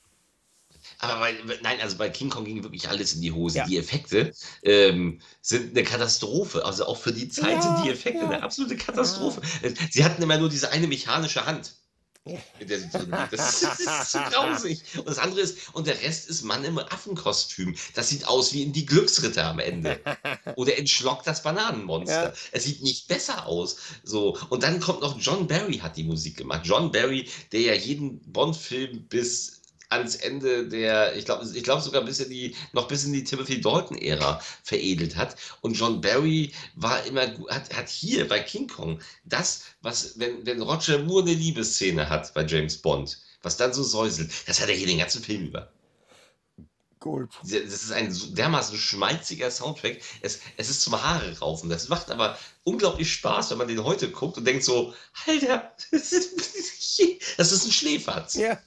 Aber 0.99 1.19
bei, 1.19 1.35
nein, 1.61 1.79
also 1.81 1.97
bei 1.97 2.09
King 2.09 2.29
Kong 2.29 2.45
ging 2.45 2.63
wirklich 2.63 2.89
alles 2.89 3.13
in 3.13 3.21
die 3.21 3.31
Hose. 3.31 3.59
Ja. 3.59 3.65
Die 3.65 3.77
Effekte 3.77 4.33
ähm, 4.63 5.21
sind 5.41 5.71
eine 5.71 5.83
Katastrophe. 5.83 6.65
Also 6.65 6.85
auch 6.85 6.97
für 6.97 7.13
die 7.13 7.29
Zeit 7.29 7.55
Ja, 7.55 7.61
sind 7.61 7.85
die 7.85 7.89
Effekte 7.91 8.19
ja. 8.19 8.29
eine 8.29 8.43
absolute 8.43 8.77
Katastrophe. 8.77 9.41
Sie 9.91 10.03
hatten 10.03 10.21
immer 10.21 10.37
nur 10.37 10.49
diese 10.49 10.71
eine 10.71 10.87
mechanische 10.87 11.45
Hand. 11.45 11.73
Mit 12.59 12.69
der 12.69 12.79
sie 12.79 12.89
drin. 12.89 13.11
Das 13.31 13.61
ist, 13.61 13.63
das 13.63 13.79
ist 13.79 14.11
so 14.11 14.19
grausig. 14.19 14.81
Und 14.97 15.07
das 15.07 15.17
andere 15.17 15.41
ist, 15.41 15.73
und 15.73 15.87
der 15.87 16.01
Rest 16.01 16.29
ist 16.29 16.43
Mann 16.43 16.63
im 16.63 16.77
Affenkostüm. 16.77 17.75
Das 17.93 18.09
sieht 18.09 18.27
aus 18.27 18.53
wie 18.53 18.63
in 18.63 18.73
die 18.73 18.85
Glücksritter 18.85 19.45
am 19.45 19.59
Ende. 19.59 19.99
Oder 20.55 20.77
in 20.77 20.87
Schlock 20.87 21.23
das 21.23 21.43
Bananenmonster. 21.43 22.33
Es 22.51 22.65
sieht 22.65 22.83
nicht 22.83 23.07
besser 23.07 23.45
aus. 23.45 23.77
So. 24.03 24.37
Und 24.49 24.63
dann 24.63 24.79
kommt 24.79 25.01
noch 25.01 25.17
John 25.19 25.47
Barry 25.47 25.77
hat 25.77 25.97
die 25.97 26.03
Musik 26.03 26.37
gemacht. 26.37 26.61
John 26.65 26.91
Barry, 26.91 27.29
der 27.51 27.61
ja 27.61 27.73
jeden 27.73 28.19
Bond-Film 28.31 29.07
bis 29.07 29.56
ans 29.89 30.15
Ende 30.15 30.67
der, 30.67 31.15
ich 31.15 31.25
glaube 31.25 31.45
ich 31.53 31.63
glaub 31.63 31.81
sogar 31.81 32.03
bis 32.03 32.19
in 32.19 32.29
die, 32.29 32.55
noch 32.73 32.87
bis 32.87 33.05
in 33.05 33.13
die 33.13 33.23
Timothy 33.23 33.61
Dalton-Ära 33.61 34.41
veredelt 34.63 35.15
hat. 35.15 35.35
Und 35.61 35.73
John 35.73 36.01
Barry 36.01 36.53
war 36.75 37.03
immer, 37.05 37.27
hat, 37.49 37.73
hat 37.75 37.89
hier 37.89 38.27
bei 38.27 38.39
King 38.39 38.67
Kong 38.67 38.99
das, 39.23 39.63
was, 39.81 40.19
wenn, 40.19 40.45
wenn 40.45 40.61
Roger 40.61 40.99
Moore 40.99 41.23
eine 41.23 41.33
Liebesszene 41.33 42.09
hat 42.09 42.33
bei 42.33 42.45
James 42.45 42.77
Bond, 42.77 43.19
was 43.41 43.57
dann 43.57 43.73
so 43.73 43.83
säuselt, 43.83 44.31
das 44.47 44.61
hat 44.61 44.69
er 44.69 44.75
hier 44.75 44.87
den 44.87 44.99
ganzen 44.99 45.23
Film 45.23 45.47
über. 45.47 45.71
Gulp. 46.99 47.31
Das 47.43 47.51
ist 47.53 47.91
ein 47.91 48.13
dermaßen 48.35 48.77
schmalziger 48.77 49.51
Soundtrack. 49.51 50.01
Es, 50.21 50.39
es 50.57 50.69
ist 50.69 50.81
zum 50.81 51.01
Haare 51.01 51.37
raufen. 51.39 51.69
Das 51.69 51.89
macht 51.89 52.09
aber 52.09 52.37
unglaublich 52.63 53.13
Spaß, 53.13 53.51
wenn 53.51 53.59
man 53.59 53.67
den 53.67 53.83
heute 53.83 54.09
guckt 54.09 54.37
und 54.37 54.45
denkt 54.45 54.63
so, 54.63 54.93
Alter, 55.27 55.71
das 55.91 56.11
ist 56.11 57.65
ein 57.65 57.71
Schläferz. 57.71 58.33
Ja. 58.33 58.59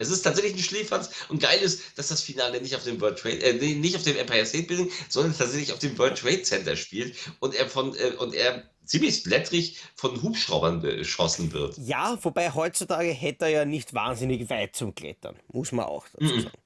Es 0.00 0.08
ist 0.08 0.22
tatsächlich 0.22 0.54
ein 0.54 0.62
Schläferz 0.62 1.10
und 1.28 1.42
geil 1.42 1.60
ist, 1.60 1.98
dass 1.98 2.08
das 2.08 2.22
Finale 2.22 2.60
nicht 2.62 2.74
auf 2.74 2.84
dem 2.84 2.98
World 3.02 3.18
Trade, 3.18 3.42
äh, 3.42 3.74
nicht 3.74 3.94
auf 3.94 4.02
dem 4.02 4.16
Empire 4.16 4.46
State 4.46 4.66
Building, 4.66 4.90
sondern 5.10 5.36
tatsächlich 5.36 5.74
auf 5.74 5.78
dem 5.78 5.96
World 5.98 6.18
Trade 6.18 6.42
Center 6.42 6.74
spielt 6.74 7.16
und 7.38 7.54
er 7.54 7.68
von 7.68 7.94
äh, 7.94 8.12
und 8.18 8.34
er 8.34 8.62
ziemlich 8.86 9.22
blättrig 9.22 9.78
von 9.94 10.22
Hubschraubern 10.22 10.80
beschossen 10.80 11.52
wird. 11.52 11.76
Ja, 11.76 12.18
wobei 12.22 12.50
heutzutage 12.50 13.10
hätte 13.10 13.44
er 13.44 13.50
ja 13.50 13.64
nicht 13.66 13.92
wahnsinnig 13.92 14.48
weit 14.48 14.74
zum 14.74 14.94
Klettern, 14.94 15.36
muss 15.48 15.70
man 15.70 15.84
auch 15.84 16.06
dazu 16.14 16.40
sagen. 16.40 16.58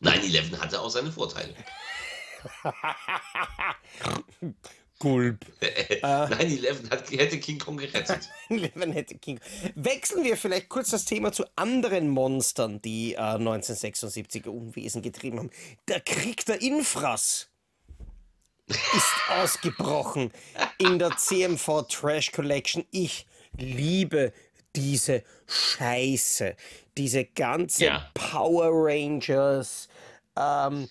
9-11 0.00 0.60
hatte 0.60 0.80
auch 0.80 0.90
seine 0.90 1.10
Vorteile. 1.10 1.52
Gulp. 4.98 5.44
9-11 6.02 6.90
hat- 6.90 7.10
hätte 7.10 7.38
King 7.38 7.58
Kong 7.58 7.76
gerettet. 7.76 8.28
Leben 8.48 8.92
hätte 8.92 9.14
King. 9.16 9.38
Wechseln 9.74 10.24
wir 10.24 10.36
vielleicht 10.36 10.68
kurz 10.68 10.90
das 10.90 11.04
Thema 11.04 11.30
zu 11.32 11.44
anderen 11.56 12.08
Monstern, 12.08 12.82
die 12.82 13.14
äh, 13.14 13.18
1976er 13.18 14.48
Unwesen 14.48 15.02
getrieben 15.02 15.38
haben. 15.38 15.50
Der 15.86 16.00
Krieg 16.00 16.44
der 16.46 16.60
Infras 16.60 17.48
ist 18.66 19.14
ausgebrochen 19.30 20.32
in 20.78 20.98
der 20.98 21.16
CMV 21.16 21.82
Trash 21.88 22.32
Collection. 22.32 22.84
Ich 22.90 23.26
liebe 23.56 24.32
diese 24.76 25.22
Scheiße. 25.46 26.56
Diese 26.96 27.24
ganze 27.24 27.84
Ja. 27.86 28.10
Power 28.14 28.68
Rangers. 28.72 29.88
Ähm, 30.36 30.88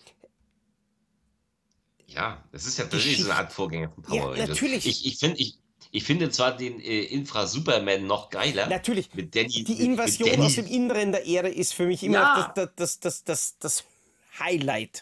Ja, 2.08 2.44
das 2.52 2.66
ist 2.66 2.78
ja 2.78 2.86
tatsächlich 2.86 3.20
so 3.20 3.30
eine 3.30 3.40
Art 3.40 3.52
Vorgänger 3.54 3.90
von 3.90 4.04
Ja, 4.04 4.22
Power 4.22 4.32
Rangers. 4.32 4.50
natürlich. 4.50 4.86
Ich, 4.86 5.06
ich, 5.06 5.18
find, 5.20 5.40
ich, 5.40 5.58
ich 5.92 6.04
finde 6.04 6.30
zwar 6.30 6.56
den 6.56 6.80
äh, 6.80 7.02
Infra-Superman 7.04 8.06
noch 8.06 8.30
geiler. 8.30 8.68
natürlich. 8.68 9.14
Mit 9.14 9.36
Danny. 9.36 9.64
Die 9.64 9.84
Invasion 9.84 10.30
Danny, 10.30 10.44
aus 10.46 10.56
dem 10.56 10.68
Inneren 10.68 11.12
der 11.12 11.26
Erde 11.26 11.50
ist 11.50 11.74
für 11.74 11.86
mich 11.86 12.04
immer 12.04 12.16
Ja. 12.20 12.54
das, 12.56 12.74
das, 12.76 13.00
das, 13.00 13.24
das, 13.24 13.58
das 13.60 13.84
Highlight. 14.40 15.02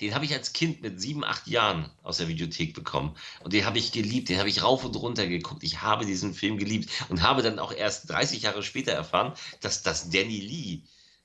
Den 0.00 0.12
habe 0.14 0.24
ich 0.24 0.32
als 0.34 0.52
Kind 0.52 0.82
mit 0.82 1.00
sieben, 1.00 1.24
acht 1.24 1.46
Jahren 1.46 1.90
aus 2.02 2.16
der 2.16 2.26
Videothek 2.26 2.74
bekommen. 2.74 3.16
Und 3.44 3.52
den 3.52 3.64
habe 3.64 3.78
ich 3.78 3.92
geliebt. 3.92 4.28
Den 4.28 4.38
habe 4.38 4.48
ich 4.48 4.62
rauf 4.62 4.84
und 4.84 4.96
runter 4.96 5.26
geguckt. 5.26 5.62
Ich 5.62 5.82
habe 5.82 6.04
diesen 6.04 6.34
Film 6.34 6.58
geliebt. 6.58 6.90
Und 7.10 7.22
habe 7.22 7.42
dann 7.42 7.58
auch 7.60 7.72
erst 7.72 8.10
30 8.10 8.42
Jahre 8.42 8.62
später 8.64 8.90
erfahren, 8.92 9.34
dass 9.60 9.82
das 9.82 10.10
Danny 10.10 10.40
Lee, 10.40 10.82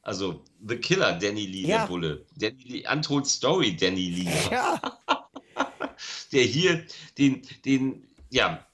also 0.09 0.43
The 0.67 0.75
Killer 0.77 1.13
Danny 1.19 1.45
Lee, 1.45 1.67
Ja. 1.67 1.81
der 1.81 1.87
Bulle, 1.87 2.25
Danny 2.35 2.63
Lee, 2.63 2.83
Untold 2.91 3.27
Story 3.27 3.75
Danny 3.75 4.09
Lee, 4.09 4.31
Ja, 4.51 4.81
der 6.31 6.43
hier 6.43 6.83
den, 7.19 7.43
den, 7.63 8.07
ja, 8.31 8.65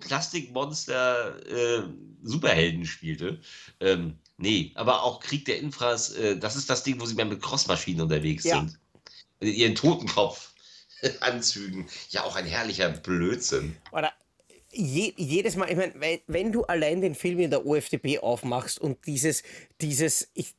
Plastikmonster 0.00 1.36
äh, 1.46 1.82
Superhelden 2.22 2.86
spielte. 2.86 3.38
Ähm, 3.80 4.16
nee, 4.38 4.72
aber 4.74 5.02
auch 5.02 5.20
Krieg 5.20 5.44
der 5.44 5.58
Infras, 5.58 6.12
äh, 6.14 6.38
das 6.38 6.56
ist 6.56 6.70
das 6.70 6.82
Ding, 6.82 6.98
wo 7.00 7.04
sie 7.04 7.14
mehr 7.14 7.26
mit 7.26 7.42
Crossmaschinen 7.42 8.00
unterwegs 8.00 8.44
Ja. 8.44 8.60
sind. 8.60 8.78
In 9.40 9.52
ihren 9.52 9.74
Totenkopf-Anzügen. 9.74 11.86
Ja, 12.08 12.24
auch 12.24 12.36
ein 12.36 12.46
herrlicher 12.46 12.88
Blödsinn. 12.88 13.76
oder 13.92 14.10
je, 14.76 15.12
jedes 15.16 15.56
Mal, 15.56 15.70
ich 15.70 15.76
meine, 15.76 15.92
wenn, 15.96 16.20
wenn 16.26 16.52
du 16.52 16.64
allein 16.64 17.00
den 17.00 17.14
Film 17.14 17.40
in 17.40 17.50
der 17.50 17.66
OFDP 17.66 18.18
aufmachst 18.20 18.78
und 18.78 19.06
dieses, 19.06 19.42
dieses, 19.80 20.30
ich, 20.34 20.54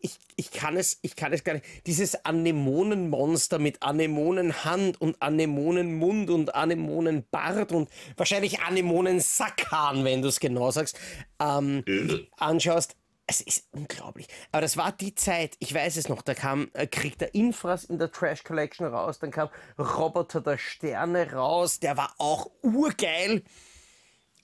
ich, 0.00 0.18
ich 0.36 0.50
kann 0.50 0.76
es, 0.76 0.98
ich 1.02 1.16
kann 1.16 1.32
es 1.32 1.42
gar 1.44 1.54
nicht, 1.54 1.64
dieses 1.86 2.24
Anemonenmonster 2.24 3.58
mit 3.58 3.82
Anemonenhand 3.82 5.00
und 5.00 5.20
Anemonenmund 5.20 6.30
und 6.30 6.54
Anemonenbart 6.54 7.72
und 7.72 7.88
wahrscheinlich 8.16 8.60
Anemonensackhahn, 8.60 10.04
wenn 10.04 10.22
du 10.22 10.28
es 10.28 10.40
genau 10.40 10.70
sagst, 10.70 10.98
ähm, 11.40 11.82
Äh. 11.86 12.26
anschaust, 12.36 12.96
es 13.26 13.40
ist 13.40 13.68
unglaublich. 13.72 14.28
Aber 14.52 14.60
das 14.60 14.76
war 14.76 14.92
die 14.92 15.14
Zeit, 15.14 15.56
ich 15.58 15.74
weiß 15.74 15.96
es 15.96 16.08
noch, 16.08 16.22
da 16.22 16.34
kam 16.34 16.70
äh, 16.74 16.86
Krieg 16.86 17.18
der 17.18 17.34
Infras 17.34 17.84
in 17.84 17.98
der 17.98 18.10
Trash 18.10 18.44
Collection 18.44 18.86
raus, 18.86 19.18
dann 19.18 19.30
kam 19.30 19.48
Roboter 19.78 20.40
der 20.40 20.58
Sterne 20.58 21.32
raus, 21.32 21.80
der 21.80 21.96
war 21.96 22.14
auch 22.18 22.50
urgeil. 22.62 23.42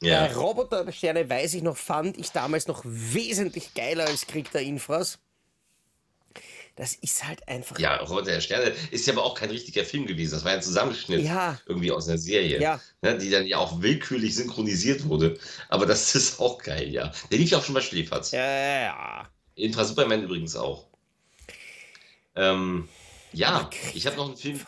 Ja. 0.00 0.26
Äh, 0.26 0.32
Roboter 0.32 0.84
der 0.84 0.92
Sterne, 0.92 1.28
weiß 1.28 1.54
ich 1.54 1.62
noch, 1.62 1.76
fand 1.76 2.16
ich 2.16 2.32
damals 2.32 2.66
noch 2.66 2.82
wesentlich 2.84 3.74
geiler 3.74 4.06
als 4.06 4.26
Krieg 4.26 4.50
der 4.52 4.62
Infras. 4.62 5.18
Das 6.80 6.94
ist 6.94 7.22
halt 7.28 7.46
einfach. 7.46 7.78
Ja, 7.78 7.96
Rote 7.96 8.30
der 8.30 8.40
Sterne 8.40 8.72
ist 8.90 9.06
ja 9.06 9.12
aber 9.12 9.22
auch 9.22 9.34
kein 9.34 9.50
richtiger 9.50 9.84
Film 9.84 10.06
gewesen. 10.06 10.32
Das 10.32 10.44
war 10.44 10.52
ja 10.52 10.56
ein 10.56 10.62
Zusammenschnitt 10.62 11.20
Ja. 11.26 11.60
irgendwie 11.66 11.92
aus 11.92 12.08
einer 12.08 12.16
Serie, 12.16 12.58
Ja. 12.58 12.80
ne, 13.02 13.18
die 13.18 13.28
dann 13.28 13.46
ja 13.46 13.58
auch 13.58 13.82
willkürlich 13.82 14.34
synchronisiert 14.34 15.06
wurde. 15.06 15.38
Aber 15.68 15.84
das 15.84 16.14
ist 16.14 16.40
auch 16.40 16.56
geil, 16.56 16.88
ja. 16.88 17.12
Der 17.30 17.36
lief 17.36 17.50
ja 17.50 17.58
auch 17.58 17.64
schon 17.64 17.74
bei 17.74 17.82
Schläferz. 17.82 18.30
Ja, 18.30 18.40
ja, 18.46 18.80
ja. 18.80 19.28
Infra 19.56 19.84
Superman 19.84 20.22
übrigens 20.22 20.56
auch. 20.56 20.86
Ähm, 22.34 22.88
ja, 23.34 23.68
ich 23.92 24.06
habe 24.06 24.16
noch 24.16 24.28
einen 24.28 24.38
Film, 24.38 24.58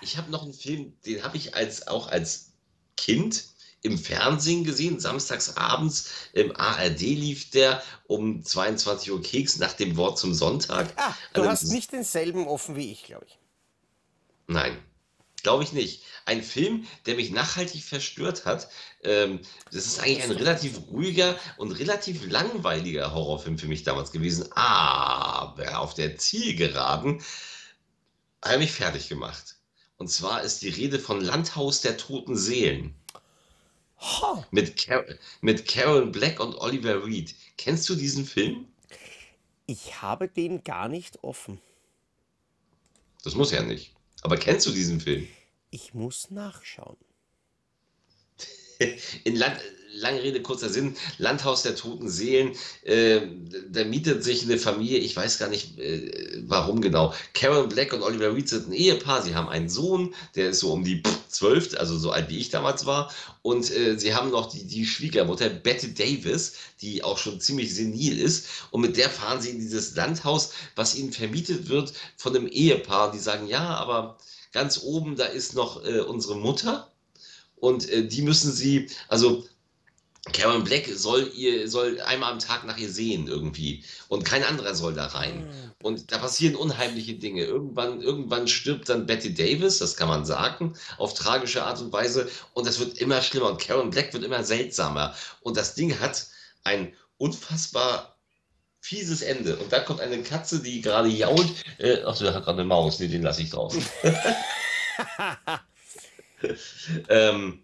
ich 0.00 0.16
habe 0.16 0.30
noch 0.30 0.44
einen 0.44 0.54
Film, 0.54 0.92
den 1.04 1.24
habe 1.24 1.36
ich 1.38 1.56
als 1.56 1.88
auch 1.88 2.06
als 2.06 2.52
Kind 2.96 3.46
im 3.82 3.98
Fernsehen 3.98 4.64
gesehen, 4.64 5.00
samstags 5.00 5.56
abends 5.56 6.10
im 6.32 6.54
ARD 6.56 7.00
lief 7.00 7.50
der 7.50 7.82
um 8.06 8.42
22 8.44 9.10
Uhr 9.10 9.22
Keks 9.22 9.58
nach 9.58 9.72
dem 9.74 9.96
Wort 9.96 10.18
zum 10.18 10.32
Sonntag. 10.34 10.92
Ah, 10.96 11.14
du 11.34 11.42
Also, 11.42 11.50
hast 11.50 11.72
nicht 11.72 11.92
denselben 11.92 12.46
offen 12.46 12.76
wie 12.76 12.92
ich, 12.92 13.02
glaube 13.02 13.26
ich. 13.26 13.38
Nein, 14.46 14.78
glaube 15.42 15.64
ich 15.64 15.72
nicht. 15.72 16.04
Ein 16.24 16.42
Film, 16.44 16.86
der 17.06 17.16
mich 17.16 17.32
nachhaltig 17.32 17.82
verstört 17.82 18.44
hat. 18.44 18.68
Ähm, 19.02 19.40
das 19.72 19.86
ist 19.86 19.98
eigentlich 19.98 20.22
ein 20.24 20.30
relativ 20.30 20.78
ruhiger 20.92 21.36
und 21.56 21.72
relativ 21.72 22.24
langweiliger 22.30 23.12
Horrorfilm 23.12 23.58
für 23.58 23.66
mich 23.66 23.82
damals 23.82 24.12
gewesen. 24.12 24.50
Aber 24.52 25.78
auf 25.80 25.94
der 25.94 26.16
Zielgeraden 26.18 27.20
hat 28.42 28.52
er 28.52 28.58
mich 28.58 28.72
fertig 28.72 29.08
gemacht. 29.08 29.56
Und 29.96 30.08
zwar 30.08 30.42
ist 30.42 30.62
die 30.62 30.68
Rede 30.68 31.00
von 31.00 31.20
Landhaus 31.20 31.80
der 31.80 31.96
toten 31.96 32.36
Seelen 32.36 32.94
Mit, 34.50 34.76
Car 34.76 35.04
mit 35.40 35.66
Carol 35.66 36.06
Black 36.06 36.40
und 36.40 36.56
Oliver 36.56 37.06
Reed. 37.06 37.34
Kennst 37.56 37.88
du 37.88 37.94
diesen 37.94 38.24
Film? 38.24 38.66
ich 39.66 40.02
habe 40.02 40.28
den 40.28 40.64
gar 40.64 40.88
nicht 40.88 41.22
offen. 41.22 41.60
Das 43.24 43.34
muss 43.34 43.52
ja 43.52 43.62
nicht. 43.62 43.94
Aber 44.22 44.36
kennst 44.36 44.66
du 44.66 44.70
diesen 44.70 45.00
Film? 45.00 45.26
Ich 45.70 45.94
muss 45.94 46.30
nachschauen. 46.30 46.98
In 49.24 49.36
Land, 49.36 49.60
lange 49.94 50.22
Rede, 50.22 50.42
kurzer 50.42 50.68
Sinn, 50.68 50.96
Landhaus 51.18 51.62
der 51.62 51.76
toten 51.76 52.08
Seelen, 52.08 52.52
äh, 52.82 53.20
da 53.70 53.84
mietet 53.84 54.24
sich 54.24 54.42
eine 54.42 54.58
Familie, 54.58 54.98
ich 54.98 55.16
weiß 55.16 55.38
gar 55.38 55.48
nicht 55.48 55.78
äh, 55.78 56.42
warum 56.46 56.80
genau. 56.80 57.14
Karen 57.34 57.68
Black 57.68 57.92
und 57.92 58.02
Oliver 58.02 58.34
Reed 58.34 58.48
sind 58.48 58.68
ein 58.68 58.72
Ehepaar, 58.72 59.22
sie 59.22 59.34
haben 59.34 59.48
einen 59.48 59.68
Sohn, 59.68 60.14
der 60.34 60.50
ist 60.50 60.60
so 60.60 60.72
um 60.72 60.84
die 60.84 61.02
zwölf, 61.28 61.76
also 61.78 61.98
so 61.98 62.10
alt 62.10 62.28
wie 62.28 62.38
ich 62.38 62.50
damals 62.50 62.86
war. 62.86 63.12
Und 63.42 63.70
äh, 63.70 63.98
sie 63.98 64.14
haben 64.14 64.30
noch 64.30 64.50
die, 64.50 64.64
die 64.64 64.86
Schwiegermutter, 64.86 65.48
Bette 65.48 65.88
Davis, 65.88 66.54
die 66.80 67.02
auch 67.02 67.18
schon 67.18 67.40
ziemlich 67.40 67.74
senil 67.74 68.18
ist. 68.18 68.46
Und 68.70 68.82
mit 68.82 68.96
der 68.96 69.10
fahren 69.10 69.40
sie 69.40 69.50
in 69.50 69.58
dieses 69.58 69.96
Landhaus, 69.96 70.52
was 70.76 70.94
ihnen 70.94 71.12
vermietet 71.12 71.68
wird 71.68 71.92
von 72.16 72.36
einem 72.36 72.48
Ehepaar. 72.48 73.12
Die 73.12 73.18
sagen, 73.18 73.48
ja, 73.48 73.74
aber 73.74 74.18
ganz 74.52 74.82
oben, 74.82 75.16
da 75.16 75.24
ist 75.24 75.54
noch 75.54 75.84
äh, 75.84 76.00
unsere 76.00 76.36
Mutter. 76.36 76.88
Und 77.56 77.88
äh, 77.88 78.06
die 78.06 78.22
müssen 78.22 78.52
sie, 78.52 78.88
also 79.08 79.44
Karen 80.30 80.62
Black 80.62 80.86
soll 80.86 81.32
ihr, 81.34 81.68
soll 81.68 82.00
einmal 82.00 82.30
am 82.32 82.38
Tag 82.38 82.64
nach 82.64 82.76
ihr 82.76 82.88
sehen 82.88 83.26
irgendwie. 83.26 83.84
Und 84.06 84.24
kein 84.24 84.44
anderer 84.44 84.76
soll 84.76 84.94
da 84.94 85.06
rein. 85.06 85.48
Und 85.82 86.12
da 86.12 86.18
passieren 86.18 86.54
unheimliche 86.54 87.14
Dinge. 87.14 87.42
Irgendwann, 87.42 88.00
irgendwann 88.00 88.46
stirbt 88.46 88.88
dann 88.88 89.06
Betty 89.06 89.34
Davis, 89.34 89.78
das 89.78 89.96
kann 89.96 90.08
man 90.08 90.24
sagen, 90.24 90.74
auf 90.96 91.14
tragische 91.14 91.64
Art 91.64 91.80
und 91.80 91.92
Weise. 91.92 92.30
Und 92.54 92.68
das 92.68 92.78
wird 92.78 92.98
immer 92.98 93.20
schlimmer. 93.20 93.50
Und 93.50 93.60
Karen 93.60 93.90
Black 93.90 94.12
wird 94.12 94.22
immer 94.22 94.44
seltsamer. 94.44 95.12
Und 95.40 95.56
das 95.56 95.74
Ding 95.74 95.98
hat 95.98 96.28
ein 96.62 96.94
unfassbar 97.16 98.16
fieses 98.80 99.22
Ende. 99.22 99.56
Und 99.56 99.72
da 99.72 99.80
kommt 99.80 100.00
eine 100.00 100.22
Katze, 100.22 100.62
die 100.62 100.82
gerade 100.82 101.08
jault. 101.08 101.52
Äh, 101.78 102.02
ach, 102.06 102.16
der 102.16 102.32
hat 102.32 102.44
gerade 102.44 102.60
eine 102.60 102.68
Maus. 102.68 103.00
Nee, 103.00 103.08
den 103.08 103.22
lasse 103.22 103.42
ich 103.42 103.50
draußen. 103.50 103.84
ähm, 107.08 107.61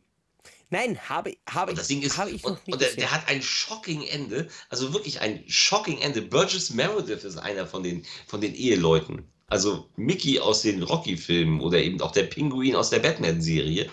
Nein, 0.70 0.98
habe, 1.08 1.34
habe, 1.48 1.70
und 1.70 1.78
das 1.78 1.88
Ding 1.88 2.02
ist, 2.02 2.18
habe 2.18 2.30
ich 2.30 2.44
und, 2.44 2.58
und 2.66 2.80
der, 2.80 2.92
der 2.94 3.10
hat 3.10 3.26
ein 3.28 3.40
shocking 3.40 4.02
Ende, 4.02 4.48
also 4.68 4.92
wirklich 4.92 5.20
ein 5.20 5.42
shocking 5.48 5.98
Ende. 5.98 6.20
Burgess 6.20 6.70
Meredith 6.70 7.24
ist 7.24 7.38
einer 7.38 7.66
von 7.66 7.82
den, 7.82 8.04
von 8.26 8.40
den 8.40 8.54
Eheleuten. 8.54 9.26
Also 9.46 9.88
Mickey 9.96 10.38
aus 10.38 10.60
den 10.60 10.82
Rocky-Filmen 10.82 11.62
oder 11.62 11.78
eben 11.78 12.00
auch 12.02 12.12
der 12.12 12.24
Pinguin 12.24 12.76
aus 12.76 12.90
der 12.90 12.98
Batman-Serie. 12.98 13.90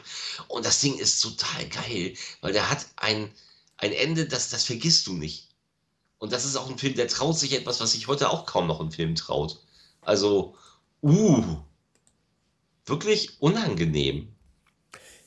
Und 0.50 0.66
das 0.66 0.82
Ding 0.82 0.98
ist 0.98 1.22
total 1.22 1.66
geil, 1.70 2.14
weil 2.42 2.52
der 2.52 2.70
hat 2.70 2.86
ein, 2.98 3.32
ein 3.78 3.94
Ende, 3.94 4.28
das, 4.28 4.50
das 4.50 4.66
vergisst 4.66 5.08
du 5.08 5.14
nicht. 5.14 5.48
Und 6.18 6.34
das 6.34 6.44
ist 6.44 6.58
auch 6.58 6.70
ein 6.70 6.78
Film, 6.78 6.96
der 6.96 7.08
traut 7.08 7.38
sich 7.38 7.54
etwas, 7.54 7.80
was 7.80 7.94
sich 7.94 8.08
heute 8.08 8.30
auch 8.30 8.46
kaum 8.46 8.68
noch 8.68 8.82
ein 8.82 8.92
Film 8.92 9.16
traut. 9.16 9.62
Also, 10.02 10.56
uh, 11.02 11.58
wirklich 12.86 13.42
unangenehm. 13.42 14.36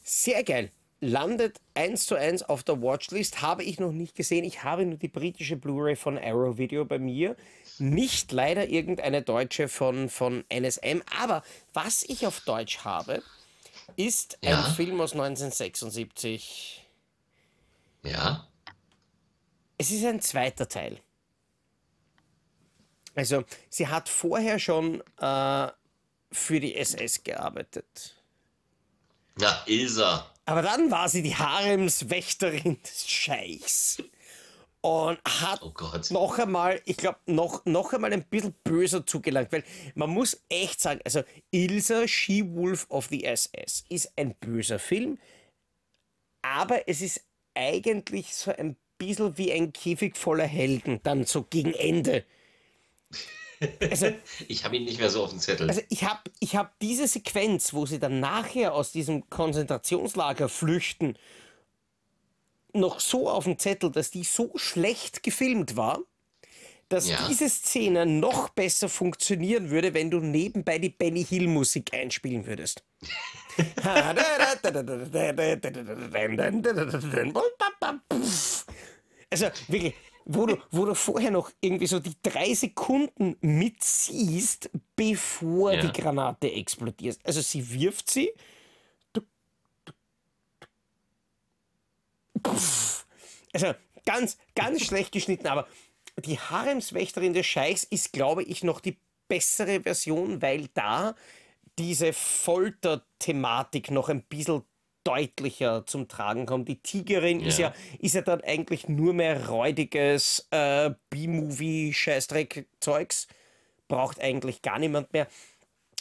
Sehr 0.05 0.45
geil. 0.45 0.71
Landet 1.01 1.61
eins 1.75 2.07
zu 2.07 2.17
eins 2.17 2.43
auf 2.43 2.65
der 2.65 2.83
Watchlist, 2.83 3.41
habe 3.41 3.63
ich 3.63 3.79
noch 3.79 3.93
nicht 3.93 4.17
gesehen. 4.17 4.45
Ich 4.45 4.65
habe 4.65 4.85
nur 4.85 4.99
die 4.99 5.07
britische 5.09 5.57
Blu-ray 5.57 5.95
von 5.95 6.19
Arrow 6.19 6.59
Video 6.59 6.85
bei 6.85 6.99
mir. 6.99 7.37
Nicht 7.79 8.33
leider 8.33 8.69
irgendeine 8.69 9.23
deutsche 9.23 9.69
von, 9.69 10.09
von 10.09 10.45
NSM. 10.49 11.03
Aber 11.21 11.45
was 11.73 12.03
ich 12.03 12.27
auf 12.27 12.41
Deutsch 12.41 12.79
habe, 12.79 13.23
ist 13.95 14.39
Ja. 14.43 14.65
ein 14.65 14.75
Film 14.75 15.01
aus 15.01 15.13
1976. 15.13 16.85
Ja, 18.03 18.49
Es 19.77 19.91
ist 19.93 20.05
ein 20.05 20.21
zweiter 20.21 20.69
Teil. 20.69 20.99
Also, 23.15 23.45
sie 23.71 23.87
hat 23.89 24.09
vorher 24.09 24.59
schon 24.59 25.01
äh, 25.21 25.69
für 26.33 26.61
die 26.61 26.75
SS 26.77 27.23
gearbeitet. 27.23 28.17
ja, 29.41 29.63
Ilsa. 29.67 30.33
Aber 30.49 30.63
dann 30.63 30.91
war 30.91 31.11
sie 31.11 31.21
die 31.21 31.37
Haremswächterin 31.37 32.79
des 32.83 33.07
Scheichs. 33.07 34.03
Und 34.81 35.19
hat 35.27 35.61
Oh 35.61 35.73
Gott. 35.73 36.11
noch 36.11 36.39
einmal, 36.39 36.81
ich 36.87 36.97
glaube, 36.97 37.19
noch, 37.27 37.67
noch 37.67 37.93
einmal 37.93 38.15
ein 38.15 38.25
bisschen 38.25 38.55
böser 38.65 39.05
zugelangt, 39.05 39.53
weil 39.53 39.63
man 39.95 40.09
muss 40.09 40.43
echt 40.49 40.81
sagen, 40.81 41.01
also 41.05 41.23
Ilsa, 41.51 42.09
She-Wolf 42.09 42.87
of 42.89 43.09
the 43.09 43.25
SS 43.25 43.85
ist 43.91 44.11
ein 44.17 44.37
böser 44.37 44.79
Film, 44.79 45.19
aber 46.41 46.89
es 46.89 47.03
ist 47.03 47.27
eigentlich 47.53 48.35
so 48.35 48.51
ein 48.51 48.77
bisschen 48.97 49.37
wie 49.37 49.53
ein 49.53 49.75
Käfig 49.75 50.17
voller 50.17 50.47
Helden, 50.47 51.01
dann 51.03 51.25
so 51.25 51.43
gegen 51.43 51.75
Ende. 51.75 52.25
Also, 53.91 54.13
Ich 54.49 54.65
habe 54.65 54.77
ihn 54.77 54.85
nicht 54.85 54.99
mehr 55.01 55.11
so 55.11 55.25
auf 55.25 55.31
dem 55.31 55.39
Zettel. 55.39 55.69
also 55.69 55.81
ich 55.89 56.05
habe 56.05 56.21
ich 56.41 56.57
hab 56.57 56.79
diese 56.81 57.07
Sequenz, 57.09 57.73
wo 57.73 57.87
sie 57.87 57.99
dann 57.99 58.21
nachher 58.21 58.75
aus 58.75 58.93
diesem 58.93 59.29
Konzentrationslager 59.31 60.49
flüchten, 60.49 61.17
noch 62.73 63.01
so 63.01 63.29
auf 63.29 63.45
dem 63.45 63.59
Zettel, 63.59 63.91
dass 63.91 64.11
die 64.11 64.25
so 64.25 64.53
schlecht 64.57 65.23
gefilmt 65.23 65.77
war, 65.77 66.01
dass 66.89 67.09
Ja. 67.09 67.27
diese 67.29 67.49
Szene 67.49 68.07
noch 68.07 68.49
besser 68.51 68.89
funktionieren 68.89 69.71
würde, 69.71 69.93
wenn 69.95 70.11
du 70.11 70.21
nebenbei 70.21 70.79
die 70.79 70.89
Benny 70.91 71.25
Hill 71.25 71.49
Musik 71.49 71.93
einspielen 71.93 72.47
würdest. 72.47 72.85
Also 79.31 79.47
wirklich, 79.69 79.95
wo 80.31 80.45
du, 80.45 80.57
wo 80.71 80.85
du 80.85 80.95
vorher 80.95 81.31
noch 81.31 81.51
irgendwie 81.61 81.87
so 81.87 81.99
die 81.99 82.15
drei 82.23 82.53
Sekunden 82.53 83.37
mitsiehst, 83.41 84.71
bevor 84.95 85.73
Ja. 85.73 85.81
die 85.81 86.01
Granate 86.01 86.53
explodiert. 86.53 87.19
Also 87.25 87.41
sie 87.41 87.69
wirft 87.73 88.11
sie. 88.11 88.31
Also 93.53 93.75
ganz, 94.05 94.37
ganz 94.55 94.85
schlecht 94.85 95.13
geschnitten, 95.13 95.47
aber 95.47 95.67
die 96.25 96.39
Haremswächterin 96.39 97.33
des 97.33 97.47
Scheichs 97.47 97.85
ist, 97.85 98.13
glaube 98.13 98.43
ich, 98.43 98.63
noch 98.63 98.81
die 98.81 98.99
bessere 99.29 99.81
Version, 99.83 100.43
weil 100.43 100.69
da 100.75 101.15
diese 101.79 102.13
Folterthematik 102.13 103.91
noch 103.91 104.09
ein 104.11 104.23
bisschen 104.23 104.63
deutlicher 105.09 105.85
zum 105.87 106.09
Tragen 106.09 106.47
kommt. 106.47 106.69
Die 106.69 106.81
Tigerin 106.81 107.41
ist 107.41 107.59
Ja. 107.59 107.69
ja 107.69 107.75
ist 107.99 108.15
ja 108.15 108.21
dann 108.21 108.43
eigentlich 108.43 108.89
nur 108.89 109.15
mehr 109.15 109.49
räudiges 109.49 110.47
äh, 110.51 110.91
B-Movie-Scheißdreck-Zeugs. 111.11 113.27
Braucht 113.89 114.21
eigentlich 114.21 114.61
gar 114.61 114.79
niemand 114.79 115.15
mehr. 115.15 115.27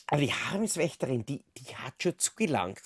Aber 0.07 0.19
die 0.21 0.33
Haremswächterin, 0.33 1.25
die, 1.25 1.43
die 1.57 1.75
hat 1.75 1.93
schon 2.01 2.19
zugelangt. 2.19 2.81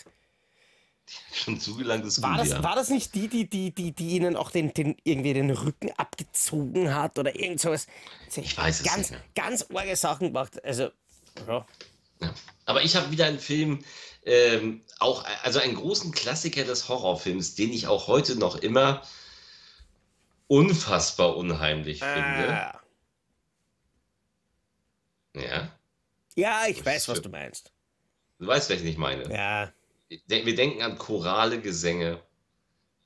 Schon 1.33 1.59
zugelangt 1.59 2.05
ist 2.05 2.21
War 2.21 2.33
gut, 2.33 2.41
das, 2.41 2.49
ja. 2.49 2.63
war 2.63 2.75
das 2.75 2.89
nicht 2.89 3.15
die, 3.15 3.27
die, 3.27 3.49
die, 3.49 3.71
die, 3.71 3.91
die 3.91 4.15
ihnen 4.15 4.35
auch 4.35 4.51
den, 4.51 4.73
den, 4.73 4.95
irgendwie 5.03 5.33
den 5.33 5.49
Rücken 5.49 5.91
abgezogen 5.97 6.93
hat 6.93 7.17
oder 7.17 7.35
irgend 7.35 7.59
sowas? 7.59 7.87
Ich 8.35 8.55
weiß 8.57 8.81
es 8.81 8.85
ganz, 8.85 8.97
nicht 8.97 9.11
mehr. 9.11 9.21
Ganz 9.35 9.65
arge 9.73 9.95
Sachen 9.95 10.27
gemacht. 10.27 10.63
Also, 10.63 10.89
ja. 11.47 11.65
Ja. 12.21 12.33
Aber 12.65 12.83
ich 12.83 12.95
habe 12.95 13.11
wieder 13.11 13.25
einen 13.25 13.39
Film, 13.39 13.83
ähm, 14.25 14.81
auch, 14.99 15.25
also 15.43 15.59
einen 15.59 15.75
großen 15.75 16.11
Klassiker 16.11 16.63
des 16.63 16.87
Horrorfilms, 16.87 17.55
den 17.55 17.73
ich 17.73 17.87
auch 17.87 18.07
heute 18.07 18.35
noch 18.35 18.55
immer 18.57 19.01
unfassbar 20.47 21.35
unheimlich 21.37 21.99
finde. 21.99 22.53
Ah. 22.53 22.81
Ja. 25.33 25.71
Ja, 26.35 26.65
ich 26.67 26.85
weiß, 26.85 27.07
was 27.07 27.21
du 27.21 27.29
meinst. 27.29 27.71
Du 28.39 28.47
weißt, 28.47 28.69
welchen 28.69 28.87
ich 28.87 28.97
meine. 28.97 29.31
Ja. 29.33 29.71
Wir 30.27 30.55
denken 30.55 30.81
an 30.81 30.97
chorale 30.97 31.61
Gesänge. 31.61 32.21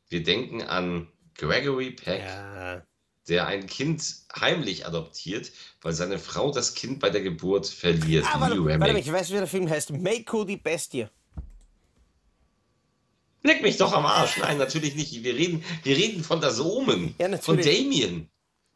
Wir 0.10 0.24
denken 0.24 0.62
an 0.64 1.12
Gregory 1.36 1.92
Peck, 1.92 2.22
Ja. 2.22 2.84
Der 3.28 3.48
ein 3.48 3.68
Kind 3.68 4.04
heimlich 4.40 4.86
adoptiert, 4.86 5.52
weil 5.82 5.94
seine 5.94 6.20
Frau 6.20 6.52
das 6.52 6.74
Kind 6.74 7.00
bei 7.00 7.10
der 7.10 7.22
Geburt 7.22 7.68
verliert. 7.68 8.26
Ah, 8.32 8.40
warte, 8.40 8.64
warte 8.64 9.00
ich 9.00 9.12
weiß, 9.12 9.30
wie 9.30 9.34
der 9.36 9.48
Film 9.48 9.70
heißt. 9.70 9.92
Mako 9.92 10.44
die 10.44 10.58
Bestie. 10.58 11.08
Leck 13.44 13.62
mich 13.62 13.78
doch 13.78 13.94
am 13.94 14.06
Arsch. 14.06 14.38
Nein, 14.38 14.58
natürlich 14.58 14.96
nicht. 14.96 15.24
Wir 15.24 15.36
reden, 15.36 15.64
wir 15.84 15.96
reden 15.96 16.24
von 16.24 16.42
das 16.42 16.60
Omen. 16.60 17.14
Ja, 17.20 17.38
von. 17.38 17.58
Damien. 17.58 18.30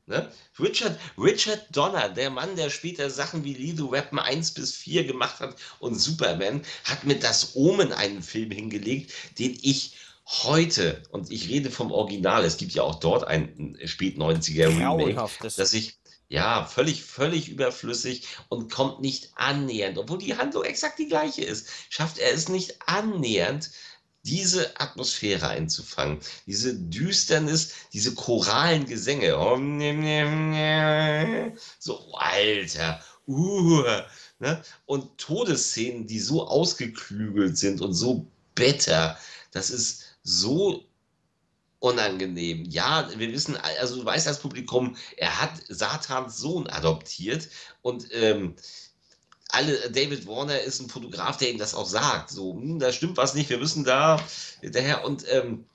Ne? 0.05 0.31
Richard, 0.59 0.99
Richard 1.19 1.65
Donner, 1.71 2.09
der 2.09 2.31
Mann, 2.31 2.55
der 2.55 2.71
später 2.71 3.11
Sachen 3.11 3.43
wie 3.43 3.53
Lethal 3.53 3.91
Weapon 3.91 4.17
1 4.17 4.55
bis 4.55 4.75
4 4.75 5.05
gemacht 5.05 5.39
hat 5.39 5.55
und 5.79 5.95
Superman, 5.99 6.63
hat 6.83 7.03
mit 7.03 7.23
das 7.23 7.55
Omen 7.55 7.93
einen 7.93 8.23
Film 8.23 8.49
hingelegt, 8.49 9.11
den 9.37 9.57
ich 9.61 9.95
heute, 10.29 11.01
und 11.11 11.31
ich 11.31 11.49
rede 11.49 11.71
vom 11.71 11.91
Original, 11.91 12.45
es 12.45 12.57
gibt 12.57 12.73
ja 12.73 12.83
auch 12.83 12.95
dort 12.95 13.25
ein 13.25 13.77
spät 13.85 14.17
90er 14.17 14.67
Remake, 14.67 14.83
Grauenhaftes. 14.83 15.55
dass 15.55 15.73
ich 15.73 15.97
ja, 16.31 16.63
völlig, 16.65 17.03
völlig 17.03 17.49
überflüssig 17.49 18.27
und 18.49 18.71
kommt 18.71 19.01
nicht 19.01 19.31
annähernd, 19.35 19.97
obwohl 19.97 20.19
die 20.19 20.37
Handlung 20.37 20.63
exakt 20.63 20.99
die 20.99 21.07
gleiche 21.07 21.43
ist, 21.43 21.67
schafft 21.89 22.19
er 22.19 22.31
es 22.31 22.49
nicht 22.49 22.77
annähernd, 22.85 23.71
diese 24.23 24.79
Atmosphäre 24.79 25.47
einzufangen, 25.47 26.19
diese 26.45 26.75
Düsternis, 26.75 27.73
diese 27.93 28.13
choralen 28.13 28.85
Gesänge. 28.85 29.31
So, 31.79 32.13
Alter, 32.13 33.03
uh, 33.27 33.83
ne? 34.37 34.61
Und 34.85 35.17
Todesszenen, 35.17 36.05
die 36.05 36.19
so 36.19 36.47
ausgeklügelt 36.47 37.57
sind 37.57 37.81
und 37.81 37.93
so 37.93 38.27
bitter, 38.53 39.17
das 39.51 39.71
ist 39.71 40.08
so 40.23 40.83
unangenehm. 41.79 42.65
Ja, 42.65 43.09
wir 43.15 43.31
wissen, 43.31 43.57
also 43.79 43.97
du 43.97 44.05
weißt 44.05 44.27
als 44.27 44.39
Publikum, 44.39 44.95
er 45.17 45.41
hat 45.41 45.51
Satans 45.69 46.37
Sohn 46.37 46.67
adoptiert 46.67 47.47
und 47.81 48.07
ähm, 48.11 48.55
alle, 49.49 49.89
David 49.89 50.27
Warner 50.27 50.59
ist 50.59 50.79
ein 50.79 50.89
Fotograf, 50.89 51.37
der 51.37 51.49
ihm 51.49 51.57
das 51.57 51.73
auch 51.73 51.87
sagt. 51.87 52.29
So, 52.29 52.53
hm, 52.53 52.79
da 52.79 52.91
stimmt 52.91 53.17
was 53.17 53.33
nicht, 53.33 53.49
wir 53.49 53.57
müssen 53.57 53.83
da 53.83 54.23
daher 54.61 55.05
und 55.05 55.25
ähm, 55.29 55.65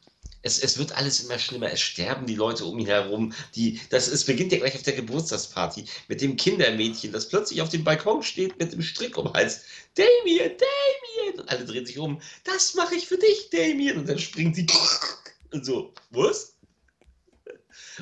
es, 0.44 0.58
es 0.58 0.76
wird 0.78 0.92
alles 0.92 1.20
immer 1.20 1.38
schlimmer. 1.38 1.72
Es 1.72 1.80
sterben 1.80 2.26
die 2.26 2.34
Leute 2.34 2.66
um 2.66 2.78
ihn 2.78 2.86
herum. 2.86 3.32
Die, 3.54 3.80
das, 3.88 4.08
es 4.08 4.24
beginnt 4.24 4.52
ja 4.52 4.58
gleich 4.58 4.74
auf 4.74 4.82
der 4.82 4.92
Geburtstagsparty 4.92 5.86
mit 6.08 6.20
dem 6.20 6.36
Kindermädchen, 6.36 7.12
das 7.12 7.28
plötzlich 7.28 7.62
auf 7.62 7.70
dem 7.70 7.82
Balkon 7.82 8.22
steht 8.22 8.58
mit 8.58 8.72
dem 8.72 8.82
Strick 8.82 9.16
um 9.16 9.32
Hals. 9.32 9.62
Damien, 9.94 10.52
Damien! 10.52 11.40
Und 11.40 11.48
alle 11.48 11.64
drehen 11.64 11.86
sich 11.86 11.98
um. 11.98 12.20
Das 12.44 12.74
mache 12.74 12.94
ich 12.94 13.06
für 13.06 13.16
dich, 13.16 13.48
Damien. 13.50 13.98
Und 13.98 14.08
dann 14.08 14.18
springt 14.18 14.54
sie 14.54 14.66
und 15.52 15.64
so, 15.64 15.94
was? 16.10 16.54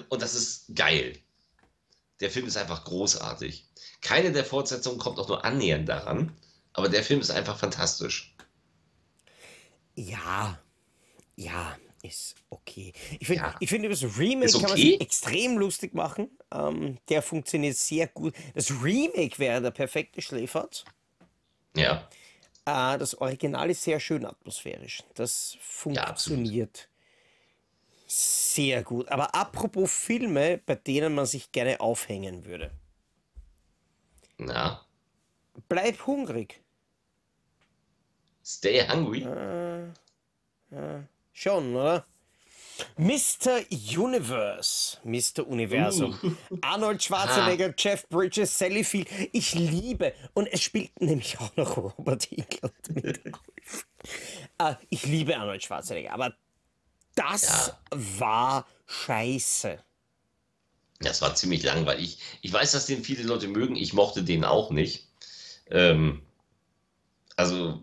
Und 0.09 0.21
das 0.21 0.35
ist 0.35 0.75
geil. 0.75 1.17
Der 2.21 2.31
Film 2.31 2.47
ist 2.47 2.57
einfach 2.57 2.85
großartig. 2.85 3.69
Keine 4.01 4.33
der 4.33 4.45
Fortsetzungen 4.45 4.99
kommt 4.99 5.19
auch 5.21 5.29
nur 5.29 5.45
annähernd 5.45 5.89
daran, 5.89 6.37
aber 6.73 6.89
der 6.89 7.05
Film 7.05 7.21
ist 7.21 7.31
einfach 7.31 7.59
fantastisch. 7.59 8.35
Ja, 9.95 10.61
ja, 11.37 11.77
ist 12.03 12.35
okay. 12.51 12.93
Ich 13.21 13.27
finde, 13.29 13.43
Ja. 13.43 13.57
ich 13.61 13.69
finde, 13.71 13.87
über 13.89 13.95
das 13.95 14.19
Remake 14.19 14.47
Ist 14.47 14.53
kann 14.55 14.63
man 14.63 14.73
okay? 14.73 14.83
sich 14.93 15.01
extrem 15.01 15.57
lustig 15.57 15.95
machen. 15.95 16.31
Ähm, 16.53 16.99
der 17.09 17.23
funktioniert 17.23 17.77
sehr 17.77 18.09
gut. 18.09 18.35
Das 18.55 18.71
Remake 18.83 19.39
wäre 19.39 19.63
der 19.63 19.71
perfekte 19.71 20.21
Schläferz. 20.21 20.85
Ja, 21.77 22.09
Äh, 22.65 22.99
das 22.99 23.15
Original 23.17 23.71
ist 23.71 23.83
sehr 23.83 23.99
schön 23.99 24.25
atmosphärisch. 24.25 25.03
Das 25.15 25.57
funktioniert 25.61 26.89
sehr 28.07 28.83
gut. 28.85 29.09
Aber 29.09 29.35
apropos 29.35 29.91
Filme, 29.93 30.61
bei 30.67 30.75
denen 30.77 31.15
man 31.15 31.27
sich 31.27 31.51
gerne 31.51 31.81
aufhängen 31.81 32.45
würde. 32.45 32.71
na, 34.39 34.85
Bleib 35.69 36.07
hungrig. 36.07 36.61
Stay 38.45 38.87
Hungry. 38.89 39.27
Schon, 41.33 41.75
oder? 41.75 42.05
Mr. 42.97 43.63
Universe, 43.71 44.99
Mr. 45.05 45.47
Universum. 45.47 46.19
Uh. 46.23 46.57
Arnold 46.63 47.03
Schwarzenegger, 47.03 47.69
ha. 47.69 47.75
Jeff 47.77 48.09
Bridges, 48.09 48.59
Sally 48.59 48.85
Field. 48.85 49.09
Ich 49.33 49.55
liebe. 49.55 50.15
Und 50.35 50.47
es 50.47 50.63
spielt 50.63 50.99
nämlich 51.01 51.39
auch 51.39 51.55
noch 51.57 51.77
Robert 51.77 52.31
Englund 52.33 52.95
mit. 52.95 53.21
uh, 54.61 54.75
ich 54.91 55.05
liebe 55.07 55.37
Arnold 55.37 55.63
Schwarzenegger, 55.63 56.13
aber 56.13 56.35
das 57.15 57.69
ja. 57.69 57.99
war 58.19 58.67
scheiße. 58.87 59.79
Das 61.01 61.21
war 61.21 61.35
ziemlich 61.35 61.63
langweilig. 61.63 62.19
Ich 62.43 62.53
weiß, 62.53 62.73
dass 62.73 62.87
den 62.87 63.05
viele 63.05 63.25
Leute 63.25 63.49
mögen. 63.49 63.77
Ich 63.77 63.93
mochte 63.93 64.23
den 64.23 64.45
auch 64.45 64.71
nicht. 64.71 65.09
Ähm, 65.71 66.23
also 67.37 67.83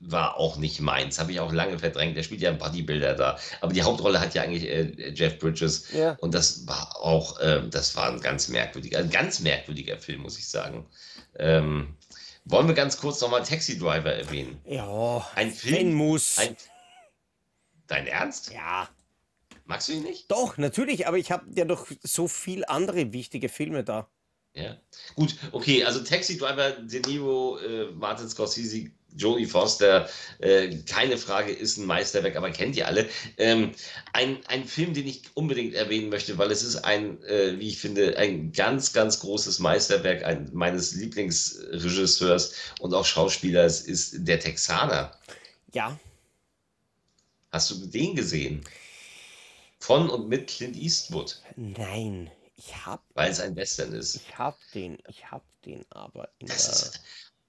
war 0.00 0.36
auch 0.36 0.56
nicht 0.56 0.80
meins. 0.80 1.18
Habe 1.18 1.32
ich 1.32 1.40
auch 1.40 1.52
lange 1.52 1.78
verdrängt. 1.78 2.16
Der 2.16 2.22
spielt 2.22 2.40
ja 2.40 2.50
einen 2.50 2.58
Bodybuilder 2.58 3.14
da. 3.14 3.38
Aber 3.60 3.72
die 3.72 3.82
Hauptrolle 3.82 4.20
hat 4.20 4.34
ja 4.34 4.42
eigentlich 4.42 4.64
äh, 4.64 5.12
Jeff 5.14 5.38
Bridges. 5.38 5.92
Ja. 5.92 6.16
Und 6.20 6.34
das 6.34 6.66
war 6.66 6.96
auch, 6.96 7.38
äh, 7.40 7.62
das 7.68 7.94
war 7.96 8.10
ein 8.10 8.20
ganz 8.20 8.48
merkwürdiger, 8.48 8.98
ein 8.98 9.10
ganz 9.10 9.40
merkwürdiger 9.40 9.98
Film, 9.98 10.22
muss 10.22 10.38
ich 10.38 10.48
sagen. 10.48 10.86
Ähm, 11.38 11.96
wollen 12.44 12.66
wir 12.66 12.74
ganz 12.74 12.96
kurz 12.98 13.20
nochmal 13.20 13.44
Taxi 13.44 13.78
Driver 13.78 14.12
erwähnen? 14.12 14.60
Ja, 14.64 15.26
ein 15.34 15.52
Film 15.52 15.92
muss. 15.92 16.38
Ein, 16.38 16.56
dein 17.86 18.06
Ernst? 18.06 18.52
Ja. 18.52 18.88
Magst 19.66 19.88
du 19.88 19.92
ihn 19.92 20.02
nicht? 20.02 20.30
Doch, 20.30 20.56
natürlich, 20.56 21.06
aber 21.06 21.18
ich 21.18 21.30
habe 21.30 21.44
ja 21.54 21.64
noch 21.64 21.86
so 22.02 22.26
viel 22.26 22.64
andere 22.64 23.12
wichtige 23.12 23.48
Filme 23.48 23.84
da. 23.84 24.08
Ja, 24.52 24.76
gut, 25.14 25.36
okay, 25.52 25.84
also 25.84 26.02
Taxi 26.02 26.36
Driver, 26.36 26.72
De 26.72 27.00
Niro, 27.06 27.56
äh, 27.58 27.92
Martin 27.92 28.28
Scorsese, 28.28 28.90
Jodie 29.16 29.46
Foster, 29.46 30.08
äh, 30.38 30.76
keine 30.86 31.18
Frage, 31.18 31.52
ist 31.52 31.76
ein 31.76 31.86
Meisterwerk, 31.86 32.36
aber 32.36 32.50
kennt 32.50 32.76
ihr 32.76 32.86
alle. 32.86 33.08
Ähm, 33.38 33.72
ein, 34.12 34.38
ein 34.46 34.64
Film, 34.64 34.94
den 34.94 35.06
ich 35.06 35.22
unbedingt 35.34 35.74
erwähnen 35.74 36.08
möchte, 36.08 36.38
weil 36.38 36.50
es 36.50 36.62
ist 36.62 36.76
ein, 36.76 37.22
äh, 37.24 37.58
wie 37.58 37.68
ich 37.68 37.78
finde, 37.78 38.16
ein 38.16 38.52
ganz, 38.52 38.92
ganz 38.92 39.20
großes 39.20 39.58
Meisterwerk 39.58 40.24
ein, 40.24 40.48
meines 40.52 40.94
Lieblingsregisseurs 40.94 42.54
und 42.80 42.94
auch 42.94 43.04
Schauspielers, 43.04 43.80
ist 43.80 44.26
Der 44.26 44.40
Texaner. 44.40 45.12
Ja. 45.72 45.98
Hast 47.50 47.70
du 47.70 47.86
den 47.86 48.14
gesehen? 48.14 48.64
Von 49.78 50.10
und 50.10 50.28
mit 50.28 50.48
Clint 50.48 50.76
Eastwood? 50.76 51.40
Nein, 51.56 52.30
ich 52.56 52.86
hab. 52.86 53.02
Weil 53.14 53.30
es 53.30 53.40
ein 53.40 53.56
Western 53.56 53.92
ist. 53.92 54.16
Ich 54.16 54.38
hab 54.38 54.58
den, 54.74 54.98
ich 55.08 55.30
hab 55.30 55.42
den 55.64 55.84
aber. 55.90 56.28
das 56.40 56.68
ist 56.68 57.00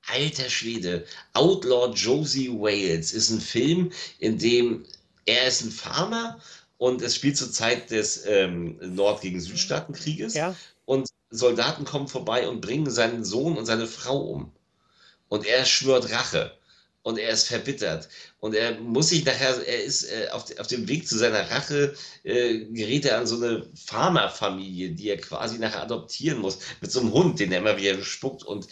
Alter 0.07 0.49
Schwede, 0.49 1.05
Outlaw 1.33 1.93
Josie 1.93 2.49
Wales 2.49 3.13
ist 3.13 3.29
ein 3.29 3.41
Film, 3.41 3.91
in 4.19 4.37
dem 4.37 4.85
er 5.25 5.47
ist 5.47 5.61
ein 5.61 5.71
Farmer 5.71 6.39
und 6.77 7.01
es 7.01 7.15
spielt 7.15 7.37
zur 7.37 7.51
Zeit 7.51 7.91
des 7.91 8.25
ähm, 8.25 8.77
Nord- 8.81 9.21
gegen 9.21 9.39
Südstaatenkrieges 9.39 10.33
ja. 10.33 10.55
und 10.85 11.09
Soldaten 11.29 11.85
kommen 11.85 12.07
vorbei 12.07 12.47
und 12.47 12.61
bringen 12.61 12.89
seinen 12.89 13.23
Sohn 13.23 13.57
und 13.57 13.65
seine 13.65 13.87
Frau 13.87 14.19
um. 14.19 14.51
Und 15.29 15.45
er 15.45 15.63
schwört 15.63 16.11
Rache 16.11 16.57
und 17.03 17.17
er 17.17 17.29
ist 17.29 17.47
verbittert 17.47 18.09
und 18.39 18.53
er 18.53 18.79
muss 18.79 19.09
sich 19.09 19.23
nachher, 19.23 19.65
er 19.65 19.83
ist 19.83 20.03
äh, 20.03 20.27
auf, 20.31 20.45
auf, 20.59 20.67
dem 20.67 20.87
Weg 20.87 21.07
zu 21.07 21.17
seiner 21.17 21.49
Rache, 21.49 21.95
äh, 22.23 22.65
gerät 22.65 23.05
er 23.05 23.17
an 23.19 23.27
so 23.27 23.37
eine 23.37 23.67
Farmerfamilie, 23.75 24.91
die 24.91 25.09
er 25.09 25.17
quasi 25.17 25.57
nachher 25.57 25.83
adoptieren 25.83 26.39
muss, 26.39 26.59
mit 26.81 26.91
so 26.91 26.99
einem 26.99 27.13
Hund, 27.13 27.39
den 27.39 27.51
er 27.51 27.59
immer 27.59 27.77
wieder 27.77 28.03
spuckt 28.03 28.43
und 28.43 28.67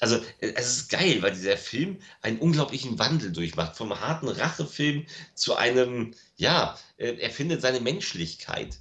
also 0.00 0.16
äh, 0.40 0.52
es 0.54 0.76
ist 0.76 0.88
geil, 0.90 1.22
weil 1.22 1.32
dieser 1.32 1.56
Film 1.56 1.98
einen 2.22 2.38
unglaublichen 2.38 2.98
Wandel 2.98 3.30
durchmacht. 3.30 3.76
Vom 3.76 3.98
harten 3.98 4.28
Rachefilm 4.28 5.06
zu 5.34 5.54
einem, 5.54 6.14
ja, 6.36 6.76
äh, 6.96 7.12
er 7.18 7.30
findet 7.30 7.62
seine 7.62 7.80
Menschlichkeit. 7.80 8.78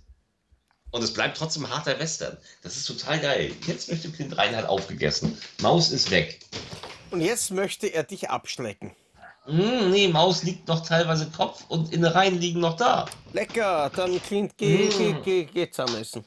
Und 0.92 1.04
es 1.04 1.14
bleibt 1.14 1.38
trotzdem 1.38 1.70
harter 1.70 2.00
Western. 2.00 2.38
Das 2.64 2.76
ist 2.76 2.86
total 2.86 3.20
geil. 3.20 3.52
Jetzt 3.68 3.92
möchte 3.92 4.10
Kind 4.10 4.36
Reinhard 4.36 4.68
aufgegessen. 4.68 5.38
Maus 5.62 5.92
ist 5.92 6.10
weg. 6.10 6.40
Und 7.12 7.22
jetzt 7.22 7.52
möchte 7.52 7.88
er 7.88 8.04
dich 8.04 8.30
abschlecken. 8.30 8.96
Mm, 9.48 9.92
nee, 9.92 10.08
Maus 10.08 10.44
liegt 10.44 10.68
noch 10.68 10.86
teilweise 10.86 11.30
Kopf 11.30 11.66
und 11.70 11.94
Innereien 11.94 12.40
liegen 12.40 12.60
noch 12.60 12.76
da. 12.76 13.06
Lecker, 13.34 13.92
dann 13.96 14.22
Clint, 14.22 14.58
geh, 14.58 14.86
mm. 14.86 14.90
geh, 14.98 15.16
geh, 15.24 15.46
geh 15.46 15.70
zusammen 15.70 16.02
essen. 16.02 16.26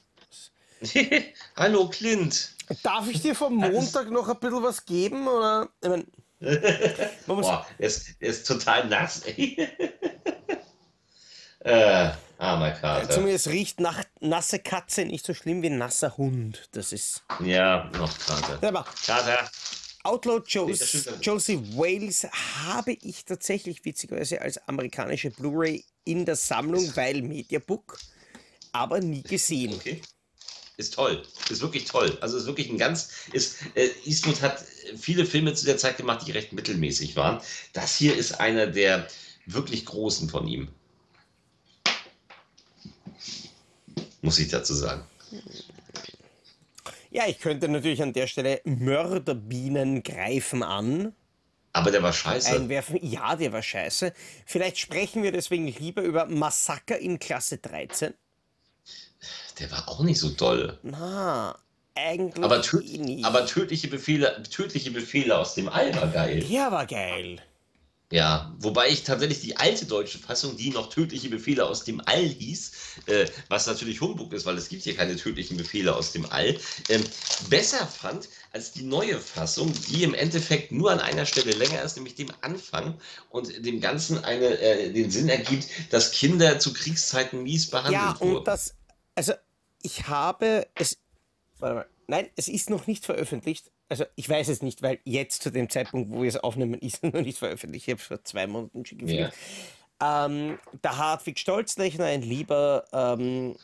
Hallo 1.56 1.88
Clint. 1.88 2.52
Darf 2.82 3.08
ich 3.08 3.22
dir 3.22 3.34
vom 3.34 3.56
Montag 3.56 4.10
noch 4.10 4.28
ein 4.28 4.38
bisschen 4.38 4.62
was 4.62 4.84
geben? 4.84 5.26
Oder? 5.26 5.68
Ich 5.82 5.88
mein, 5.88 6.06
Boah, 7.26 7.66
der 7.78 7.86
ist, 8.18 8.46
total 8.46 8.88
nass, 8.88 9.22
ey. 9.22 9.56
äh, 11.60 12.10
armer 12.38 12.72
Kater. 12.72 13.10
Zumindest 13.10 13.46
riecht 13.48 13.78
nach 13.78 14.02
nasse 14.20 14.58
Katze 14.58 15.04
nicht 15.04 15.24
so 15.24 15.34
schlimm 15.34 15.62
wie 15.62 15.70
nasser 15.70 16.16
Hund. 16.16 16.68
Das 16.72 16.92
ist. 16.92 17.22
Ja, 17.44 17.88
noch 17.96 18.18
Kater. 18.18 18.66
Aber 18.66 18.84
Kater. 19.06 19.48
Outlaw 20.04 20.42
Jos 20.44 21.08
Josie 21.20 21.60
Wales 21.76 22.26
habe 22.64 22.96
ich 23.02 23.24
tatsächlich 23.24 23.84
witzigerweise 23.84 24.42
als 24.42 24.58
amerikanische 24.66 25.30
Blu-ray 25.30 25.84
in 26.04 26.24
der 26.24 26.34
Sammlung, 26.34 26.90
weil 26.96 27.22
Mediabook, 27.22 28.00
aber 28.72 28.98
nie 28.98 29.22
gesehen. 29.22 29.74
Okay 29.74 30.02
ist 30.82 30.94
toll. 30.94 31.22
Ist 31.48 31.62
wirklich 31.62 31.84
toll. 31.84 32.16
Also 32.20 32.36
ist 32.36 32.46
wirklich 32.46 32.68
ein 32.68 32.78
ganz. 32.78 33.10
Ist, 33.32 33.58
äh, 33.74 33.88
Eastwood 34.04 34.42
hat 34.42 34.62
viele 34.98 35.24
Filme 35.24 35.54
zu 35.54 35.64
der 35.64 35.78
Zeit 35.78 35.96
gemacht, 35.96 36.26
die 36.26 36.32
recht 36.32 36.52
mittelmäßig 36.52 37.16
waren. 37.16 37.40
Das 37.72 37.96
hier 37.96 38.16
ist 38.16 38.40
einer 38.40 38.66
der 38.66 39.06
wirklich 39.46 39.86
großen 39.86 40.28
von 40.28 40.46
ihm. 40.46 40.68
Muss 44.20 44.38
ich 44.38 44.48
dazu 44.48 44.74
sagen. 44.74 45.04
Ja, 47.10 47.26
ich 47.26 47.40
könnte 47.40 47.68
natürlich 47.68 48.02
an 48.02 48.12
der 48.12 48.26
Stelle 48.26 48.60
Mörderbienen 48.64 50.02
greifen 50.02 50.62
an. 50.62 51.14
Aber 51.74 51.90
der 51.90 52.02
war 52.02 52.12
scheiße. 52.12 52.54
Einwerfen. 52.54 52.98
Ja, 53.02 53.34
der 53.36 53.52
war 53.52 53.62
scheiße. 53.62 54.12
Vielleicht 54.46 54.78
sprechen 54.78 55.22
wir 55.22 55.32
deswegen 55.32 55.66
lieber 55.66 56.02
über 56.02 56.26
Massaker 56.26 56.98
in 56.98 57.18
Klasse 57.18 57.58
13. 57.58 58.14
Der 59.62 59.70
war 59.70 59.88
auch 59.88 60.00
nicht 60.00 60.18
so 60.18 60.28
doll. 60.28 60.76
Na, 60.82 61.56
eigentlich 61.94 62.44
aber, 62.44 62.62
tö 62.62 62.80
nie. 62.80 63.22
aber 63.22 63.46
tödliche 63.46 63.86
Befehle, 63.86 64.42
tödliche 64.50 64.90
Befehle 64.90 65.38
aus 65.38 65.54
dem 65.54 65.68
All 65.68 65.94
war 65.94 66.08
geil. 66.08 66.44
Ja, 66.48 66.72
war 66.72 66.84
geil. 66.84 67.40
Ja, 68.10 68.52
wobei 68.58 68.88
ich 68.88 69.04
tatsächlich 69.04 69.40
die 69.40 69.56
alte 69.56 69.86
deutsche 69.86 70.18
Fassung, 70.18 70.56
die 70.56 70.68
noch 70.68 70.90
tödliche 70.90 71.30
Befehle 71.30 71.64
aus 71.64 71.84
dem 71.84 72.02
All 72.04 72.24
hieß, 72.24 72.72
äh, 73.06 73.26
was 73.48 73.68
natürlich 73.68 74.02
Humbug 74.02 74.34
ist, 74.34 74.44
weil 74.46 74.58
es 74.58 74.68
gibt 74.68 74.82
hier 74.82 74.96
keine 74.96 75.14
tödlichen 75.16 75.56
Befehle 75.56 75.94
aus 75.94 76.12
dem 76.12 76.26
All, 76.30 76.58
ähm, 76.88 77.04
besser 77.48 77.86
fand 77.86 78.28
als 78.52 78.72
die 78.72 78.82
neue 78.82 79.18
Fassung, 79.18 79.72
die 79.88 80.02
im 80.02 80.12
Endeffekt 80.12 80.72
nur 80.72 80.90
an 80.90 80.98
einer 80.98 81.24
Stelle 81.24 81.52
länger 81.52 81.82
ist, 81.82 81.96
nämlich 81.96 82.16
dem 82.16 82.28
Anfang 82.42 82.98
und 83.30 83.64
dem 83.64 83.80
Ganzen 83.80 84.22
eine, 84.24 84.58
äh, 84.58 84.92
den 84.92 85.10
Sinn 85.10 85.30
ergibt, 85.30 85.68
dass 85.88 86.10
Kinder 86.10 86.58
zu 86.58 86.74
Kriegszeiten 86.74 87.44
mies 87.44 87.70
behandelt 87.70 88.20
wurden. 88.20 88.32
Ja, 88.32 88.38
und 88.40 88.46
das, 88.46 88.74
also 89.14 89.32
ich 89.82 90.08
habe 90.08 90.66
es. 90.74 90.98
Warte 91.58 91.74
mal. 91.74 91.86
Nein, 92.06 92.28
es 92.36 92.48
ist 92.48 92.70
noch 92.70 92.86
nicht 92.86 93.04
veröffentlicht. 93.04 93.70
Also 93.88 94.04
ich 94.16 94.28
weiß 94.28 94.48
es 94.48 94.62
nicht, 94.62 94.82
weil 94.82 94.98
jetzt 95.04 95.42
zu 95.42 95.50
dem 95.50 95.68
Zeitpunkt, 95.68 96.10
wo 96.10 96.22
wir 96.22 96.28
es 96.28 96.36
aufnehmen, 96.36 96.74
ist 96.74 97.02
es 97.02 97.02
noch 97.12 97.20
nicht 97.20 97.38
veröffentlicht. 97.38 97.88
Ich 97.88 97.92
habe 97.92 98.00
es 98.00 98.06
vor 98.06 98.24
zwei 98.24 98.46
Monaten 98.46 98.84
schon 98.84 98.98
gefilmt. 98.98 99.32
Ja. 100.00 100.26
Ähm, 100.26 100.58
der 100.82 100.96
Hartwig 100.96 101.38
Stolzlechner, 101.38 102.06
ein 102.06 102.22
lieber 102.22 102.84
ähm, 102.92 103.56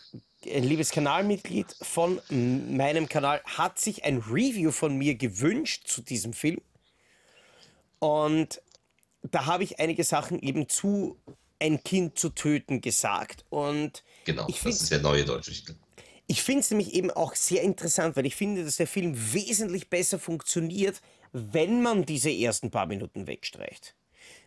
ein 0.46 0.62
liebes 0.62 0.90
Kanalmitglied 0.90 1.74
von 1.82 2.20
meinem 2.30 3.08
Kanal, 3.08 3.42
hat 3.44 3.78
sich 3.78 4.04
ein 4.04 4.18
Review 4.18 4.70
von 4.70 4.96
mir 4.96 5.16
gewünscht 5.16 5.88
zu 5.88 6.00
diesem 6.00 6.32
Film. 6.32 6.60
Und 7.98 8.62
da 9.22 9.46
habe 9.46 9.64
ich 9.64 9.80
einige 9.80 10.04
Sachen 10.04 10.40
eben 10.40 10.68
zu 10.68 11.18
ein 11.58 11.82
Kind 11.82 12.18
zu 12.18 12.28
töten 12.28 12.80
gesagt. 12.80 13.44
Und 13.50 14.04
genau, 14.24 14.46
das 14.46 14.64
ist 14.64 14.90
der 14.90 15.00
neue 15.00 15.24
deutsche 15.24 15.52
Titel. 15.52 15.74
Ich 16.30 16.42
finde 16.42 16.60
es 16.60 16.70
nämlich 16.70 16.92
eben 16.92 17.10
auch 17.10 17.34
sehr 17.34 17.62
interessant, 17.62 18.14
weil 18.14 18.26
ich 18.26 18.36
finde, 18.36 18.62
dass 18.62 18.76
der 18.76 18.86
Film 18.86 19.14
wesentlich 19.32 19.88
besser 19.88 20.18
funktioniert, 20.18 21.00
wenn 21.32 21.82
man 21.82 22.04
diese 22.04 22.30
ersten 22.30 22.70
paar 22.70 22.86
Minuten 22.86 23.26
wegstreicht. 23.26 23.94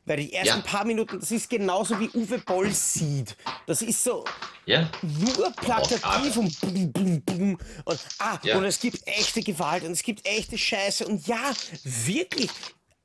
Weil 0.05 0.17
die 0.17 0.33
ersten 0.33 0.59
ja. 0.59 0.63
paar 0.63 0.85
Minuten, 0.85 1.19
das 1.19 1.31
ist 1.31 1.49
genauso 1.49 1.99
wie 1.99 2.09
Uwe 2.09 2.37
Boll 2.39 2.71
sieht. 2.71 3.35
Das 3.65 3.81
ist 3.81 4.03
so 4.03 4.25
ja. 4.67 4.89
nur 5.01 5.51
plakativ 5.53 6.37
und 6.37 6.61
bum, 6.61 6.91
bum, 6.91 7.21
bum. 7.21 7.57
Und, 7.85 7.99
ah, 8.19 8.39
ja. 8.43 8.57
und 8.57 8.65
es 8.65 8.79
gibt 8.79 9.05
echte 9.07 9.41
Gewalt 9.41 9.83
und 9.83 9.91
es 9.91 10.03
gibt 10.03 10.25
echte 10.27 10.59
Scheiße. 10.59 11.07
Und 11.07 11.25
ja, 11.27 11.51
wirklich, 11.83 12.49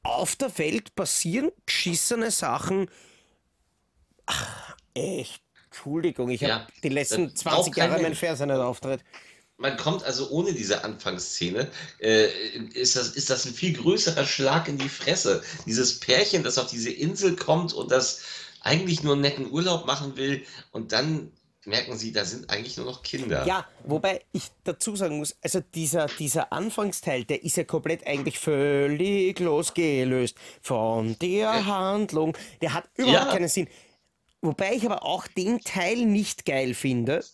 auf 0.03 0.37
der 0.37 0.57
Welt 0.59 0.95
passieren 0.95 1.51
geschissene 1.65 2.31
Sachen. 2.31 2.91
Ach, 4.27 4.77
echt 4.95 5.43
Entschuldigung, 5.77 6.31
ich 6.31 6.41
ja, 6.41 6.61
habe 6.61 6.67
die 6.83 6.89
letzten 6.89 7.35
20 7.35 7.77
Jahre 7.77 8.01
meinen 8.01 8.15
Fernseher 8.15 8.47
nicht 8.47 8.57
auftritt. 8.57 9.01
Man 9.59 9.77
kommt 9.77 10.05
also 10.05 10.31
ohne 10.31 10.53
diese 10.53 10.85
Anfangsszene, 10.85 11.71
äh, 12.01 12.29
ist, 12.75 12.97
das, 12.97 13.09
ist 13.11 13.31
das 13.31 13.47
ein 13.47 13.55
viel 13.55 13.75
größerer 13.75 14.25
Schlag 14.25 14.69
in 14.69 14.79
die 14.79 14.89
Fresse. 14.89 15.43
Dieses 15.67 16.01
Pärchen, 16.01 16.43
das 16.43 16.59
auf 16.59 16.67
diese 16.67 16.91
Insel 16.91 17.37
kommt 17.37 17.73
und 17.73 17.91
das 17.91 18.21
eigentlich 18.61 19.03
nur 19.03 19.15
einen 19.15 19.23
netten 19.23 19.51
Urlaub 19.51 19.87
machen 19.87 20.17
will 20.17 20.45
und 20.73 20.93
dann 20.93 21.33
merken 21.67 21.97
sie, 21.97 22.13
da 22.13 22.25
sind 22.25 22.49
eigentlich 22.51 22.77
nur 22.77 22.87
noch 22.87 23.03
Kinder. 23.03 23.47
Ja, 23.47 23.67
wobei 23.85 24.25
ich 24.33 24.45
dazu 24.65 24.95
sagen 24.97 25.19
muss, 25.19 25.37
also 25.43 25.61
dieser, 25.75 26.07
dieser 26.07 26.53
Anfangsteil, 26.53 27.25
der 27.25 27.43
ist 27.43 27.57
ja 27.57 27.65
komplett 27.65 28.07
eigentlich 28.07 28.39
völlig 28.39 29.39
losgelöst 29.41 30.37
von 30.63 31.19
der 31.19 31.29
ja. 31.29 31.65
Handlung. 31.65 32.37
Der 32.61 32.73
hat 32.75 32.89
überhaupt 32.97 33.27
ja. 33.27 33.33
keinen 33.33 33.49
Sinn. 33.49 33.69
Wobei 34.47 34.75
ich 34.75 34.87
aber 34.87 35.03
auch 35.03 35.27
den 35.27 35.61
Teil 35.61 36.07
nicht 36.07 36.47
geil 36.47 36.75
finde, 36.75 37.25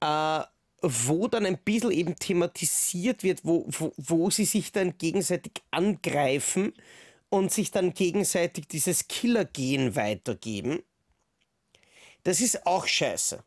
äh, 0.00 0.40
wo 0.80 1.26
dann 1.26 1.46
ein 1.46 1.58
bisschen 1.58 1.90
eben 1.90 2.16
thematisiert 2.16 3.24
wird, 3.24 3.44
wo, 3.44 3.66
wo, 3.68 3.92
wo 3.96 4.30
sie 4.30 4.44
sich 4.44 4.70
dann 4.70 4.96
gegenseitig 4.98 5.52
angreifen 5.72 6.74
und 7.28 7.50
sich 7.50 7.72
dann 7.72 7.92
gegenseitig 7.92 8.68
dieses 8.68 9.08
Killer-Gen 9.08 9.96
weitergeben. 9.96 10.84
Das 12.22 12.40
ist 12.40 12.66
auch 12.66 12.86
scheiße. 12.86 13.42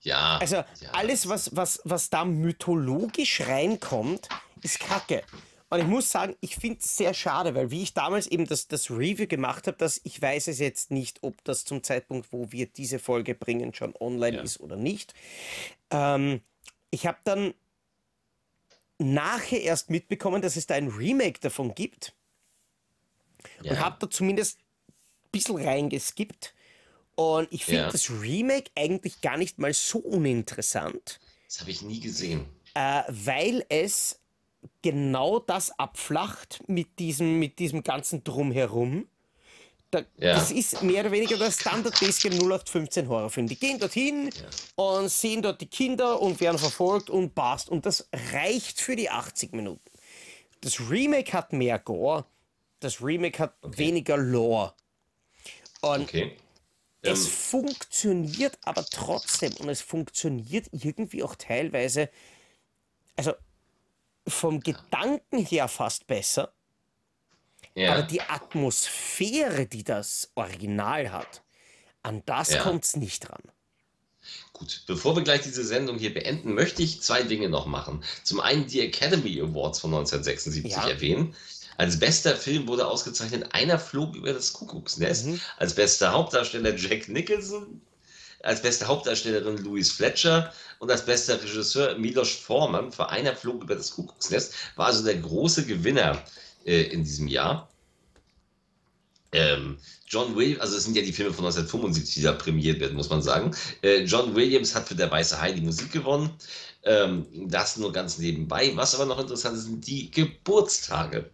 Ja. 0.00 0.38
Also 0.38 0.56
ja. 0.56 0.64
alles, 0.92 1.28
was, 1.28 1.54
was, 1.54 1.80
was 1.84 2.08
da 2.08 2.24
mythologisch 2.24 3.42
reinkommt, 3.42 4.30
ist 4.62 4.80
Kacke. 4.80 5.22
Und 5.70 5.80
ich 5.80 5.86
muss 5.86 6.10
sagen, 6.10 6.34
ich 6.40 6.56
finde 6.56 6.78
es 6.80 6.96
sehr 6.96 7.12
schade, 7.12 7.54
weil 7.54 7.70
wie 7.70 7.82
ich 7.82 7.92
damals 7.92 8.26
eben 8.26 8.46
das, 8.46 8.68
das 8.68 8.90
Review 8.90 9.26
gemacht 9.26 9.66
habe, 9.66 9.76
dass 9.76 10.00
ich 10.04 10.20
weiß 10.20 10.48
es 10.48 10.58
jetzt 10.58 10.90
nicht, 10.90 11.22
ob 11.22 11.44
das 11.44 11.64
zum 11.64 11.82
Zeitpunkt, 11.82 12.32
wo 12.32 12.50
wir 12.52 12.66
diese 12.66 12.98
Folge 12.98 13.34
bringen, 13.34 13.74
schon 13.74 13.94
online 14.00 14.38
ja. 14.38 14.42
ist 14.42 14.60
oder 14.60 14.76
nicht. 14.76 15.12
Ähm, 15.90 16.40
ich 16.90 17.06
habe 17.06 17.18
dann 17.24 17.52
nachher 18.98 19.62
erst 19.62 19.90
mitbekommen, 19.90 20.40
dass 20.40 20.56
es 20.56 20.66
da 20.66 20.74
ein 20.74 20.88
Remake 20.88 21.40
davon 21.40 21.74
gibt. 21.74 22.14
Ja. 23.62 23.72
Und 23.72 23.80
habe 23.80 23.96
da 24.00 24.10
zumindest 24.10 24.58
ein 24.88 24.94
bisschen 25.32 25.56
reingeskippt. 25.56 26.54
Und 27.14 27.48
ich 27.50 27.64
finde 27.64 27.82
ja. 27.82 27.90
das 27.90 28.10
Remake 28.10 28.70
eigentlich 28.74 29.20
gar 29.20 29.36
nicht 29.36 29.58
mal 29.58 29.74
so 29.74 29.98
uninteressant. 29.98 31.20
Das 31.46 31.60
habe 31.60 31.70
ich 31.70 31.82
nie 31.82 32.00
gesehen. 32.00 32.46
Äh, 32.74 33.02
weil 33.08 33.64
es 33.68 34.20
genau 34.82 35.38
das 35.38 35.78
abflacht 35.78 36.62
mit 36.66 36.98
diesem, 36.98 37.38
mit 37.38 37.58
diesem 37.58 37.82
ganzen 37.82 38.24
Drumherum. 38.24 39.08
Da, 39.90 40.00
ja. 40.18 40.34
Das 40.34 40.50
ist 40.50 40.82
mehr 40.82 41.00
oder 41.00 41.12
weniger 41.12 41.38
der 41.38 41.50
standardmäßige 41.50 42.32
0815 42.32 43.08
Horrorfilm. 43.08 43.46
Die 43.46 43.58
gehen 43.58 43.78
dorthin 43.78 44.28
ja. 44.28 44.84
und 44.84 45.08
sehen 45.08 45.40
dort 45.40 45.60
die 45.62 45.66
Kinder 45.66 46.20
und 46.20 46.40
werden 46.40 46.58
verfolgt 46.58 47.08
und 47.08 47.34
passt. 47.34 47.70
Und 47.70 47.86
das 47.86 48.08
reicht 48.32 48.80
für 48.80 48.96
die 48.96 49.08
80 49.08 49.52
Minuten. 49.52 49.80
Das 50.60 50.90
Remake 50.90 51.32
hat 51.32 51.52
mehr 51.52 51.78
Gore, 51.78 52.26
das 52.80 53.02
Remake 53.02 53.38
hat 53.38 53.54
okay. 53.62 53.78
weniger 53.78 54.18
Lore. 54.18 54.74
Und 55.80 56.02
okay. 56.02 56.36
Es 57.00 57.24
ähm. 57.24 57.30
funktioniert 57.30 58.58
aber 58.62 58.84
trotzdem 58.84 59.52
und 59.58 59.68
es 59.68 59.80
funktioniert 59.80 60.66
irgendwie 60.72 61.22
auch 61.22 61.36
teilweise, 61.36 62.10
also 63.16 63.32
vom 64.30 64.60
Gedanken 64.60 65.44
her 65.44 65.68
fast 65.68 66.06
besser. 66.06 66.52
Ja. 67.74 67.92
Aber 67.92 68.02
die 68.02 68.20
Atmosphäre, 68.20 69.66
die 69.66 69.84
das 69.84 70.30
Original 70.34 71.12
hat, 71.12 71.42
an 72.02 72.22
das 72.26 72.50
ja. 72.50 72.62
kommt 72.62 72.84
es 72.84 72.96
nicht 72.96 73.28
dran. 73.28 73.42
Gut, 74.52 74.82
bevor 74.86 75.14
wir 75.14 75.22
gleich 75.22 75.42
diese 75.42 75.64
Sendung 75.64 75.98
hier 75.98 76.12
beenden, 76.12 76.54
möchte 76.54 76.82
ich 76.82 77.00
zwei 77.00 77.22
Dinge 77.22 77.48
noch 77.48 77.66
machen. 77.66 78.02
Zum 78.24 78.40
einen 78.40 78.66
die 78.66 78.80
Academy 78.80 79.40
Awards 79.40 79.78
von 79.80 79.94
1976 79.94 80.72
ja. 80.72 80.88
erwähnen. 80.88 81.34
Als 81.76 81.98
bester 81.98 82.34
Film 82.34 82.66
wurde 82.66 82.86
ausgezeichnet 82.88 83.54
Einer 83.54 83.78
flog 83.78 84.16
über 84.16 84.32
das 84.32 84.52
Kuckucksnest. 84.52 85.26
Mhm. 85.26 85.40
Als 85.58 85.74
bester 85.74 86.12
Hauptdarsteller 86.12 86.74
Jack 86.74 87.08
Nicholson. 87.08 87.80
Als 88.42 88.62
beste 88.62 88.86
Hauptdarstellerin 88.86 89.58
Louise 89.58 89.92
Fletcher 89.92 90.52
und 90.78 90.90
als 90.90 91.04
bester 91.04 91.42
Regisseur 91.42 91.98
Milos 91.98 92.30
Forman 92.30 92.92
für 92.92 93.08
Einer 93.08 93.34
flog 93.34 93.62
über 93.62 93.74
das 93.74 93.92
Kuckucksnest. 93.92 94.54
War 94.76 94.86
also 94.86 95.04
der 95.04 95.16
große 95.16 95.66
Gewinner 95.66 96.22
äh, 96.64 96.82
in 96.82 97.04
diesem 97.04 97.28
Jahr. 97.28 97.68
Ähm, 99.32 99.78
John 100.06 100.34
Williams, 100.36 100.60
also 100.60 100.76
es 100.76 100.84
sind 100.84 100.96
ja 100.96 101.02
die 101.02 101.12
Filme 101.12 101.34
von 101.34 101.44
1975, 101.44 102.14
die 102.14 102.22
da 102.22 102.32
prämiert 102.32 102.80
werden, 102.80 102.96
muss 102.96 103.10
man 103.10 103.20
sagen. 103.20 103.54
Äh, 103.82 104.04
John 104.04 104.34
Williams 104.34 104.74
hat 104.74 104.88
für 104.88 104.94
Der 104.94 105.10
Weiße 105.10 105.40
Hai 105.40 105.52
die 105.52 105.60
Musik 105.60 105.92
gewonnen. 105.92 106.30
Ähm, 106.84 107.26
das 107.48 107.76
nur 107.76 107.92
ganz 107.92 108.18
nebenbei. 108.18 108.72
Was 108.74 108.94
aber 108.94 109.04
noch 109.04 109.18
interessant 109.18 109.56
ist, 109.56 109.64
sind 109.64 109.86
die 109.86 110.10
Geburtstage. 110.10 111.28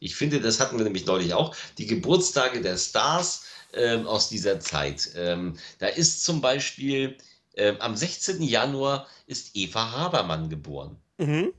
Ich 0.00 0.16
finde, 0.16 0.40
das 0.40 0.58
hatten 0.58 0.78
wir 0.78 0.84
nämlich 0.84 1.04
neulich 1.04 1.34
auch, 1.34 1.54
die 1.78 1.86
Geburtstage 1.86 2.60
der 2.62 2.78
Stars 2.78 3.44
ähm, 3.74 4.06
aus 4.06 4.28
dieser 4.28 4.58
Zeit. 4.60 5.10
Ähm, 5.14 5.56
da 5.78 5.88
ist 5.88 6.24
zum 6.24 6.40
Beispiel 6.40 7.16
ähm, 7.56 7.76
am 7.80 7.96
16. 7.96 8.42
Januar 8.42 9.06
ist 9.26 9.50
Eva 9.54 9.92
Habermann 9.92 10.48
geboren. 10.48 10.96
Mhm. 11.18 11.52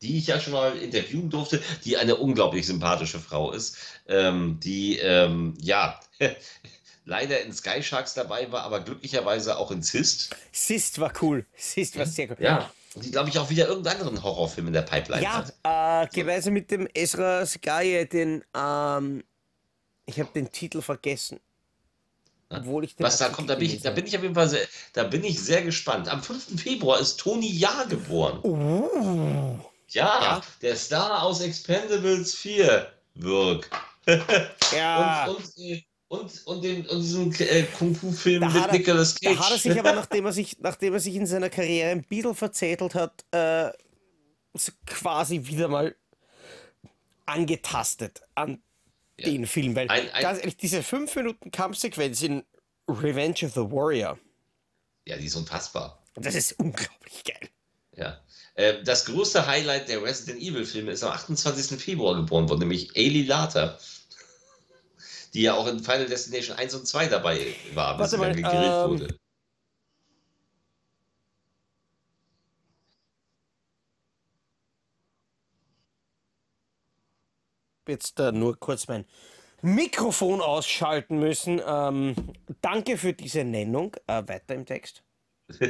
Die 0.00 0.18
ich 0.18 0.26
ja 0.26 0.40
schon 0.40 0.54
mal 0.54 0.76
interviewen 0.76 1.30
durfte, 1.30 1.62
die 1.84 1.96
eine 1.96 2.16
unglaublich 2.16 2.66
sympathische 2.66 3.20
Frau 3.20 3.52
ist, 3.52 3.76
ähm, 4.08 4.58
die 4.60 4.98
ähm, 4.98 5.54
ja 5.60 6.00
leider 7.04 7.40
in 7.42 7.52
Sky 7.52 7.82
Sharks 7.82 8.14
dabei 8.14 8.50
war, 8.50 8.62
aber 8.62 8.80
glücklicherweise 8.80 9.58
auch 9.58 9.70
in 9.70 9.82
Sist. 9.82 10.34
Sist 10.50 10.98
war 10.98 11.12
cool. 11.22 11.46
Sist 11.56 11.96
war 11.96 12.06
sehr 12.06 12.30
cool. 12.30 12.36
Ja 12.40 12.70
die, 12.94 13.10
glaube 13.10 13.28
ich, 13.30 13.38
auch 13.38 13.48
wieder 13.50 13.68
irgendeinen 13.68 14.00
anderen 14.00 14.22
Horrorfilm 14.22 14.66
in 14.66 14.72
der 14.72 14.82
Pipeline 14.82 15.22
ja, 15.22 15.32
hat. 15.32 15.54
Ja, 15.64 16.02
äh, 16.02 16.08
gewisse 16.08 16.50
mit 16.50 16.70
dem 16.70 16.88
Ezra 16.92 17.46
Sky, 17.46 18.06
den, 18.10 18.44
ähm, 18.54 19.24
ich 20.06 20.20
habe 20.20 20.30
den 20.34 20.52
Titel 20.52 20.82
vergessen. 20.82 21.40
Obwohl 22.52 22.84
ich 22.84 22.94
Was 22.98 23.18
da 23.18 23.28
kommt, 23.28 23.50
da 23.50 23.54
bin 23.54 23.66
ich, 23.66 23.80
da 23.80 23.90
bin 23.90 24.06
ich 24.06 24.16
auf 24.16 24.22
jeden 24.22 24.34
Fall 24.34 24.48
sehr, 24.48 24.66
da 24.92 25.04
bin 25.04 25.24
ich 25.24 25.40
sehr 25.40 25.62
gespannt. 25.62 26.08
Am 26.08 26.22
5. 26.22 26.60
Februar 26.60 27.00
ist 27.00 27.18
Tony 27.18 27.50
Ja 27.50 27.84
geboren. 27.88 28.40
Uh. 28.42 29.58
Ja, 29.88 30.22
ja, 30.22 30.42
der 30.62 30.76
Star 30.76 31.22
aus 31.22 31.40
Expendables 31.40 32.34
4, 32.34 32.86
Wirk. 33.14 33.70
ja. 34.74 35.26
und, 35.26 35.36
und 35.36 35.58
äh, 35.58 35.82
und, 36.12 36.46
und, 36.46 36.62
den, 36.62 36.86
und 36.88 37.00
diesen 37.00 37.32
äh, 37.40 37.62
Kung-Fu-Film 37.62 38.44
mit 38.44 38.54
er, 38.54 38.70
Nicolas 38.70 39.18
Cage. 39.18 39.34
Da 39.34 39.44
hat 39.46 39.52
er 39.52 39.58
sich 39.58 39.78
aber, 39.78 39.92
nachdem 39.94 40.26
er 40.26 40.32
sich, 40.34 40.58
nachdem 40.60 40.92
er 40.92 41.00
sich 41.00 41.14
in 41.14 41.24
seiner 41.24 41.48
Karriere 41.48 41.88
ein 41.88 42.02
bisschen 42.02 42.34
verzettelt 42.34 42.94
hat, 42.94 43.24
äh, 43.30 43.70
quasi 44.84 45.46
wieder 45.46 45.68
mal 45.68 45.96
angetastet 47.24 48.20
an 48.34 48.62
ja. 49.22 49.32
den 49.32 49.46
Film. 49.46 49.74
Weil, 49.74 49.88
ein, 49.88 50.10
ein, 50.10 50.22
ganz 50.22 50.38
ehrlich, 50.38 50.56
diese 50.56 50.82
5 50.82 51.14
Minuten 51.16 51.50
Kampfsequenz 51.50 52.22
in 52.22 52.44
Revenge 52.88 53.44
of 53.44 53.52
the 53.54 53.60
Warrior. 53.60 54.18
Ja, 55.06 55.16
die 55.16 55.26
ist 55.26 55.36
unfassbar. 55.36 56.02
Das 56.14 56.34
ist 56.34 56.58
unglaublich 56.58 57.24
geil. 57.24 57.48
Ja. 57.96 58.20
Äh, 58.54 58.82
das 58.82 59.06
größte 59.06 59.46
Highlight 59.46 59.88
der 59.88 60.02
Resident 60.02 60.40
Evil-Filme 60.40 60.92
ist 60.92 61.02
am 61.02 61.12
28. 61.12 61.80
Februar 61.80 62.16
geboren 62.16 62.48
worden, 62.48 62.60
nämlich 62.60 62.94
Ailey 62.96 63.22
Later 63.22 63.78
die 65.34 65.42
ja 65.42 65.54
auch 65.54 65.66
in 65.66 65.80
Final 65.80 66.06
Destination 66.06 66.56
1 66.56 66.74
und 66.74 66.86
2 66.86 67.06
dabei 67.06 67.54
war, 67.74 67.96
bis 67.96 68.10
sie 68.10 68.18
dann 68.18 68.36
gegrillt 68.36 68.54
ähm, 68.54 68.90
wurde. 68.90 69.18
Jetzt 77.88 78.20
äh, 78.20 78.32
nur 78.32 78.58
kurz 78.58 78.88
mein 78.88 79.04
Mikrofon 79.62 80.40
ausschalten 80.40 81.18
müssen. 81.18 81.60
Ähm, 81.64 82.14
danke 82.60 82.98
für 82.98 83.12
diese 83.12 83.44
Nennung. 83.44 83.94
Äh, 84.06 84.22
weiter 84.26 84.54
im 84.54 84.66
Text. 84.66 85.02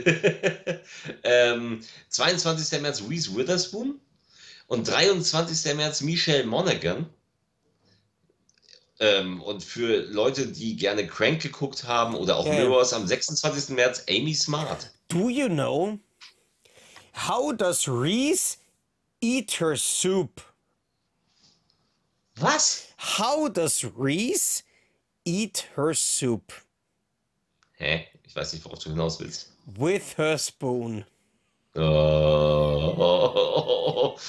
ähm, 1.25 1.81
22. 2.09 2.81
März 2.81 3.03
Reese 3.09 3.37
Witherspoon 3.37 4.01
und 4.67 4.89
23. 4.89 5.75
März 5.75 6.03
Michelle 6.03 6.45
Monaghan. 6.45 7.07
Ähm, 9.01 9.43
und 9.43 9.65
für 9.65 10.03
Leute, 10.03 10.47
die 10.47 10.77
gerne 10.77 11.07
Crank 11.07 11.43
geguckt 11.43 11.85
haben 11.85 12.15
oder 12.15 12.37
auch 12.37 12.47
yeah. 12.47 12.57
Mirrors 12.57 12.93
am 12.93 13.07
26. 13.07 13.75
März, 13.75 14.05
Amy 14.09 14.35
Smart. 14.35 14.91
Do 15.09 15.29
you 15.29 15.49
know 15.49 15.99
how 17.27 17.53
does 17.53 17.89
Reese 17.89 18.59
eat 19.21 19.61
her 19.61 19.77
soup? 19.77 20.41
Was? 22.37 22.87
How 22.97 23.49
does 23.49 23.85
Reese 23.97 24.63
eat 25.25 25.69
her 25.77 25.95
soup? 25.95 26.53
Hä? 27.79 28.07
Ich 28.27 28.35
weiß 28.35 28.55
nicht, 28.55 28.65
worauf 28.65 28.79
du 28.79 28.91
hinaus 28.91 29.21
willst. 29.21 29.51
With 29.67 30.17
her 30.17 30.39
spoon. 30.39 31.05
Oh, 31.75 31.79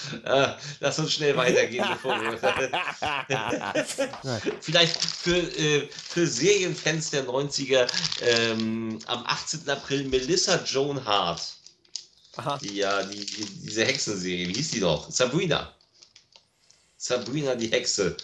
ah, 0.26 0.58
lass 0.80 0.97
uns 0.99 1.12
schnell 1.14 1.36
weitergehen, 1.36 1.86
bevor 1.91 2.16
wir. 2.22 2.38
Vielleicht 4.62 5.04
für, 5.04 5.36
äh, 5.38 5.89
für 5.91 6.26
Serienfans 6.26 7.10
der 7.10 7.26
90er 7.26 7.86
ähm, 8.22 8.97
am 9.08 9.26
18. 9.26 9.70
April 9.70 10.06
Melissa 10.06 10.64
Joan 10.64 11.04
Hart. 11.04 11.41
Aha. 12.38 12.58
Die 12.60 12.78
ja, 12.78 13.04
die, 13.04 13.26
diese 13.26 13.84
Hexenserie, 13.86 14.47
wie 14.47 14.54
hieß 14.54 14.72
die 14.72 14.80
noch? 14.80 15.12
Sabrina. 15.12 15.74
Sabrina 17.04 17.56
die 17.56 17.68
Hexe. 17.68 18.16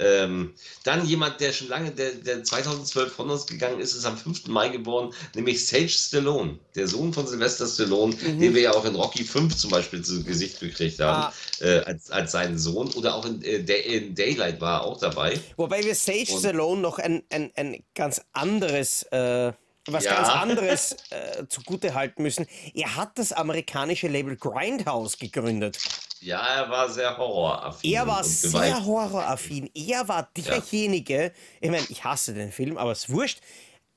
Ähm, 0.00 0.54
dann 0.84 1.04
jemand, 1.04 1.40
der 1.40 1.52
schon 1.52 1.66
lange, 1.66 1.90
der, 1.90 2.12
der 2.12 2.44
2012 2.44 3.12
von 3.12 3.30
uns 3.30 3.46
gegangen 3.46 3.80
ist, 3.80 3.94
ist 3.94 4.04
am 4.04 4.16
5. 4.16 4.46
Mai 4.46 4.68
geboren, 4.68 5.12
nämlich 5.34 5.66
Sage 5.66 5.88
Stallone, 5.88 6.56
der 6.76 6.86
Sohn 6.86 7.12
von 7.12 7.26
Sylvester 7.26 7.66
Stallone, 7.66 8.14
mhm. 8.14 8.38
den 8.38 8.54
wir 8.54 8.62
ja 8.62 8.72
auch 8.74 8.84
in 8.84 8.94
Rocky 8.94 9.24
5 9.24 9.56
zum 9.56 9.70
Beispiel 9.70 10.04
zu 10.04 10.22
Gesicht 10.22 10.60
gekriegt 10.60 11.00
haben, 11.00 11.34
ah. 11.34 11.64
äh, 11.64 11.80
als, 11.80 12.12
als 12.12 12.30
seinen 12.30 12.58
Sohn. 12.58 12.92
Oder 12.94 13.16
auch 13.16 13.26
in, 13.26 13.42
äh, 13.42 13.56
in 13.56 14.14
Daylight 14.14 14.60
war 14.60 14.82
er 14.82 14.84
auch 14.84 15.00
dabei. 15.00 15.40
Wobei 15.56 15.82
wir 15.82 15.96
Sage 15.96 16.26
Und, 16.30 16.38
Stallone 16.38 16.80
noch 16.80 17.00
ein, 17.00 17.24
ein, 17.30 17.50
ein 17.56 17.82
ganz 17.94 18.20
anderes. 18.32 19.02
Äh 19.10 19.52
was 19.90 20.04
ja. 20.04 20.16
ganz 20.16 20.28
anderes 20.28 20.92
äh, 21.10 21.46
zugute 21.48 21.94
halten 21.94 22.22
müssen. 22.22 22.46
Er 22.74 22.96
hat 22.96 23.18
das 23.18 23.32
amerikanische 23.32 24.06
Label 24.06 24.36
Grindhouse 24.36 25.18
gegründet. 25.18 25.78
Ja, 26.20 26.40
er 26.40 26.70
war 26.70 26.88
sehr 26.88 27.16
horroraffin. 27.16 27.92
Er 27.92 28.06
war 28.06 28.24
sehr 28.24 28.84
horroraffin. 28.84 29.70
Er 29.74 30.06
war 30.08 30.28
derjenige, 30.36 31.22
ja. 31.24 31.30
ich 31.60 31.70
meine, 31.70 31.86
ich 31.88 32.04
hasse 32.04 32.34
den 32.34 32.52
Film, 32.52 32.76
aber 32.76 32.92
es 32.92 33.04
ist 33.04 33.10
wurscht. 33.10 33.40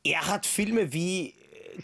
Er 0.04 0.28
hat 0.28 0.46
Filme 0.46 0.94
wie 0.94 1.36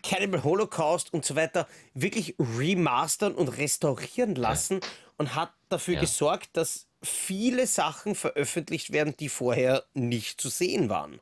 Cannibal 0.04 0.44
Holocaust 0.44 1.14
und 1.14 1.26
so 1.26 1.36
weiter 1.36 1.68
wirklich 1.94 2.36
remastern 2.40 3.34
und 3.34 3.50
restaurieren 3.50 4.36
lassen 4.36 4.80
ja. 4.82 4.90
und 5.18 5.36
hat 5.36 5.54
dafür 5.70 5.96
ja. 5.96 6.02
gesorgt, 6.02 6.50
dass 6.54 6.88
viele 7.02 7.68
Sachen 7.68 8.16
veröffentlicht 8.16 8.92
werden, 8.92 9.16
die 9.18 9.30
vorher 9.30 9.86
nicht 9.94 10.42
zu 10.42 10.50
sehen 10.50 10.90
waren. 10.90 11.20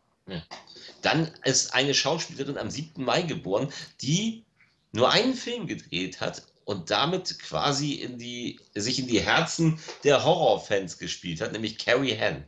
Dann 1.01 1.31
ist 1.43 1.73
eine 1.73 1.93
Schauspielerin 1.93 2.57
am 2.57 2.69
7. 2.69 3.03
Mai 3.03 3.21
geboren, 3.21 3.71
die 4.01 4.43
nur 4.91 5.11
einen 5.11 5.35
Film 5.35 5.67
gedreht 5.67 6.21
hat 6.21 6.43
und 6.65 6.89
damit 6.89 7.39
quasi 7.39 7.93
in 7.93 8.17
die, 8.17 8.59
sich 8.73 8.99
in 8.99 9.07
die 9.07 9.21
Herzen 9.21 9.79
der 10.03 10.23
Horrorfans 10.23 10.97
gespielt 10.97 11.39
hat, 11.39 11.53
nämlich 11.53 11.77
Carrie 11.77 12.17
Ann. 12.19 12.43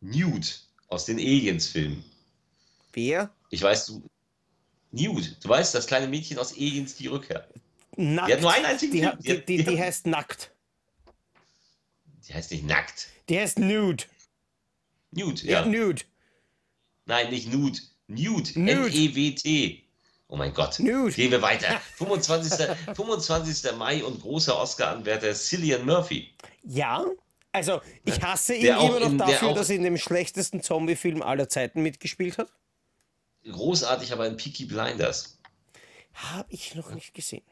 Nude 0.00 0.46
aus 0.88 1.06
den 1.06 1.18
Aliens-Filmen. 1.18 2.04
Wer? 2.92 3.30
Ich 3.50 3.62
weiß, 3.62 3.86
du. 3.86 4.02
Nude. 4.90 5.36
Du 5.42 5.48
weißt, 5.48 5.74
das 5.74 5.86
kleine 5.86 6.06
Mädchen 6.06 6.38
aus 6.38 6.52
Aliens 6.52 6.94
die 6.96 7.06
Rückkehr. 7.06 7.48
Nackt. 7.96 8.28
Die 8.28 8.32
hat 8.34 8.40
nur 8.40 8.52
einen 8.52 8.66
einzigen 8.66 8.92
die. 8.92 9.10
Die, 9.22 9.46
die, 9.46 9.56
die, 9.56 9.64
die 9.64 9.80
heißt 9.80 10.06
Nackt. 10.06 10.52
Die 12.28 12.34
heißt 12.34 12.50
nicht 12.50 12.64
Nackt. 12.64 13.08
Die 13.28 13.38
heißt 13.38 13.58
Nude. 13.58 14.04
Nude, 15.12 15.46
ja. 15.46 15.60
ja 15.60 15.66
nude. 15.66 16.02
Nein, 17.06 17.30
nicht 17.30 17.52
Nude. 17.52 17.80
Nude. 18.08 18.50
N-E-W-T. 18.54 19.83
Oh 20.34 20.36
mein 20.36 20.52
Gott. 20.52 20.80
Nude. 20.80 21.12
Gehen 21.12 21.30
wir 21.30 21.42
weiter. 21.42 21.80
25. 21.94 22.66
25. 22.92 23.72
Mai 23.78 24.02
und 24.02 24.20
großer 24.20 24.58
Oscar-Anwärter 24.58 25.32
Cillian 25.32 25.86
Murphy. 25.86 26.28
Ja, 26.64 27.04
also 27.52 27.80
ich 28.04 28.20
hasse 28.20 28.54
ihn 28.56 28.66
immer 28.66 28.98
noch 28.98 29.10
in, 29.12 29.18
dafür, 29.18 29.54
dass 29.54 29.70
er 29.70 29.76
in 29.76 29.84
dem 29.84 29.96
schlechtesten 29.96 30.60
Zombie-Film 30.60 31.22
aller 31.22 31.48
Zeiten 31.48 31.84
mitgespielt 31.84 32.38
hat. 32.38 32.48
Großartig, 33.44 34.12
aber 34.12 34.26
in 34.26 34.36
Peaky 34.36 34.64
Blinders. 34.64 35.38
Habe 36.14 36.48
ich 36.48 36.74
noch 36.74 36.90
nicht 36.90 37.14
gesehen 37.14 37.44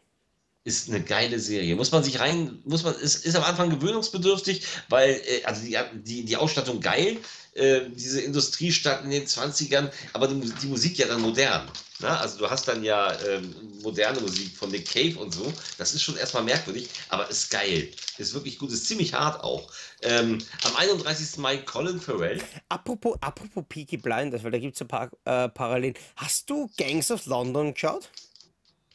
ist 0.65 0.89
eine 0.89 1.03
geile 1.03 1.41
Serie. 1.41 1.75
Muss 1.75 1.91
man 1.91 2.05
sich 2.05 2.21
rein, 2.21 2.61
muss 2.65 2.85
man, 2.85 2.95
ist, 2.95 3.27
ist 3.27 3.35
am 3.35 3.43
Anfang 3.43 3.71
gewöhnungsbedürftig, 3.71 4.65
weil, 4.89 5.21
äh, 5.27 5.45
also 5.45 5.65
die, 5.65 5.77
die, 5.95 6.25
die 6.25 6.37
Ausstattung 6.37 6.81
geil, 6.81 7.17
äh, 7.55 7.83
diese 7.91 8.21
Industriestadt 8.23 9.05
in 9.05 9.11
den 9.11 9.27
20ern, 9.27 9.91
aber 10.13 10.29
die, 10.29 10.53
die 10.63 10.67
Musik 10.67 10.99
ja 10.99 11.07
dann 11.07 11.21
modern. 11.21 11.69
Na? 12.01 12.09
Ne? 12.09 12.21
Also 12.21 12.39
du 12.39 12.51
hast 12.51 12.67
dann 12.67 12.83
ja 12.83 13.13
ähm, 13.27 13.55
moderne 13.83 14.21
Musik 14.21 14.57
von 14.57 14.71
Nick 14.71 14.91
Cave 14.91 15.19
und 15.19 15.35
so. 15.35 15.53
Das 15.79 15.95
ist 15.95 16.03
schon 16.03 16.17
erstmal 16.17 16.43
merkwürdig, 16.45 16.89
aber 17.09 17.29
ist 17.29 17.51
geil. 17.51 17.89
Ist 18.19 18.35
wirklich 18.35 18.59
gut, 18.59 18.71
ist 18.71 18.87
ziemlich 18.87 19.15
hart 19.15 19.43
auch. 19.43 19.71
Ähm, 20.03 20.39
am 20.65 20.77
31. 20.77 21.39
Mai 21.39 21.59
Colin 21.59 22.01
Farrell. 22.01 22.43
Apropos, 22.69 23.17
apropos 23.21 23.65
Peaky 23.69 23.99
Blinders, 23.99 24.43
weil 24.43 24.51
da 24.51 24.59
gibt 24.59 24.75
es 24.75 24.81
ein 24.81 24.89
paar 24.89 25.11
äh, 25.25 25.49
Parallelen. 25.49 25.95
Hast 26.17 26.51
du 26.51 26.71
Gangs 26.77 27.11
of 27.11 27.27
London 27.27 27.75
geschaut? 27.75 28.09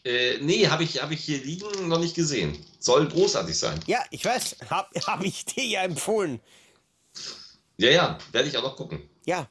Äh, 0.04 0.38
nee, 0.42 0.68
habe 0.68 0.84
ich, 0.84 1.02
hab 1.02 1.12
ich 1.12 1.20
hier 1.20 1.38
liegen 1.40 1.88
noch 1.88 2.00
nicht 2.00 2.16
gesehen. 2.16 2.58
Soll 2.80 3.08
großartig 3.08 3.58
sein. 3.58 3.80
Ja, 3.88 4.04
ich 4.10 4.24
weiß. 4.24 4.58
Habe 4.70 5.00
hab 5.06 5.24
ich 5.24 5.46
dir 5.46 5.66
ja 5.66 5.84
empfohlen. 5.84 6.40
Ja, 7.78 7.90
ja, 7.90 8.18
werde 8.32 8.50
ich 8.50 8.58
auch 8.58 8.64
noch 8.64 8.76
gucken. 8.76 9.10
Ja. 9.26 9.48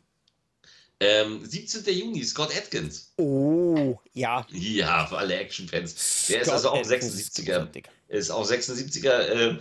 Ähm, 0.99 1.45
17. 1.45 1.85
Juni, 1.95 2.25
Scott 2.25 2.57
Atkins. 2.57 3.13
Oh, 3.19 3.99
ja. 4.15 4.47
Ja, 4.51 5.07
für 5.07 5.19
alle 5.19 5.37
Action-Fans. 5.37 6.27
Der 6.29 6.41
ist 6.41 6.49
also 6.49 6.71
auch 6.71 6.83
76er. 6.83 7.69
Ist 8.09 8.31
auch 8.31 8.49
76er 8.49 9.19
äh, 9.19 9.59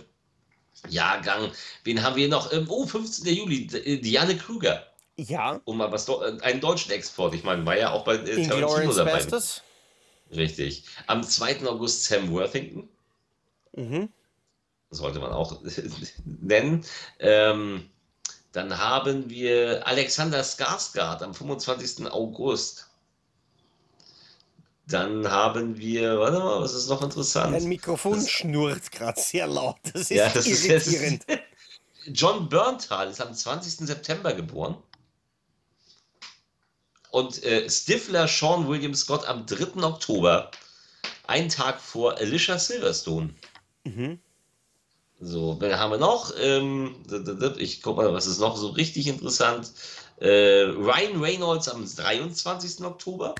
Jahrgang. 0.88 1.52
Wen 1.84 2.02
haben 2.02 2.16
wir 2.16 2.28
noch? 2.28 2.52
Ähm, 2.52 2.66
oh, 2.68 2.86
15. 2.86 3.26
Juli, 3.34 3.66
äh, 3.66 3.98
Diane 3.98 4.36
Kruger. 4.36 4.86
Ja. 5.16 5.60
Um 5.64 5.78
mal 5.78 5.92
was, 5.92 6.08
äh, 6.08 6.40
einen 6.40 6.60
deutschen 6.60 6.92
Export. 6.92 7.34
Ich 7.34 7.44
meine, 7.44 7.64
war 7.66 7.76
ja 7.76 7.90
auch 7.90 8.04
bei 8.04 8.16
äh, 8.16 8.46
Tarantino 8.46 8.92
dabei. 8.94 9.14
Bestes. 9.14 9.62
Richtig. 10.34 10.84
Am 11.06 11.22
2. 11.22 11.66
August 11.66 12.04
Sam 12.04 12.30
Worthington. 12.30 12.88
Mhm. 13.74 14.08
Sollte 14.90 15.18
man 15.18 15.32
auch 15.32 15.62
nennen. 16.24 16.84
Ähm, 17.18 17.90
dann 18.56 18.78
haben 18.78 19.28
wir 19.28 19.86
Alexander 19.86 20.42
Skarsgård 20.42 21.22
am 21.22 21.34
25. 21.34 22.10
August. 22.10 22.86
Dann 24.88 25.30
haben 25.30 25.76
wir, 25.76 26.18
warte 26.18 26.38
mal, 26.38 26.62
was 26.62 26.72
ist 26.72 26.88
noch 26.88 27.02
interessant? 27.02 27.54
Ein 27.54 27.68
Mikrofon 27.68 28.14
das, 28.14 28.30
schnurrt 28.30 28.90
gerade 28.92 29.20
sehr 29.20 29.46
laut. 29.46 29.76
Das 29.82 30.02
ist 30.02 30.10
ja, 30.10 30.30
das 30.30 30.46
irritierend. 30.46 31.24
Ist, 31.24 31.38
John 32.18 32.48
Berntal 32.48 33.10
ist 33.10 33.20
am 33.20 33.34
20. 33.34 33.86
September 33.86 34.32
geboren. 34.32 34.78
Und 37.10 37.44
äh, 37.44 37.68
Stifler 37.68 38.26
Sean 38.26 38.66
William 38.66 38.94
Scott 38.94 39.26
am 39.26 39.44
3. 39.44 39.82
Oktober, 39.82 40.50
einen 41.26 41.50
Tag 41.50 41.78
vor 41.78 42.16
Alicia 42.16 42.58
Silverstone. 42.58 43.34
Mhm. 43.84 44.18
So, 45.20 45.58
wen 45.60 45.78
haben 45.78 45.92
wir 45.92 45.98
noch? 45.98 46.32
Ähm, 46.38 46.94
ich 47.58 47.82
guck 47.82 47.96
mal, 47.96 48.12
was 48.12 48.26
ist 48.26 48.38
noch 48.38 48.56
so 48.56 48.68
richtig 48.68 49.06
interessant? 49.08 49.72
Äh, 50.20 50.62
Ryan 50.62 51.20
Reynolds 51.20 51.68
am 51.68 51.86
23. 51.86 52.84
Oktober. 52.84 53.34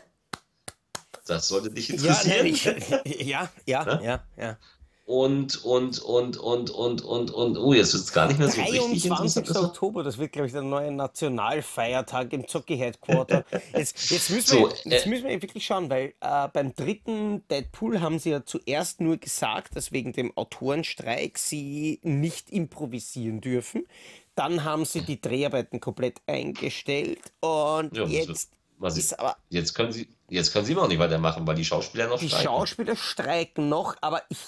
Das 1.26 1.48
sollte 1.48 1.70
dich 1.70 1.90
interessieren. 1.90 2.46
Ja, 3.04 3.50
ja, 3.66 3.84
ja, 3.84 4.00
ja, 4.00 4.24
ja. 4.36 4.58
Und, 5.06 5.64
und, 5.64 6.00
und, 6.00 6.36
und, 6.36 6.68
und, 6.70 7.00
und, 7.00 7.30
und, 7.30 7.56
oh, 7.58 7.72
jetzt 7.72 7.92
wird 7.92 8.02
es 8.02 8.12
gar 8.12 8.26
nicht 8.26 8.40
mehr 8.40 8.48
so 8.48 8.56
23. 8.56 9.04
23. 9.04 9.56
Oktober, 9.56 10.02
das 10.02 10.18
wird, 10.18 10.32
glaube 10.32 10.48
ich, 10.48 10.52
der 10.52 10.62
neue 10.62 10.90
Nationalfeiertag 10.90 12.32
im 12.32 12.48
Zocki 12.48 12.76
Headquarter. 12.76 13.44
Jetzt, 13.72 14.10
jetzt, 14.10 14.30
müssen, 14.30 14.46
so, 14.48 14.60
wir, 14.62 14.92
jetzt 14.92 15.06
äh, 15.06 15.08
müssen 15.08 15.28
wir 15.28 15.40
wirklich 15.40 15.64
schauen, 15.64 15.88
weil 15.90 16.14
äh, 16.20 16.48
beim 16.52 16.74
dritten 16.74 17.46
Deadpool 17.48 18.00
haben 18.00 18.18
sie 18.18 18.30
ja 18.30 18.44
zuerst 18.44 19.00
nur 19.00 19.16
gesagt, 19.18 19.76
dass 19.76 19.92
wegen 19.92 20.12
dem 20.12 20.36
Autorenstreik 20.36 21.38
sie 21.38 22.00
nicht 22.02 22.50
improvisieren 22.50 23.40
dürfen. 23.40 23.86
Dann 24.34 24.64
haben 24.64 24.84
sie 24.84 25.02
die 25.02 25.20
Dreharbeiten 25.20 25.80
komplett 25.80 26.20
eingestellt 26.26 27.20
und 27.40 27.96
ja, 27.96 28.04
jetzt 28.06 28.50
was 28.78 28.98
ist 28.98 29.18
aber. 29.18 29.36
Jetzt 29.48 29.74
können 29.74 29.92
sie, 29.92 30.08
jetzt 30.28 30.52
können 30.52 30.66
sie 30.66 30.72
immer 30.72 30.82
noch 30.82 30.88
nicht 30.88 30.98
weitermachen, 30.98 31.46
weil 31.46 31.54
die 31.54 31.64
Schauspieler 31.64 32.08
noch 32.08 32.18
die 32.18 32.28
streiken. 32.28 32.42
Die 32.42 32.46
Schauspieler 32.46 32.96
streiken 32.96 33.68
noch, 33.68 33.96
aber 34.00 34.22
ich 34.28 34.38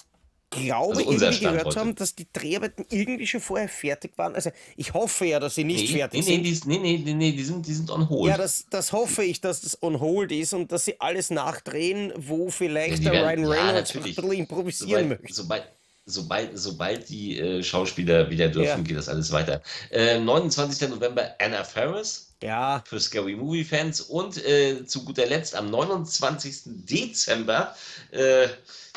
glaube, 0.51 0.99
also 0.99 1.11
irgendwie 1.11 1.39
gehört 1.41 1.77
haben, 1.77 1.95
dass 1.95 2.15
die 2.15 2.27
Dreharbeiten 2.33 2.85
irgendwie 2.91 3.27
schon 3.27 3.41
vorher 3.41 3.69
fertig 3.69 4.17
waren. 4.17 4.35
Also 4.35 4.51
ich 4.77 4.95
hoffe 4.95 5.27
ja, 5.27 5.41
dass 5.41 5.55
sie 5.55 5.65
nicht 5.65 5.91
nee, 5.91 5.99
fertig 5.99 6.27
nee, 6.27 6.53
sind. 6.53 6.67
Nee, 6.67 6.79
nee, 6.79 7.03
nee, 7.05 7.15
nee, 7.15 7.33
die 7.33 7.45
sind, 7.45 7.67
die 7.67 7.75
sind 7.75 7.91
on 7.91 8.09
hold. 8.09 8.31
Ja, 8.31 8.37
das, 8.37 8.67
das 8.71 8.93
hoffe 8.93 9.25
ich, 9.25 9.41
dass 9.41 9.61
das 9.61 9.83
on 9.83 10.01
hold 10.01 10.33
ist 10.33 10.55
und 10.55 10.73
dass 10.73 10.85
sie 10.85 11.01
alles 11.01 11.31
nachdrehen, 11.31 12.13
wo 12.17 12.51
vielleicht 12.51 13.03
ja, 13.03 13.11
der 13.11 13.23
werden, 13.23 13.45
Ryan 13.45 13.67
Reynolds 13.67 13.93
ja, 13.93 14.01
ein 14.01 14.05
bisschen 14.05 14.33
improvisieren 14.33 14.91
sobald, 14.91 15.23
möchte. 15.23 15.35
Sobald, 15.35 15.65
sobald, 16.07 16.59
sobald 16.59 17.09
die 17.09 17.39
äh, 17.39 17.63
Schauspieler 17.63 18.31
wieder 18.31 18.49
dürfen, 18.49 18.67
ja. 18.67 18.77
geht 18.79 18.97
das 18.97 19.09
alles 19.09 19.31
weiter. 19.33 19.63
Äh, 19.91 20.19
29. 20.19 20.89
November 20.89 21.35
Anna 21.39 21.65
Ferris. 21.65 22.35
Ja. 22.43 22.83
Für 22.87 23.01
Scary 23.01 23.37
Movie 23.37 23.65
Fans. 23.65 24.01
Und 24.01 24.45
äh, 24.47 24.87
zu 24.87 25.05
guter 25.05 25.27
Letzt 25.27 25.55
am 25.55 25.71
29. 25.71 26.63
Dezember 26.65 27.75
äh, 28.13 28.49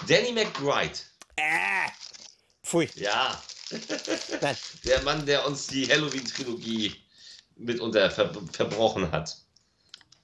Danny 0.08 0.32
McBride. 0.32 0.98
Äh, 1.42 1.90
pfui. 2.64 2.90
Ja. 2.96 3.42
der 4.86 5.02
Mann, 5.04 5.26
der 5.26 5.48
uns 5.48 5.68
die 5.68 5.88
Halloween-Trilogie 5.88 6.94
mitunter 7.56 8.12
ver 8.12 8.32
verbrochen 8.52 9.12
hat. 9.12 9.38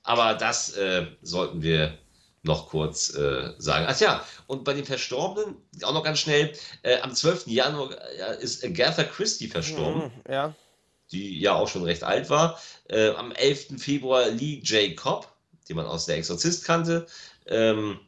Aber 0.04 0.36
das 0.36 0.76
äh, 0.76 1.08
sollten 1.22 1.62
wir 1.62 1.98
noch 2.44 2.70
kurz 2.70 3.14
äh, 3.16 3.54
sagen. 3.58 3.86
Ach 3.90 4.00
ja, 4.00 4.26
und 4.48 4.64
bei 4.64 4.74
den 4.74 4.86
Verstorbenen, 4.86 5.56
auch 5.84 5.94
noch 5.94 6.04
ganz 6.04 6.20
schnell, 6.20 6.54
äh, 6.84 7.00
am 7.02 7.14
12. 7.14 7.48
Januar 7.48 7.92
äh, 7.92 8.42
ist 8.42 8.64
Agatha 8.64 9.04
Christie 9.04 9.48
verstorben. 9.48 10.04
Mhm, 10.04 10.32
ja. 10.32 10.56
Die 11.12 11.40
ja 11.40 11.54
auch 11.54 11.68
schon 11.68 11.84
recht 11.84 12.04
alt 12.04 12.30
war. 12.30 12.60
Äh, 12.90 13.10
am 13.12 13.32
11. 13.32 13.82
Februar 13.82 14.28
Lee 14.28 14.60
J. 14.60 14.96
Cobb, 14.96 15.28
den 15.68 15.78
man 15.78 15.86
aus 15.86 16.06
Der 16.06 16.18
Exorzist 16.18 16.66
kannte. 16.66 17.08
Ähm, 17.46 18.00
äh, 18.00 18.07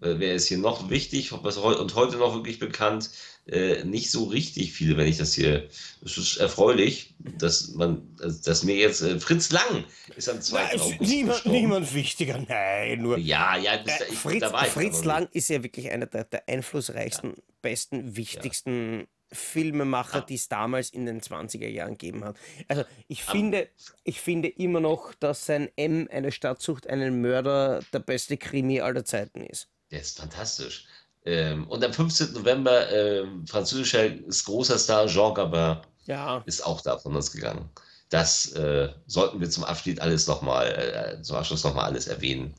wer 0.00 0.34
ist 0.34 0.46
hier 0.46 0.58
noch 0.58 0.90
wichtig 0.90 1.32
und 1.32 1.94
heute 1.94 2.16
noch 2.16 2.34
wirklich 2.34 2.58
bekannt? 2.58 3.10
Äh, 3.46 3.84
nicht 3.84 4.10
so 4.10 4.24
richtig 4.24 4.74
viele, 4.74 4.98
wenn 4.98 5.06
ich 5.06 5.16
das 5.16 5.32
hier. 5.32 5.68
Es 6.04 6.18
ist 6.18 6.36
erfreulich, 6.36 7.14
dass 7.18 7.72
man, 7.74 8.02
dass 8.18 8.62
mir 8.62 8.76
jetzt 8.76 9.00
äh, 9.00 9.18
Fritz 9.18 9.50
Lang 9.52 9.84
ist 10.16 10.28
am 10.28 10.42
2. 10.42 10.62
Nein, 10.62 10.80
August. 10.80 11.00
Niemand, 11.00 11.46
niemand 11.46 11.94
wichtiger, 11.94 12.44
nein, 12.46 13.00
nur. 13.00 13.16
Ja, 13.16 13.56
ja, 13.56 13.78
das, 13.78 14.02
ich, 14.10 14.18
Fritz, 14.18 14.44
Fritz 14.70 15.04
Lang 15.04 15.28
ist 15.32 15.48
ja 15.48 15.62
wirklich 15.62 15.90
einer 15.90 16.04
der, 16.04 16.24
der 16.24 16.46
einflussreichsten, 16.46 17.30
ja. 17.30 17.42
besten, 17.62 18.16
wichtigsten. 18.16 19.00
Ja. 19.00 19.06
Filmemacher, 19.30 20.22
die 20.22 20.36
es 20.36 20.48
damals 20.48 20.88
in 20.88 21.04
den 21.04 21.20
20er 21.20 21.68
Jahren 21.68 21.98
gegeben 21.98 22.24
hat. 22.24 22.38
Also 22.66 22.84
ich 23.08 23.22
finde, 23.24 23.68
ich 24.04 24.22
finde 24.22 24.48
immer 24.48 24.80
noch, 24.80 25.12
dass 25.12 25.44
sein 25.44 25.68
M, 25.76 26.08
eine 26.10 26.32
Stadt 26.32 26.62
sucht 26.62 26.86
einen 26.86 27.20
Mörder, 27.20 27.80
der 27.92 27.98
beste 27.98 28.38
Krimi 28.38 28.80
aller 28.80 29.04
Zeiten 29.04 29.42
ist. 29.42 29.68
Der 29.90 30.00
ist 30.00 30.18
fantastisch. 30.18 30.86
Ähm, 31.24 31.66
und 31.68 31.84
am 31.84 31.92
15. 31.92 32.32
November 32.32 32.90
äh, 32.90 33.26
französischer 33.46 34.10
großer 34.10 34.78
Star 34.78 35.06
Jean 35.06 35.34
Gabin 35.34 35.78
ja. 36.06 36.42
ist 36.46 36.64
auch 36.64 36.80
da 36.80 36.98
von 36.98 37.14
uns 37.16 37.32
gegangen. 37.32 37.68
Das 38.10 38.52
äh, 38.52 38.88
sollten 39.06 39.40
wir 39.40 39.50
zum 39.50 39.64
Abschluss 39.64 40.00
alles 40.00 40.26
nochmal, 40.26 41.18
äh, 41.18 41.22
zum 41.22 41.36
Abschluss 41.36 41.64
nochmal 41.64 41.84
alles 41.84 42.06
erwähnen. 42.06 42.54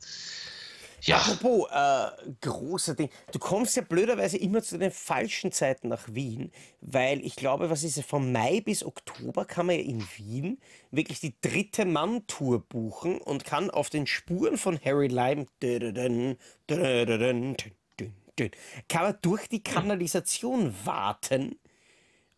Ja. 1.02 1.18
Apropos 1.18 1.70
äh, 1.72 2.32
großer 2.42 2.96
Ding. 2.96 3.10
Du 3.32 3.40
kommst 3.40 3.76
ja 3.76 3.82
blöderweise 3.82 4.38
immer 4.38 4.62
zu 4.62 4.78
den 4.78 4.92
falschen 4.92 5.52
Zeiten 5.52 5.88
nach 5.88 6.08
Wien, 6.14 6.52
weil 6.82 7.26
ich 7.26 7.36
glaube, 7.36 7.70
was 7.70 7.84
ist 7.84 7.98
es, 7.98 8.06
von 8.06 8.32
Mai 8.32 8.62
bis 8.62 8.84
Oktober 8.84 9.46
kann 9.46 9.68
man 9.68 9.76
ja 9.78 9.82
in 9.84 10.06
Wien 10.18 10.60
wirklich 10.92 11.20
die 11.20 11.34
dritte 11.42 11.86
Mann-Tour 11.86 12.60
buchen 12.60 13.20
und 13.20 13.46
kann 13.46 13.70
auf 13.70 13.90
den 13.90 14.08
Spuren 14.08 14.58
von 14.58 14.80
Harry 14.84 15.08
Lime 15.08 15.46
kann 18.88 19.04
man 19.04 19.18
durch 19.22 19.48
die 19.48 19.64
Kanalisation 19.64 20.74
warten 20.86 21.60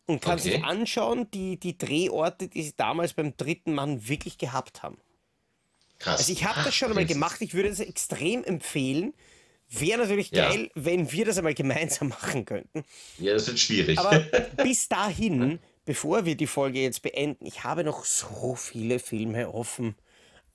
und 0.06 0.20
kann 0.20 0.38
okay. 0.38 0.52
sich 0.52 0.64
anschauen, 0.64 1.30
die, 1.30 1.58
die 1.58 1.78
Drehorte, 1.78 2.48
die 2.48 2.62
sie 2.62 2.74
damals 2.76 3.14
beim 3.14 3.36
dritten 3.36 3.74
Mann 3.74 4.08
wirklich 4.08 4.38
gehabt 4.38 4.82
haben. 4.82 4.98
Krass. 6.02 6.18
Also 6.18 6.32
ich 6.32 6.44
habe 6.44 6.62
das 6.64 6.74
schon 6.74 6.88
einmal 6.88 7.06
gemacht, 7.06 7.40
ich 7.40 7.54
würde 7.54 7.68
es 7.68 7.78
extrem 7.78 8.42
empfehlen. 8.42 9.14
Wäre 9.68 10.00
natürlich 10.00 10.32
ja. 10.32 10.48
geil, 10.48 10.70
wenn 10.74 11.10
wir 11.12 11.24
das 11.24 11.38
einmal 11.38 11.54
gemeinsam 11.54 12.08
machen 12.20 12.44
könnten. 12.44 12.84
Ja, 13.18 13.34
das 13.34 13.46
wird 13.46 13.58
schwierig. 13.58 13.98
Aber 13.98 14.18
bis 14.62 14.88
dahin, 14.88 15.60
bevor 15.84 16.24
wir 16.24 16.36
die 16.36 16.48
Folge 16.48 16.80
jetzt 16.80 17.02
beenden, 17.02 17.46
ich 17.46 17.62
habe 17.62 17.84
noch 17.84 18.04
so 18.04 18.56
viele 18.56 18.98
Filme 18.98 19.54
offen, 19.54 19.94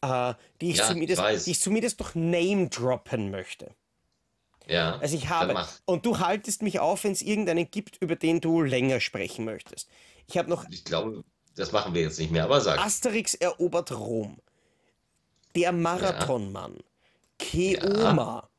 äh, 0.02 0.34
die, 0.62 0.72
ich 0.72 0.78
ja, 0.78 0.88
zumindest, 0.88 1.22
ich 1.22 1.44
die 1.46 1.52
ich 1.52 1.60
zumindest 1.62 2.00
noch 2.00 2.14
name 2.14 2.68
droppen 2.68 3.32
möchte. 3.32 3.74
Ja. 4.68 4.98
Also 4.98 5.16
ich 5.16 5.30
habe. 5.30 5.66
Und 5.86 6.06
du 6.06 6.20
haltest 6.20 6.62
mich 6.62 6.80
auf, 6.82 7.06
wenn 7.06 7.14
es 7.14 7.22
irgendeinen 7.22 7.72
gibt, 7.72 7.98
über 8.02 8.18
den 8.18 8.42
du 8.42 8.62
länger 8.62 9.00
sprechen 9.00 9.46
möchtest. 9.46 9.90
Ich 10.28 10.38
habe 10.38 10.50
noch. 10.50 10.66
Ich 10.70 10.84
glaube, 10.84 11.24
das 11.56 11.72
machen 11.72 11.94
wir 11.94 12.02
jetzt 12.02 12.20
nicht 12.20 12.32
mehr, 12.32 12.44
aber 12.44 12.60
sag. 12.60 12.80
Asterix 12.80 13.34
erobert 13.34 13.92
Rom. 13.94 14.38
Der 15.56 15.72
Marathonmann. 15.72 16.78
Keoma. 17.40 18.50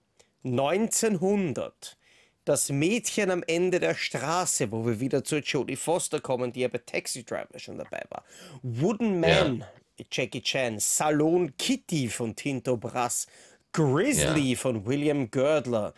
Ja. 0.45 0.51
1900. 0.51 1.97
Das 2.45 2.71
Mädchen 2.71 3.31
am 3.31 3.43
Ende 3.47 3.79
der 3.79 3.95
Straße, 3.95 4.73
wo 4.73 4.87
wir 4.87 5.01
wieder 5.01 5.23
zu 5.23 5.37
Jodie 5.39 5.77
Foster 5.77 6.21
kommen, 6.21 6.53
die 6.53 6.61
ja 6.61 6.69
bei 6.69 6.79
Taxi 6.79 7.23
Driver 7.25 7.59
schon 7.59 7.77
dabei 7.77 8.03
war. 8.09 8.25
Wooden 8.63 9.21
Man, 9.21 9.59
ja. 9.99 10.05
Jackie 10.11 10.41
Chan. 10.41 10.79
Salon 10.79 11.55
Kitty 11.59 12.09
von 12.09 12.35
Tinto 12.35 12.77
Brass. 12.77 13.27
Grizzly 13.73 14.57
von 14.57 14.87
William 14.87 15.31
Girdler. 15.31 15.93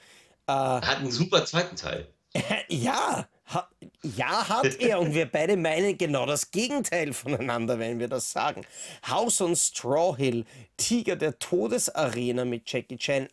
Äh, 0.49 0.53
hat 0.53 0.99
einen 0.99 1.12
super 1.12 1.45
zweiten 1.45 1.76
Teil. 1.76 2.09
ja, 2.68 3.28
ha, 3.53 3.69
ja, 4.03 4.49
hat 4.49 4.75
er. 4.81 4.99
und 5.01 5.15
wir 5.15 5.27
beide 5.27 5.57
meinen 5.57 5.99
genau 5.99 6.27
das 6.27 6.51
Gegenteil 6.51 7.13
voneinander, 7.13 7.79
wenn 7.79 7.99
wir 7.99 8.09
das 8.09 8.33
sagen. 8.33 8.67
House 9.09 9.41
on 9.41 9.57
Straw 9.57 10.17
Hill, 10.17 10.45
Tiger 10.77 11.17
der 11.17 11.39
Todesarena 11.39 12.45
mit 12.45 12.71
Jackie 12.71 12.97
Chan. 12.97 13.29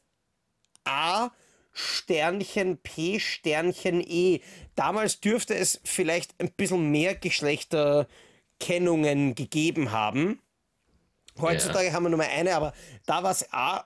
A. 0.85 1.31
Sternchen 1.73 2.77
P 2.77 3.19
Sternchen 3.19 4.01
E. 4.01 4.39
Damals 4.75 5.19
dürfte 5.19 5.53
es 5.53 5.79
vielleicht 5.83 6.33
ein 6.39 6.51
bisschen 6.51 6.89
mehr 6.89 7.13
Geschlechterkennungen 7.13 9.35
gegeben 9.35 9.91
haben. 9.91 10.41
Heutzutage 11.39 11.89
ja. 11.89 11.93
haben 11.93 12.01
wir 12.03 12.09
nur 12.09 12.17
mal 12.17 12.29
eine, 12.29 12.55
aber 12.55 12.73
da 13.05 13.21
war 13.21 13.29
es 13.31 13.53
A 13.53 13.85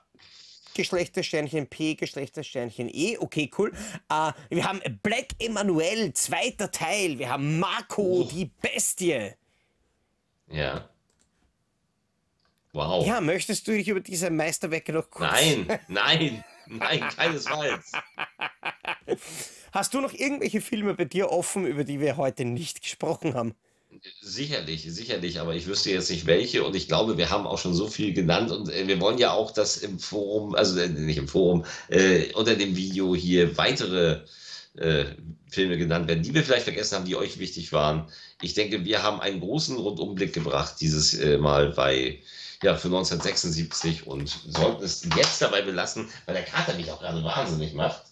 Geschlechtersternchen 0.74 1.66
P, 1.66 1.94
Geschlechtersternchen 1.94 2.88
E. 2.92 3.18
Okay, 3.18 3.50
cool. 3.58 3.72
Uh, 4.10 4.32
wir 4.50 4.64
haben 4.64 4.80
Black 5.02 5.28
Emanuel, 5.38 6.12
zweiter 6.14 6.70
Teil. 6.70 7.18
Wir 7.18 7.30
haben 7.30 7.58
Marco, 7.58 8.02
oh. 8.02 8.24
die 8.24 8.50
Bestie. 8.60 9.32
Ja. 10.48 10.88
Wow. 12.72 13.06
Ja, 13.06 13.20
möchtest 13.20 13.68
du 13.68 13.72
dich 13.72 13.88
über 13.88 14.00
diese 14.00 14.30
Meisterwerke 14.30 14.92
noch 14.92 15.10
kurz... 15.10 15.30
Nein, 15.30 15.78
nein, 15.88 16.44
nein, 16.66 17.00
keinesfalls. 17.00 17.92
Hast 19.72 19.92
du 19.92 20.00
noch 20.00 20.14
irgendwelche 20.14 20.60
Filme 20.60 20.94
bei 20.94 21.04
dir 21.04 21.30
offen, 21.30 21.66
über 21.66 21.84
die 21.84 22.00
wir 22.00 22.16
heute 22.16 22.44
nicht 22.44 22.80
gesprochen 22.80 23.34
haben? 23.34 23.54
Sicherlich, 24.20 24.86
sicherlich, 24.88 25.38
aber 25.38 25.54
ich 25.54 25.66
wüsste 25.66 25.90
jetzt 25.90 26.10
nicht 26.10 26.26
welche 26.26 26.64
und 26.64 26.74
ich 26.74 26.88
glaube, 26.88 27.18
wir 27.18 27.30
haben 27.30 27.46
auch 27.46 27.58
schon 27.58 27.74
so 27.74 27.86
viel 27.86 28.12
genannt 28.12 28.50
und 28.50 28.70
äh, 28.70 28.86
wir 28.88 29.00
wollen 29.00 29.18
ja 29.18 29.32
auch, 29.32 29.50
dass 29.50 29.76
im 29.76 29.98
Forum, 29.98 30.54
also 30.54 30.78
äh, 30.80 30.88
nicht 30.88 31.18
im 31.18 31.28
Forum, 31.28 31.64
äh, 31.88 32.32
unter 32.32 32.56
dem 32.56 32.74
Video 32.74 33.14
hier 33.14 33.56
weitere 33.58 34.22
äh, 34.76 35.04
Filme 35.48 35.76
genannt 35.76 36.08
werden, 36.08 36.22
die 36.22 36.34
wir 36.34 36.42
vielleicht 36.42 36.64
vergessen 36.64 36.96
haben, 36.96 37.04
die 37.04 37.16
euch 37.16 37.38
wichtig 37.38 37.72
waren. 37.72 38.08
Ich 38.40 38.54
denke, 38.54 38.84
wir 38.84 39.02
haben 39.02 39.20
einen 39.20 39.40
großen 39.40 39.76
Rundumblick 39.76 40.32
gebracht 40.32 40.76
dieses 40.80 41.14
äh, 41.18 41.36
Mal 41.36 41.70
bei 41.72 42.20
ja, 42.62 42.76
für 42.76 42.88
1976 42.88 44.06
und 44.06 44.28
sollten 44.48 44.82
es 44.84 45.06
jetzt 45.16 45.42
dabei 45.42 45.62
belassen, 45.62 46.08
weil 46.26 46.36
der 46.36 46.44
Kater 46.44 46.74
mich 46.74 46.90
auch 46.90 47.00
gerade 47.00 47.22
wahnsinnig 47.22 47.74
macht. 47.74 48.02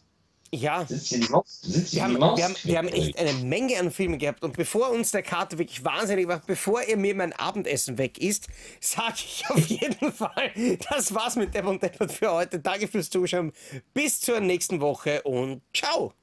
Ja. 0.53 0.85
wir, 0.89 2.03
haben, 2.03 2.19
wir, 2.19 2.45
haben, 2.45 2.57
wir 2.65 2.79
haben 2.79 2.89
echt 2.89 3.17
eine 3.19 3.33
Menge 3.45 3.79
an 3.79 3.91
Filmen 3.93 4.19
gehabt. 4.19 4.43
Und 4.43 4.57
bevor 4.57 4.91
uns 4.91 5.13
der 5.13 5.23
Kater 5.23 5.59
wirklich 5.59 5.85
wahnsinnig 5.85 6.27
macht, 6.27 6.47
bevor 6.47 6.83
er 6.83 6.97
mir 6.97 7.15
mein 7.15 7.33
Abendessen 7.33 7.99
weg 7.99 8.19
ist, 8.19 8.49
sage 8.81 9.15
ich 9.19 9.45
auf 9.49 9.65
jeden 9.67 10.13
Fall, 10.13 10.53
das 10.91 11.15
war's 11.15 11.37
mit 11.37 11.55
Depp 11.55 11.67
und 11.67 11.83
Deppert 11.83 12.11
für 12.13 12.33
heute. 12.33 12.59
Danke 12.59 12.89
fürs 12.89 13.11
Zuschauen. 13.11 13.53
Bis 13.95 14.21
zur 14.21 14.41
nächsten 14.41 14.81
Woche 14.81 15.23
und 15.23 15.63
ciao. 15.73 16.15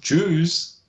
Tschüss. 0.00 0.79